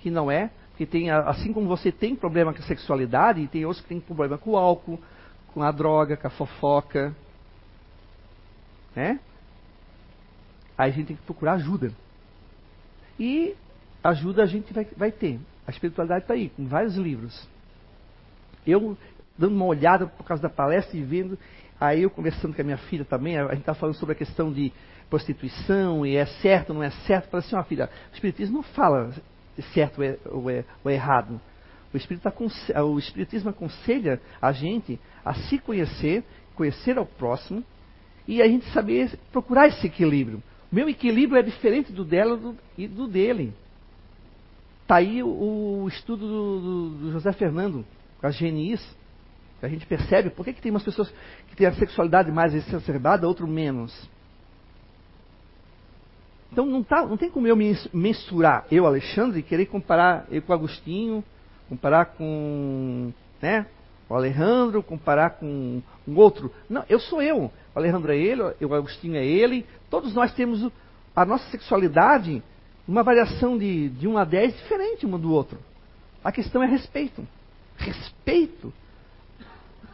que 0.00 0.10
não 0.10 0.30
é, 0.30 0.50
que 0.78 0.86
tem, 0.86 1.10
assim 1.10 1.52
como 1.52 1.66
você 1.66 1.90
tem 1.90 2.14
problema 2.14 2.54
com 2.54 2.60
a 2.60 2.66
sexualidade, 2.66 3.48
tem 3.48 3.64
outros 3.64 3.82
que 3.82 3.88
têm 3.88 3.98
problema 3.98 4.38
com 4.38 4.52
o 4.52 4.56
álcool, 4.56 5.00
com 5.52 5.60
a 5.60 5.72
droga, 5.72 6.16
com 6.16 6.28
a 6.28 6.30
fofoca. 6.30 7.12
Né? 8.94 9.18
Aí 10.78 10.92
a 10.92 10.94
gente 10.94 11.08
tem 11.08 11.16
que 11.16 11.22
procurar 11.22 11.54
ajuda. 11.54 11.92
E 13.18 13.56
ajuda 14.04 14.44
a 14.44 14.46
gente 14.46 14.72
vai, 14.72 14.86
vai 14.96 15.10
ter. 15.10 15.40
A 15.66 15.72
espiritualidade 15.72 16.22
está 16.22 16.34
aí, 16.34 16.48
com 16.50 16.68
vários 16.68 16.94
livros. 16.94 17.48
Eu, 18.64 18.96
dando 19.36 19.56
uma 19.56 19.64
olhada 19.64 20.06
por 20.06 20.22
causa 20.22 20.40
da 20.40 20.48
palestra 20.48 20.96
e 20.96 21.02
vendo, 21.02 21.36
aí 21.80 22.02
eu 22.02 22.10
conversando 22.10 22.54
com 22.54 22.62
a 22.62 22.64
minha 22.64 22.78
filha 22.78 23.04
também, 23.04 23.36
a 23.36 23.48
gente 23.48 23.60
está 23.60 23.74
falando 23.74 23.96
sobre 23.96 24.12
a 24.12 24.18
questão 24.18 24.52
de 24.52 24.72
prostituição, 25.10 26.06
e 26.06 26.14
é 26.14 26.26
certo 26.40 26.72
não 26.72 26.84
é 26.84 26.90
certo. 26.90 27.30
Falei 27.30 27.44
assim, 27.44 27.56
ó 27.56 27.64
filha, 27.64 27.90
o 28.12 28.14
Espiritismo 28.14 28.58
não 28.58 28.62
fala 28.62 29.12
certo 29.74 29.98
ou, 29.98 30.04
é, 30.04 30.18
ou, 30.26 30.50
é, 30.50 30.64
ou 30.84 30.90
é 30.90 30.94
errado. 30.94 31.40
O, 31.92 31.96
o 32.84 32.98
Espiritismo 32.98 33.50
aconselha 33.50 34.20
a 34.40 34.52
gente 34.52 34.98
a 35.24 35.34
se 35.34 35.58
conhecer, 35.58 36.24
conhecer 36.54 36.98
ao 36.98 37.06
próximo, 37.06 37.64
e 38.26 38.42
a 38.42 38.46
gente 38.46 38.66
saber 38.72 39.18
procurar 39.32 39.68
esse 39.68 39.86
equilíbrio. 39.86 40.42
O 40.70 40.74
meu 40.74 40.88
equilíbrio 40.88 41.38
é 41.38 41.42
diferente 41.42 41.90
do 41.92 42.04
dela 42.04 42.54
e 42.76 42.86
do 42.86 43.08
dele. 43.08 43.54
Está 44.82 44.96
aí 44.96 45.22
o, 45.22 45.82
o 45.82 45.88
estudo 45.88 46.26
do, 46.26 46.60
do, 46.60 46.90
do, 46.98 47.12
José 47.12 47.32
Fernando, 47.32 47.84
com 48.20 48.26
as 48.26 48.38
GNIs, 48.38 48.80
a 49.62 49.68
gente 49.68 49.86
percebe 49.86 50.30
por 50.30 50.44
que, 50.44 50.52
que 50.52 50.62
tem 50.62 50.70
umas 50.70 50.84
pessoas 50.84 51.12
que 51.48 51.56
têm 51.56 51.66
a 51.66 51.72
sexualidade 51.72 52.30
mais 52.30 52.54
exacerbada, 52.54 53.26
outro 53.26 53.46
menos. 53.46 54.08
Então 56.50 56.64
não, 56.64 56.82
tá, 56.82 57.04
não 57.04 57.16
tem 57.16 57.30
como 57.30 57.46
eu 57.46 57.54
me 57.54 57.76
mensurar, 57.92 58.66
eu, 58.70 58.86
Alexandre, 58.86 59.42
querer 59.42 59.66
comparar 59.66 60.26
eu 60.30 60.40
com 60.42 60.52
Agostinho, 60.52 61.22
comparar 61.68 62.06
com 62.06 63.12
né, 63.40 63.66
o 64.08 64.14
Alejandro, 64.14 64.82
comparar 64.82 65.30
com 65.30 65.82
um 66.06 66.16
outro. 66.16 66.52
Não, 66.68 66.84
eu 66.88 66.98
sou 66.98 67.20
eu. 67.20 67.44
O 67.74 67.78
Alejandro 67.78 68.12
é 68.12 68.16
ele, 68.16 68.42
o 68.42 68.74
Agostinho 68.74 69.16
é 69.16 69.24
ele. 69.24 69.66
Todos 69.90 70.14
nós 70.14 70.32
temos 70.32 70.70
a 71.14 71.24
nossa 71.24 71.48
sexualidade, 71.50 72.42
uma 72.86 73.02
variação 73.02 73.58
de, 73.58 73.90
de 73.90 74.08
1 74.08 74.16
a 74.16 74.24
10 74.24 74.56
diferente 74.56 75.06
um 75.06 75.18
do 75.18 75.32
outro. 75.32 75.58
A 76.24 76.32
questão 76.32 76.62
é 76.62 76.66
respeito. 76.66 77.26
Respeito 77.76 78.72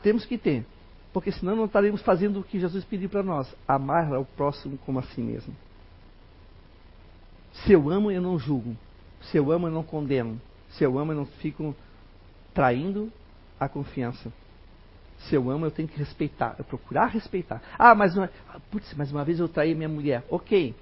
temos 0.04 0.26
que 0.26 0.36
ter. 0.36 0.64
Porque 1.12 1.32
senão 1.32 1.56
não 1.56 1.64
estaremos 1.64 2.02
fazendo 2.02 2.40
o 2.40 2.44
que 2.44 2.60
Jesus 2.60 2.84
pediu 2.84 3.08
para 3.08 3.22
nós: 3.22 3.52
amar 3.66 4.12
ao 4.12 4.24
próximo 4.24 4.76
como 4.84 4.98
a 4.98 5.02
si 5.02 5.20
mesmo. 5.20 5.56
Se 7.62 7.72
eu 7.72 7.88
amo, 7.90 8.10
eu 8.10 8.20
não 8.20 8.38
julgo. 8.38 8.76
Se 9.22 9.36
eu 9.36 9.50
amo, 9.50 9.68
eu 9.68 9.72
não 9.72 9.82
condeno. 9.82 10.40
Se 10.70 10.84
eu 10.84 10.98
amo, 10.98 11.12
eu 11.12 11.16
não 11.16 11.26
fico 11.26 11.74
traindo 12.52 13.12
a 13.58 13.68
confiança. 13.68 14.32
Se 15.20 15.34
eu 15.34 15.50
amo, 15.50 15.64
eu 15.64 15.70
tenho 15.70 15.88
que 15.88 15.98
respeitar. 15.98 16.56
Eu 16.58 16.64
procurar 16.64 17.06
respeitar. 17.06 17.62
Ah, 17.78 17.94
mas 17.94 18.16
uma, 18.16 18.30
putz, 18.70 18.92
mas 18.94 19.10
uma 19.10 19.24
vez 19.24 19.38
eu 19.38 19.48
traí 19.48 19.74
minha 19.74 19.88
mulher. 19.88 20.24
Ok. 20.28 20.74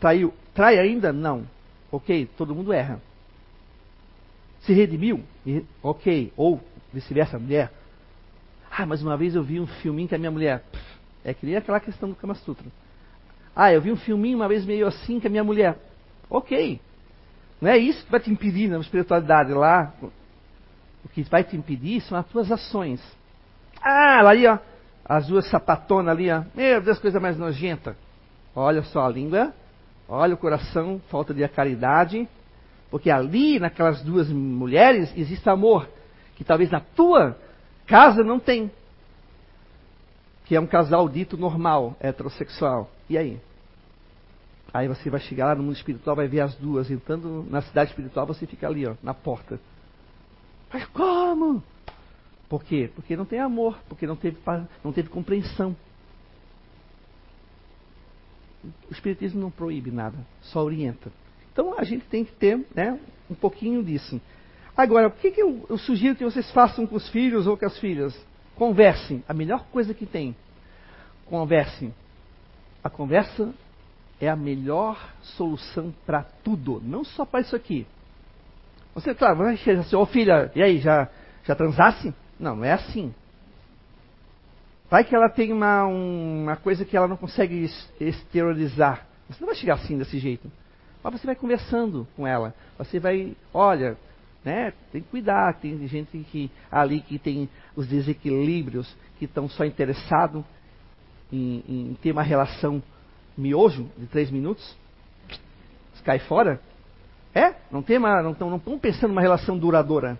Traiu. 0.00 0.34
Trai 0.52 0.78
ainda? 0.78 1.12
Não. 1.12 1.46
Ok. 1.90 2.28
Todo 2.36 2.54
mundo 2.54 2.72
erra. 2.72 3.00
Se 4.62 4.72
redimiu? 4.72 5.22
Ok. 5.82 6.32
Ou 6.36 6.60
vice-versa, 6.92 7.38
mulher. 7.38 7.72
Ah, 8.70 8.84
mas 8.84 9.02
uma 9.02 9.16
vez 9.16 9.34
eu 9.34 9.42
vi 9.42 9.60
um 9.60 9.66
filminho 9.66 10.08
que 10.08 10.14
a 10.14 10.18
minha 10.18 10.30
mulher. 10.30 10.64
É 11.24 11.32
que 11.32 11.46
nem 11.46 11.56
aquela 11.56 11.78
questão 11.78 12.08
do 12.08 12.16
Kama 12.16 12.34
Sutra. 12.34 12.66
Ah, 13.54 13.72
eu 13.72 13.80
vi 13.80 13.92
um 13.92 13.96
filminho 13.96 14.38
uma 14.38 14.48
vez 14.48 14.64
meio 14.64 14.86
assim 14.86 15.20
que 15.20 15.26
a 15.26 15.30
minha 15.30 15.44
mulher. 15.44 15.76
Ok. 16.28 16.80
Não 17.60 17.70
é 17.70 17.76
isso 17.76 18.04
que 18.04 18.10
vai 18.10 18.20
te 18.20 18.30
impedir 18.30 18.68
na 18.68 18.78
espiritualidade 18.78 19.52
lá. 19.52 19.92
O 21.04 21.08
que 21.08 21.22
vai 21.24 21.44
te 21.44 21.56
impedir 21.56 22.00
são 22.00 22.18
as 22.18 22.26
tuas 22.26 22.50
ações. 22.50 23.00
Ah, 23.80 24.20
lá 24.22 24.30
ali, 24.30 24.46
ó. 24.46 24.58
As 25.04 25.26
duas 25.26 25.48
sapatonas 25.48 26.16
ali, 26.16 26.30
ó. 26.30 26.42
Meu 26.54 26.80
Deus, 26.80 26.98
coisa 26.98 27.20
mais 27.20 27.36
nojenta. 27.36 27.96
Olha 28.54 28.82
só 28.82 29.04
a 29.04 29.08
língua. 29.08 29.52
Olha 30.08 30.34
o 30.34 30.38
coração, 30.38 31.00
falta 31.08 31.34
de 31.34 31.46
caridade. 31.48 32.28
Porque 32.90 33.10
ali, 33.10 33.58
naquelas 33.58 34.02
duas 34.02 34.28
mulheres, 34.28 35.12
existe 35.16 35.48
amor. 35.48 35.88
Que 36.36 36.44
talvez 36.44 36.70
na 36.70 36.80
tua 36.80 37.36
casa 37.86 38.22
não 38.22 38.38
tem. 38.38 38.70
Que 40.46 40.56
é 40.56 40.60
um 40.60 40.66
casal 40.66 41.08
dito 41.08 41.36
normal, 41.36 41.96
heterossexual. 42.00 42.90
E 43.12 43.18
aí? 43.18 43.38
Aí 44.72 44.88
você 44.88 45.10
vai 45.10 45.20
chegar 45.20 45.48
lá 45.48 45.54
no 45.54 45.64
mundo 45.64 45.76
espiritual, 45.76 46.16
vai 46.16 46.26
ver 46.26 46.40
as 46.40 46.54
duas 46.54 46.90
entrando 46.90 47.46
na 47.50 47.60
cidade 47.60 47.90
espiritual, 47.90 48.26
você 48.26 48.46
fica 48.46 48.66
ali, 48.66 48.86
ó, 48.86 48.94
na 49.02 49.12
porta. 49.12 49.60
Mas 50.72 50.86
como? 50.86 51.62
Por 52.48 52.64
quê? 52.64 52.90
Porque 52.94 53.14
não 53.14 53.26
tem 53.26 53.38
amor, 53.38 53.78
porque 53.86 54.06
não 54.06 54.16
teve, 54.16 54.38
não 54.82 54.94
teve 54.94 55.10
compreensão. 55.10 55.76
O 58.88 58.92
Espiritismo 58.92 59.42
não 59.42 59.50
proíbe 59.50 59.90
nada, 59.90 60.16
só 60.40 60.64
orienta. 60.64 61.12
Então 61.52 61.78
a 61.78 61.84
gente 61.84 62.06
tem 62.06 62.24
que 62.24 62.32
ter 62.32 62.64
né, 62.74 62.98
um 63.30 63.34
pouquinho 63.34 63.84
disso. 63.84 64.18
Agora, 64.74 65.08
o 65.08 65.10
que, 65.10 65.32
que 65.32 65.42
eu, 65.42 65.66
eu 65.68 65.76
sugiro 65.76 66.16
que 66.16 66.24
vocês 66.24 66.50
façam 66.50 66.86
com 66.86 66.96
os 66.96 67.10
filhos 67.10 67.46
ou 67.46 67.58
com 67.58 67.66
as 67.66 67.78
filhas? 67.78 68.18
Conversem. 68.56 69.22
A 69.28 69.34
melhor 69.34 69.66
coisa 69.66 69.92
que 69.92 70.06
tem. 70.06 70.34
Conversem. 71.26 71.92
A 72.82 72.90
conversa 72.90 73.52
é 74.20 74.28
a 74.28 74.36
melhor 74.36 74.98
solução 75.22 75.94
para 76.04 76.22
tudo, 76.44 76.80
não 76.84 77.04
só 77.04 77.24
para 77.24 77.40
isso 77.40 77.54
aqui. 77.54 77.86
Você, 78.94 79.14
claro, 79.14 79.38
vai 79.38 79.56
chegar 79.56 79.80
assim, 79.80 79.96
ô 79.96 80.00
oh, 80.00 80.06
filha, 80.06 80.50
e 80.54 80.62
aí, 80.62 80.78
já, 80.78 81.08
já 81.44 81.54
transasse? 81.54 82.12
Não, 82.38 82.56
não 82.56 82.64
é 82.64 82.72
assim. 82.72 83.14
Vai 84.90 85.04
que 85.04 85.14
ela 85.14 85.30
tem 85.30 85.52
uma, 85.52 85.84
uma 85.86 86.56
coisa 86.56 86.84
que 86.84 86.96
ela 86.96 87.08
não 87.08 87.16
consegue 87.16 87.66
exteriorizar. 87.98 89.06
Você 89.28 89.40
não 89.40 89.46
vai 89.46 89.56
chegar 89.56 89.74
assim 89.74 89.96
desse 89.96 90.18
jeito. 90.18 90.50
Mas 91.02 91.14
você 91.14 91.26
vai 91.26 91.34
conversando 91.34 92.06
com 92.14 92.26
ela. 92.26 92.54
Você 92.76 93.00
vai, 93.00 93.34
olha, 93.54 93.96
né, 94.44 94.72
tem 94.92 95.00
que 95.00 95.08
cuidar. 95.08 95.54
Tem 95.54 95.86
gente 95.88 96.18
que 96.30 96.50
ali 96.70 97.00
que 97.00 97.18
tem 97.18 97.48
os 97.74 97.86
desequilíbrios, 97.86 98.94
que 99.18 99.24
estão 99.24 99.48
só 99.48 99.64
interessados 99.64 100.44
em, 101.32 101.64
em 101.66 101.98
ter 102.02 102.12
uma 102.12 102.22
relação 102.22 102.82
miojo 103.36 103.88
de 103.96 104.06
três 104.06 104.30
minutos, 104.30 104.76
cai 106.04 106.18
fora. 106.18 106.60
É? 107.34 107.54
Não 107.70 107.82
tem 107.82 107.96
uma, 107.96 108.22
não 108.22 108.32
estão 108.32 108.78
pensando 108.78 109.08
numa 109.08 109.22
relação 109.22 109.56
duradoura. 109.56 110.18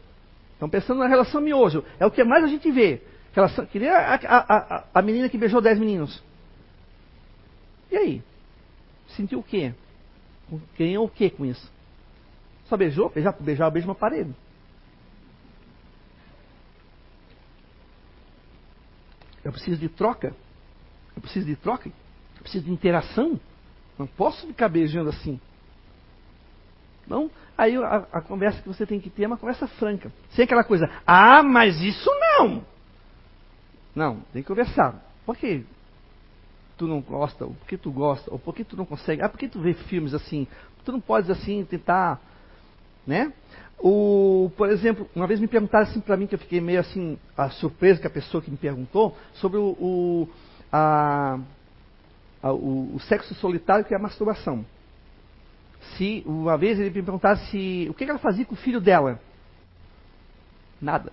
Estão 0.55 0.69
pensando 0.69 0.99
numa 0.99 1.09
relação 1.09 1.41
miojo. 1.41 1.85
É 1.99 2.07
o 2.07 2.11
que 2.11 2.25
mais 2.25 2.45
a 2.45 2.47
gente 2.47 2.71
vê. 2.71 3.03
Relação, 3.35 3.67
que 3.67 3.79
nem 3.79 3.89
a, 3.89 4.15
a, 4.15 4.77
a, 4.77 4.85
a 4.95 5.03
menina 5.03 5.29
que 5.29 5.37
beijou 5.37 5.61
dez 5.61 5.79
meninos. 5.79 6.23
E 7.91 7.97
aí? 7.97 8.23
Sentiu 9.09 9.41
o 9.41 9.43
quê? 9.43 9.75
Ganhou 10.79 11.05
o 11.05 11.09
quê 11.09 11.29
com 11.31 11.45
isso? 11.45 11.71
Só 12.67 12.77
beijou? 12.77 13.11
Beijar, 13.11 13.37
beijar, 13.39 13.71
beijo 13.71 13.89
uma 13.89 13.95
parede. 13.95 14.35
Eu 19.45 19.53
preciso 19.53 19.81
de 19.81 19.89
troca. 19.89 20.35
Eu 21.17 21.23
preciso 21.23 21.47
de 21.47 21.57
troca. 21.57 21.89
Eu 21.89 22.43
preciso 22.43 22.65
de 22.65 22.73
interação. 22.73 23.39
Não 23.99 24.07
posso 24.07 24.47
ficar 24.47 24.69
beijando 24.69 25.11
assim. 25.11 25.41
Então, 27.05 27.31
aí 27.57 27.77
a, 27.77 28.07
a, 28.13 28.21
conversa 28.21 28.63
que 28.63 28.69
você 28.69 28.87
tem 28.87 29.01
que 29.01 29.11
ter 29.11 29.25
é 29.25 29.27
uma 29.27 29.37
conversa 29.37 29.67
franca. 29.67 30.13
Sem 30.31 30.45
aquela 30.45 30.65
coisa, 30.65 30.89
ah, 31.07 31.43
mas 31.43 31.81
isso 31.81 32.11
não. 32.21 32.65
Não, 33.95 34.21
tem 34.33 34.43
que 34.43 34.49
conversar. 34.49 35.03
Por 35.27 35.37
que 35.37 35.65
tu 36.79 36.87
não 36.87 37.01
gosta? 37.01 37.45
Ou 37.45 37.55
por 37.55 37.67
que 37.67 37.77
tu 37.77 37.91
gosta? 37.91 38.33
Ou 38.33 38.39
por 38.39 38.55
que 38.55 38.65
tu 38.65 38.77
não 38.77 38.85
consegue? 38.85 39.23
Ah, 39.23 39.29
por 39.29 39.39
que 39.39 39.49
tu 39.49 39.61
vê 39.61 39.75
filmes 39.75 40.15
assim? 40.15 40.47
Tu 40.85 40.93
não 40.93 41.01
podes 41.01 41.31
assim 41.31 41.65
tentar, 41.65 42.21
né? 43.07 43.33
O, 43.79 44.51
por 44.57 44.71
exemplo, 44.71 45.09
uma 45.15 45.27
vez 45.27 45.41
me 45.41 45.49
perguntaram 45.49 45.85
assim 45.89 46.01
para 46.01 46.17
mim, 46.17 46.27
que 46.27 46.37
eu 46.37 46.39
fiquei 46.39 46.61
meio 46.61 46.81
assim, 46.81 47.19
surpresa 47.59 48.01
que 48.01 48.07
a 48.07 48.11
pessoa 48.11 48.41
que 48.41 48.51
me 48.51 48.57
perguntou, 48.57 49.17
sobre 49.35 49.59
o, 49.59 49.77
o 49.79 50.29
a, 50.73 51.39
a, 52.43 52.53
o, 52.53 52.97
o 52.97 53.01
sexo 53.01 53.35
solitário 53.35 53.85
que 53.85 53.93
é 53.93 53.97
a 53.97 54.01
masturbação 54.01 54.64
se 55.97 56.23
uma 56.27 56.57
vez 56.57 56.79
ele 56.79 56.91
me 56.91 57.03
perguntasse 57.03 57.87
o 57.91 57.95
que 57.95 58.05
ela 58.05 58.18
fazia 58.18 58.45
com 58.45 58.55
o 58.55 58.59
filho 58.59 58.81
dela. 58.81 59.20
Nada. 60.81 61.12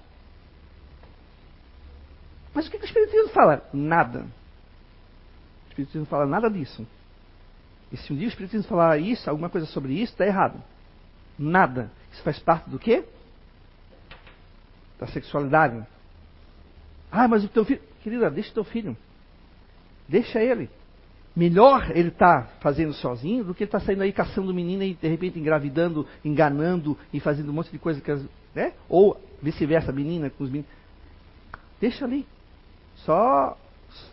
Mas 2.53 2.67
o 2.67 2.71
que 2.71 2.77
o 2.77 2.83
Espiritismo 2.83 3.29
fala? 3.29 3.67
Nada. 3.73 4.21
O 4.21 5.69
Espiritismo 5.69 6.05
fala 6.05 6.25
nada 6.25 6.49
disso. 6.49 6.85
E 7.91 7.97
se 7.97 8.13
um 8.13 8.15
dia 8.15 8.27
o 8.27 8.29
Espiritismo 8.29 8.67
falar 8.67 8.97
isso, 8.97 9.29
alguma 9.29 9.49
coisa 9.49 9.67
sobre 9.67 9.93
isso, 9.93 10.13
está 10.13 10.25
errado. 10.25 10.61
Nada. 11.37 11.91
Isso 12.11 12.21
faz 12.23 12.39
parte 12.39 12.69
do 12.69 12.79
quê? 12.79 13.03
Da 14.99 15.07
sexualidade. 15.07 15.85
Ah, 17.11 17.27
mas 17.27 17.43
o 17.43 17.47
teu 17.47 17.65
filho. 17.65 17.81
Querida, 18.01 18.29
deixa 18.29 18.51
o 18.51 18.53
teu 18.53 18.63
filho. 18.63 18.97
Deixa 20.09 20.41
ele. 20.41 20.67
melhor 21.35 21.91
ele 21.95 22.09
está 22.09 22.49
fazendo 22.59 22.93
sozinho 22.93 23.43
do 23.43 23.53
que 23.53 23.63
ele 23.63 23.67
está 23.67 23.79
saindo 23.79 24.01
aí 24.01 24.11
caçando 24.11 24.53
menina 24.53 24.83
e 24.83 24.95
de 24.95 25.07
repente 25.07 25.39
engravidando, 25.39 26.05
enganando 26.25 26.97
e 27.13 27.19
fazendo 27.19 27.49
um 27.49 27.53
monte 27.53 27.71
de 27.71 27.77
coisa 27.77 28.01
que 28.01 28.11
né? 28.53 28.73
Ou 28.89 29.21
vice-versa, 29.41 29.91
menina 29.91 30.29
com 30.31 30.43
os 30.43 30.49
meninos. 30.49 30.69
Deixa 31.79 32.03
ali. 32.03 32.25
Só 33.05 33.55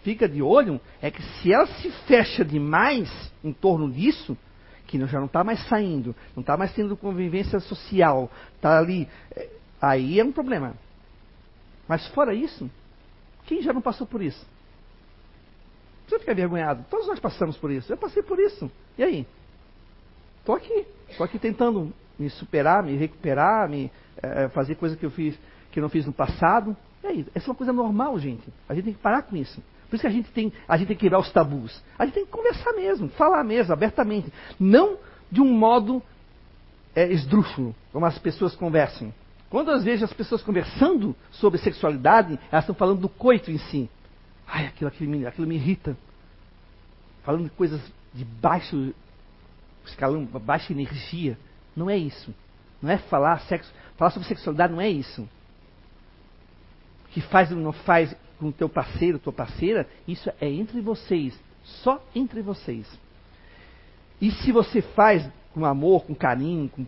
fica 0.02 0.28
de 0.28 0.42
olho 0.42 0.80
é 1.00 1.10
que 1.10 1.22
se 1.22 1.52
ela 1.52 1.66
se 1.66 1.90
fecha 2.06 2.44
demais 2.44 3.10
em 3.42 3.52
torno 3.52 3.90
disso, 3.90 4.36
que 4.86 4.98
já 5.06 5.18
não 5.18 5.26
está 5.26 5.42
mais 5.42 5.66
saindo, 5.68 6.14
não 6.36 6.42
está 6.42 6.56
mais 6.56 6.72
tendo 6.74 6.96
convivência 6.96 7.58
social, 7.58 8.30
está 8.54 8.78
ali, 8.78 9.08
é, 9.34 9.48
aí 9.80 10.20
é 10.20 10.24
um 10.24 10.30
problema. 10.30 10.74
Mas 11.88 12.06
fora 12.08 12.34
isso, 12.34 12.70
quem 13.46 13.62
já 13.62 13.72
não 13.72 13.80
passou 13.80 14.06
por 14.06 14.22
isso? 14.22 14.46
Você 16.06 16.18
fica 16.18 16.32
envergonhado. 16.32 16.84
Todos 16.88 17.06
nós 17.06 17.18
passamos 17.18 17.56
por 17.56 17.70
isso. 17.70 17.92
Eu 17.92 17.96
passei 17.96 18.22
por 18.22 18.38
isso. 18.38 18.70
E 18.96 19.02
aí? 19.02 19.26
Estou 20.40 20.54
aqui. 20.54 20.86
Estou 21.08 21.24
aqui 21.24 21.38
tentando 21.38 21.92
me 22.18 22.30
superar, 22.30 22.82
me 22.82 22.96
recuperar, 22.96 23.68
me 23.68 23.90
é, 24.22 24.48
fazer 24.48 24.76
coisas 24.76 24.98
que 24.98 25.04
eu 25.04 25.10
fiz 25.10 25.38
que 25.76 25.80
não 25.80 25.90
fiz 25.90 26.06
no 26.06 26.12
passado. 26.12 26.74
E 27.04 27.06
aí? 27.06 27.26
Essa 27.34 27.46
é 27.46 27.50
uma 27.50 27.54
coisa 27.54 27.72
normal, 27.72 28.18
gente. 28.18 28.48
A 28.66 28.74
gente 28.74 28.84
tem 28.84 28.94
que 28.94 29.00
parar 29.00 29.22
com 29.22 29.36
isso. 29.36 29.62
Por 29.90 29.96
isso 29.96 30.02
que 30.02 30.06
a 30.06 30.10
gente 30.10 30.30
tem, 30.30 30.52
a 30.66 30.76
gente 30.76 30.88
tem 30.88 30.96
que 30.96 31.02
quebrar 31.02 31.18
os 31.18 31.30
tabus. 31.30 31.82
A 31.98 32.06
gente 32.06 32.14
tem 32.14 32.24
que 32.24 32.30
conversar 32.30 32.72
mesmo, 32.72 33.08
falar 33.10 33.44
mesmo, 33.44 33.72
abertamente. 33.72 34.32
Não 34.58 34.96
de 35.30 35.40
um 35.40 35.52
modo 35.52 36.02
é, 36.94 37.12
esdrúxulo, 37.12 37.74
como 37.92 38.06
as 38.06 38.18
pessoas 38.18 38.56
conversam. 38.56 39.12
Quando 39.50 39.70
às 39.70 39.84
vezes 39.84 40.02
as 40.02 40.12
pessoas 40.12 40.42
conversando 40.42 41.14
sobre 41.30 41.58
sexualidade, 41.58 42.38
elas 42.50 42.64
estão 42.64 42.74
falando 42.74 43.02
do 43.02 43.08
coito 43.08 43.50
em 43.50 43.58
si. 43.58 43.88
Ai, 44.46 44.66
aquilo, 44.66 44.88
aquilo, 44.88 45.10
me, 45.10 45.26
aquilo 45.26 45.46
me 45.46 45.56
irrita. 45.56 45.96
Falando 47.24 47.44
de 47.44 47.50
coisas 47.50 47.80
de 48.14 48.24
baixo 48.24 48.94
escalão, 49.84 50.24
baixa 50.24 50.72
energia. 50.72 51.38
Não 51.74 51.90
é 51.90 51.96
isso. 51.96 52.34
Não 52.80 52.90
é 52.90 52.98
falar 52.98 53.40
sexo, 53.40 53.72
falar 53.96 54.10
sobre 54.10 54.28
sexualidade 54.28 54.72
não 54.72 54.80
é 54.80 54.88
isso. 54.88 55.22
O 57.04 57.08
que 57.10 57.20
faz 57.20 57.50
ou 57.50 57.58
não 57.58 57.72
faz 57.72 58.14
com 58.38 58.48
o 58.48 58.52
teu 58.52 58.68
parceiro, 58.68 59.18
tua 59.18 59.32
parceira, 59.32 59.88
isso 60.06 60.30
é 60.40 60.48
entre 60.48 60.80
vocês, 60.80 61.38
só 61.64 62.04
entre 62.14 62.42
vocês. 62.42 62.86
E 64.20 64.30
se 64.30 64.52
você 64.52 64.82
faz 64.82 65.28
com 65.52 65.64
amor, 65.64 66.04
com 66.04 66.14
carinho, 66.14 66.68
com... 66.68 66.86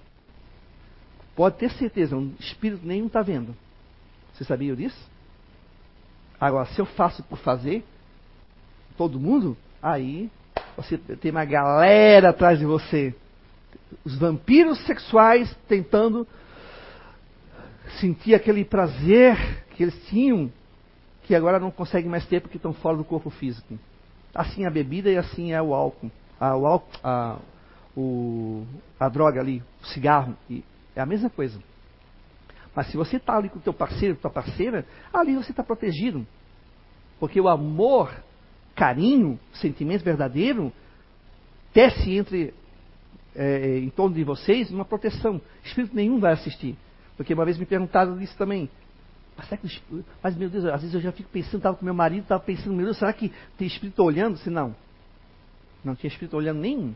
pode 1.35 1.57
ter 1.57 1.71
certeza, 1.73 2.17
um 2.17 2.35
espírito 2.39 2.87
nenhum 2.87 3.07
está 3.07 3.23
vendo. 3.23 3.57
Você 4.35 4.45
sabia 4.45 4.77
disso? 4.77 5.11
Agora, 6.41 6.67
se 6.67 6.81
eu 6.81 6.87
faço 6.87 7.23
por 7.25 7.39
fazer, 7.39 7.85
todo 8.97 9.19
mundo, 9.19 9.57
aí 9.83 10.31
você 10.77 10.97
tem 10.97 11.31
uma 11.31 11.45
galera 11.45 12.31
atrás 12.31 12.59
de 12.59 12.65
você. 12.65 13.15
Os 14.05 14.17
vampiros 14.17 14.79
sexuais 14.87 15.55
tentando 15.67 16.27
sentir 18.01 18.35
aquele 18.35 18.65
prazer 18.65 19.65
que 19.75 19.83
eles 19.83 20.07
tinham 20.07 20.51
que 21.29 21.35
agora 21.35 21.59
não 21.59 21.71
conseguem 21.71 22.11
mais 22.11 22.25
ter 22.27 22.41
porque 22.41 22.57
estão 22.57 22.73
fora 22.73 22.97
do 22.97 23.05
corpo 23.05 23.29
físico. 23.29 23.79
Assim 24.35 24.65
é 24.65 24.67
a 24.67 24.71
bebida 24.71 25.11
e 25.11 25.19
assim 25.19 25.53
é 25.53 25.61
o 25.61 25.75
álcool. 25.75 26.11
A, 26.41 26.57
o 26.57 26.67
álcool, 26.67 26.99
a, 27.05 27.37
o, 27.95 28.65
a 28.99 29.09
droga 29.11 29.39
ali, 29.41 29.63
o 29.83 29.87
cigarro, 29.89 30.35
é 30.97 31.01
a 31.01 31.05
mesma 31.05 31.29
coisa. 31.29 31.59
Mas 32.75 32.89
se 32.89 32.97
você 32.97 33.17
está 33.17 33.37
ali 33.37 33.49
com 33.49 33.59
o 33.59 33.63
teu 33.63 33.73
parceiro, 33.73 34.17
tua 34.17 34.31
parceira, 34.31 34.87
ali 35.13 35.35
você 35.35 35.51
está 35.51 35.63
protegido. 35.63 36.27
Porque 37.19 37.41
o 37.41 37.49
amor, 37.49 38.13
carinho, 38.75 39.39
sentimento 39.55 40.05
verdadeiro, 40.05 40.73
tece 41.73 42.17
entre 42.17 42.55
é, 43.35 43.79
em 43.79 43.91
torno 43.91 44.15
de 44.15 44.25
vocês 44.25 44.71
uma 44.71 44.85
proteção. 44.85 45.41
Espírito 45.65 45.95
nenhum 45.95 46.21
vai 46.21 46.33
assistir. 46.33 46.77
Porque 47.17 47.35
uma 47.35 47.45
vez 47.45 47.59
me 47.59 47.67
perguntaram 47.67 48.21
isso 48.21 48.37
também. 48.37 48.71
Mas, 49.37 49.81
mas, 50.23 50.37
meu 50.37 50.51
Deus, 50.51 50.65
às 50.65 50.81
vezes 50.81 50.95
eu 50.95 51.01
já 51.01 51.13
fico 51.13 51.31
pensando, 51.31 51.59
estava 51.59 51.77
com 51.77 51.85
meu 51.85 51.95
marido, 51.95 52.23
estava 52.23 52.43
pensando, 52.43 52.75
meu 52.75 52.87
Deus, 52.87 52.99
será 52.99 53.13
que 53.13 53.33
tem 53.57 53.67
espírito 53.67 54.03
olhando? 54.03 54.37
Se 54.39 54.51
não, 54.51 54.75
não 55.85 55.95
tinha 55.95 56.09
espírito 56.09 56.37
olhando 56.37 56.61
nenhum. 56.61 56.95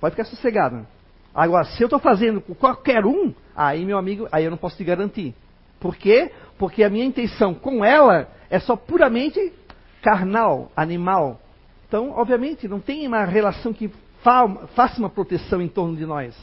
Pode 0.00 0.14
ficar 0.14 0.24
sossegado. 0.24 0.86
Agora, 1.34 1.64
se 1.64 1.82
eu 1.82 1.86
estou 1.86 1.98
fazendo 1.98 2.40
com 2.40 2.54
qualquer 2.54 3.04
um, 3.04 3.34
aí, 3.56 3.84
meu 3.84 3.98
amigo, 3.98 4.28
aí 4.30 4.44
eu 4.44 4.50
não 4.50 4.58
posso 4.58 4.76
te 4.76 4.84
garantir. 4.84 5.34
Por 5.80 5.96
quê? 5.96 6.30
Porque 6.56 6.84
a 6.84 6.88
minha 6.88 7.04
intenção 7.04 7.52
com 7.52 7.84
ela 7.84 8.28
é 8.48 8.60
só 8.60 8.76
puramente 8.76 9.52
carnal, 10.00 10.70
animal. 10.76 11.40
Então, 11.88 12.10
obviamente, 12.10 12.68
não 12.68 12.78
tem 12.78 13.06
uma 13.06 13.24
relação 13.24 13.72
que 13.72 13.90
fa 14.22 14.48
faça 14.74 14.98
uma 14.98 15.10
proteção 15.10 15.60
em 15.60 15.68
torno 15.68 15.96
de 15.96 16.06
nós. 16.06 16.36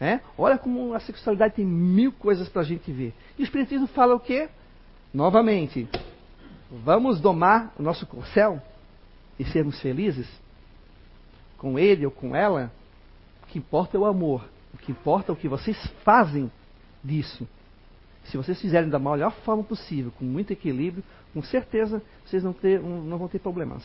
Né? 0.00 0.20
Olha 0.36 0.56
como 0.56 0.94
a 0.94 1.00
sexualidade 1.00 1.56
tem 1.56 1.64
mil 1.64 2.12
coisas 2.12 2.48
para 2.48 2.62
a 2.62 2.64
gente 2.64 2.90
ver. 2.90 3.12
E 3.36 3.42
o 3.42 3.44
Espiritismo 3.44 3.86
fala 3.88 4.14
o 4.14 4.20
quê? 4.20 4.48
Novamente, 5.12 5.88
vamos 6.70 7.20
domar 7.20 7.72
o 7.78 7.82
nosso 7.82 8.06
corcel 8.06 8.62
e 9.38 9.44
sermos 9.44 9.80
felizes 9.80 10.28
com 11.56 11.78
ele 11.78 12.04
ou 12.06 12.12
com 12.12 12.34
ela. 12.34 12.70
O 13.48 13.50
que 13.50 13.58
importa 13.58 13.96
é 13.96 14.00
o 14.00 14.04
amor. 14.04 14.44
O 14.74 14.76
que 14.76 14.92
importa 14.92 15.32
é 15.32 15.34
o 15.34 15.36
que 15.36 15.48
vocês 15.48 15.74
fazem 16.04 16.52
disso. 17.02 17.48
Se 18.24 18.36
vocês 18.36 18.60
fizerem 18.60 18.90
da 18.90 18.98
melhor 18.98 19.32
forma 19.42 19.64
possível, 19.64 20.12
com 20.18 20.24
muito 20.24 20.52
equilíbrio, 20.52 21.02
com 21.32 21.42
certeza 21.42 22.02
vocês 22.26 22.44
não, 22.44 22.52
ter, 22.52 22.78
não 22.78 23.16
vão 23.16 23.26
ter 23.26 23.38
problemas. 23.38 23.82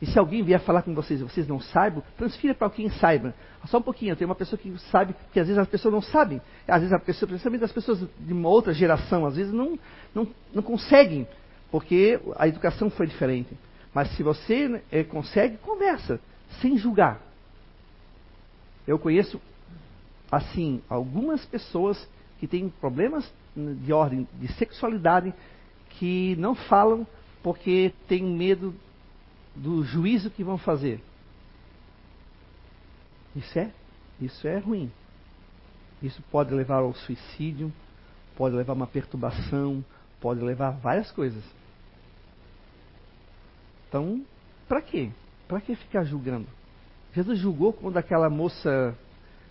E 0.00 0.06
se 0.06 0.18
alguém 0.18 0.42
vier 0.42 0.58
falar 0.58 0.82
com 0.82 0.94
vocês 0.94 1.20
e 1.20 1.22
vocês 1.22 1.46
não 1.46 1.60
saibam, 1.60 2.02
transfira 2.16 2.54
para 2.54 2.70
quem 2.70 2.88
saiba. 2.88 3.34
Só 3.66 3.76
um 3.76 3.82
pouquinho, 3.82 4.16
tem 4.16 4.24
uma 4.24 4.34
pessoa 4.34 4.58
que 4.58 4.74
sabe, 4.90 5.14
que 5.32 5.38
às 5.38 5.46
vezes 5.46 5.58
as 5.58 5.68
pessoas 5.68 5.92
não 5.92 6.00
sabem. 6.00 6.40
Às 6.66 6.80
vezes 6.80 6.94
a 6.94 6.98
pessoa, 6.98 7.28
principalmente 7.28 7.64
as 7.64 7.72
pessoas 7.72 8.00
de 8.18 8.32
uma 8.32 8.48
outra 8.48 8.72
geração, 8.72 9.26
às 9.26 9.36
vezes 9.36 9.52
não, 9.52 9.78
não, 10.14 10.26
não 10.52 10.62
conseguem, 10.62 11.28
porque 11.70 12.18
a 12.36 12.48
educação 12.48 12.88
foi 12.88 13.06
diferente. 13.06 13.54
Mas 13.92 14.08
se 14.16 14.22
você 14.22 14.82
é, 14.90 15.04
consegue, 15.04 15.58
conversa, 15.58 16.18
sem 16.62 16.78
julgar. 16.78 17.31
Eu 18.86 18.98
conheço, 18.98 19.40
assim, 20.30 20.82
algumas 20.88 21.44
pessoas 21.44 22.08
que 22.38 22.46
têm 22.46 22.68
problemas 22.68 23.30
de 23.56 23.92
ordem 23.92 24.26
de 24.34 24.52
sexualidade 24.54 25.32
que 25.90 26.34
não 26.36 26.54
falam 26.54 27.06
porque 27.42 27.92
têm 28.08 28.24
medo 28.24 28.74
do 29.54 29.84
juízo 29.84 30.30
que 30.30 30.42
vão 30.42 30.56
fazer. 30.56 31.00
Isso 33.36 33.58
é, 33.58 33.70
isso 34.20 34.46
é 34.46 34.58
ruim. 34.58 34.90
Isso 36.02 36.22
pode 36.30 36.52
levar 36.52 36.78
ao 36.78 36.94
suicídio, 36.94 37.72
pode 38.36 38.54
levar 38.56 38.72
a 38.72 38.76
uma 38.76 38.86
perturbação, 38.86 39.84
pode 40.20 40.40
levar 40.40 40.68
a 40.68 40.72
várias 40.72 41.10
coisas. 41.10 41.44
Então, 43.88 44.24
para 44.68 44.80
quê? 44.80 45.10
Para 45.46 45.60
que 45.60 45.74
ficar 45.76 46.04
julgando? 46.04 46.48
Jesus 47.14 47.38
julgou 47.38 47.72
quando 47.72 47.96
aquela 47.96 48.30
moça 48.30 48.96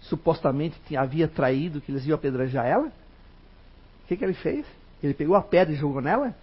supostamente 0.02 0.96
havia 0.96 1.28
traído, 1.28 1.80
que 1.80 1.92
eles 1.92 2.06
iam 2.06 2.16
apedrejar 2.16 2.66
ela? 2.66 2.88
O 2.88 4.08
que, 4.08 4.18
que 4.18 4.24
ele 4.24 4.34
fez? 4.34 4.66
Ele 5.02 5.14
pegou 5.14 5.36
a 5.36 5.42
pedra 5.42 5.74
e 5.74 5.78
jogou 5.78 6.02
nela? 6.02 6.36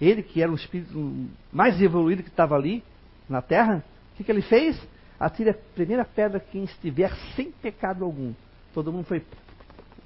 Ele, 0.00 0.22
que 0.22 0.42
era 0.42 0.50
o 0.50 0.54
espírito 0.54 1.28
mais 1.52 1.80
evoluído 1.80 2.22
que 2.22 2.28
estava 2.28 2.54
ali 2.54 2.82
na 3.28 3.42
terra, 3.42 3.84
o 4.12 4.16
que, 4.16 4.24
que 4.24 4.32
ele 4.32 4.42
fez? 4.42 4.80
Atire 5.18 5.50
a 5.50 5.54
primeira 5.74 6.04
pedra 6.04 6.40
quem 6.40 6.64
estiver 6.64 7.14
sem 7.36 7.50
pecado 7.50 8.04
algum. 8.04 8.32
Todo 8.72 8.92
mundo 8.92 9.04
foi 9.04 9.22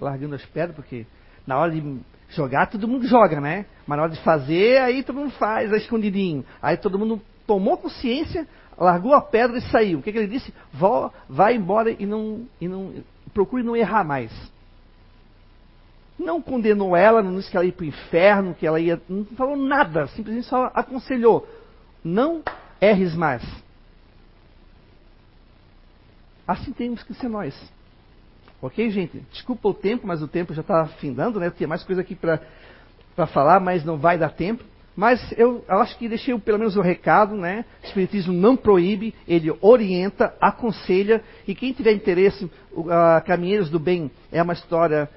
largando 0.01 0.35
as 0.35 0.45
pedras, 0.47 0.75
porque 0.75 1.07
na 1.47 1.59
hora 1.59 1.73
de 1.73 2.01
jogar, 2.29 2.67
todo 2.67 2.89
mundo 2.89 3.07
joga, 3.07 3.41
né? 3.41 3.67
Mas 3.87 3.97
na 3.97 4.05
hora 4.05 4.13
de 4.13 4.21
fazer, 4.23 4.79
aí 4.79 5.03
todo 5.03 5.17
mundo 5.17 5.33
faz, 5.33 5.73
é 5.73 5.77
escondidinho. 5.77 6.45
Aí 6.61 6.77
todo 6.77 6.99
mundo 6.99 7.21
tomou 7.47 7.77
consciência, 7.77 8.47
largou 8.77 9.15
a 9.15 9.21
pedra 9.21 9.59
e 9.59 9.63
saiu. 9.63 9.99
O 9.99 10.03
que, 10.03 10.13
que 10.13 10.19
ele 10.19 10.27
disse? 10.27 10.53
Vá, 10.73 11.53
embora 11.53 11.91
e 11.91 12.07
não, 12.07 12.47
e 12.61 12.69
não 12.69 12.95
procure 13.33 13.63
não 13.63 13.77
errar 13.77 14.05
mais. 14.05 14.33
Não 16.19 16.41
condenou 16.41 16.97
ela, 16.97 17.23
não 17.23 17.37
disse 17.37 17.51
que 17.51 17.57
ela 17.57 17.67
ia 17.67 17.73
para 17.73 17.85
o 17.85 17.89
inferno, 17.89 18.55
que 18.55 18.67
ela 18.67 18.79
ia. 18.81 19.01
Não 19.09 19.25
falou 19.37 19.57
nada, 19.57 20.07
simplesmente 20.09 20.47
só 20.47 20.71
aconselhou. 20.75 21.47
Não 22.05 22.43
erres 22.81 23.15
mais. 23.15 23.43
Assim 26.47 26.73
temos 26.73 27.03
que 27.03 27.15
ser 27.15 27.29
nós. 27.29 27.55
Ok, 28.63 28.89
gente? 28.91 29.19
Desculpa 29.31 29.69
o 29.69 29.75
tempo, 29.75 30.07
mas 30.07 30.23
o 30.23 30.29
tempo 30.29 30.55
já 30.55 30.61
está 30.61 30.83
afindando, 30.83 31.41
né? 31.41 31.51
Tinha 31.51 31.69
mais 31.69 31.83
coisa 31.83 32.01
aqui 32.01 32.15
para 32.15 33.27
falar, 33.27 33.61
mas 33.61 33.85
não 33.85 33.99
vai 33.99 34.17
dar 34.17 34.31
tempo. 34.31 34.65
Mas 34.97 35.21
eu, 35.37 35.65
acho 35.67 35.99
que 35.99 36.09
deixei 36.09 36.39
pelo 36.39 36.59
menos 36.59 36.77
o 36.77 36.81
recado, 36.81 37.35
né? 37.35 37.65
O 37.83 37.87
Espiritismo 37.87 38.33
não 38.33 38.57
proíbe, 38.57 39.15
ele 39.27 39.53
orienta, 39.61 40.35
aconselha, 40.41 41.23
e 41.47 41.55
quem 41.55 41.73
tiver 41.73 41.93
interesse, 41.93 42.49
o, 42.73 42.91
a 42.91 43.21
Caminheiros 43.21 43.69
do 43.71 43.81
Bem 43.81 44.11
é 44.31 44.41
uma 44.41 44.53
história 44.53 45.11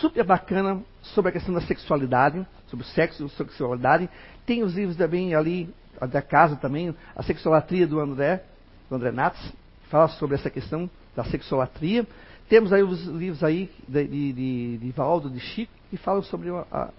super 0.00 0.24
bacana 0.24 0.80
sobre 1.02 1.30
a 1.30 1.32
questão 1.32 1.52
da 1.52 1.60
sexualidade, 1.60 2.46
sobre 2.68 2.86
sexo 2.86 3.26
e 3.26 3.28
sexualidade. 3.30 4.08
Tem 4.46 4.62
os 4.62 4.74
livros 4.74 4.96
também 4.96 5.34
ali 5.34 5.68
da 6.10 6.22
casa 6.22 6.56
também, 6.56 6.94
a 7.14 7.22
sexolatria 7.22 7.86
do 7.86 8.00
André, 8.00 8.42
do 8.88 8.96
André 8.96 9.12
Natz, 9.12 9.52
fala 9.90 10.08
sobre 10.08 10.36
essa 10.36 10.48
questão 10.48 10.88
da 11.14 11.24
sexolatria. 11.24 12.06
Temos 12.48 12.72
aí 12.72 12.82
os 12.82 13.04
livros 13.04 13.44
aí 13.44 13.70
de, 13.86 14.04
de, 14.04 14.32
de, 14.32 14.78
de 14.78 14.90
Valdo, 14.92 15.30
de 15.30 15.38
Chico, 15.38 15.72
que 15.90 15.96
falam 15.96 16.22
sobre 16.22 16.48
a, 16.50 16.64
a, 16.72 16.90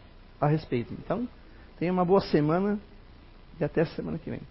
a 0.42 0.48
respeito. 0.48 0.94
Então, 0.94 1.28
tenha 1.80 1.92
uma 1.92 2.06
boa 2.06 2.22
semana 2.22 2.80
e 3.60 3.64
até 3.64 3.82
a 3.82 3.86
semana 3.86 4.18
que 4.18 4.30
vem. 4.30 4.42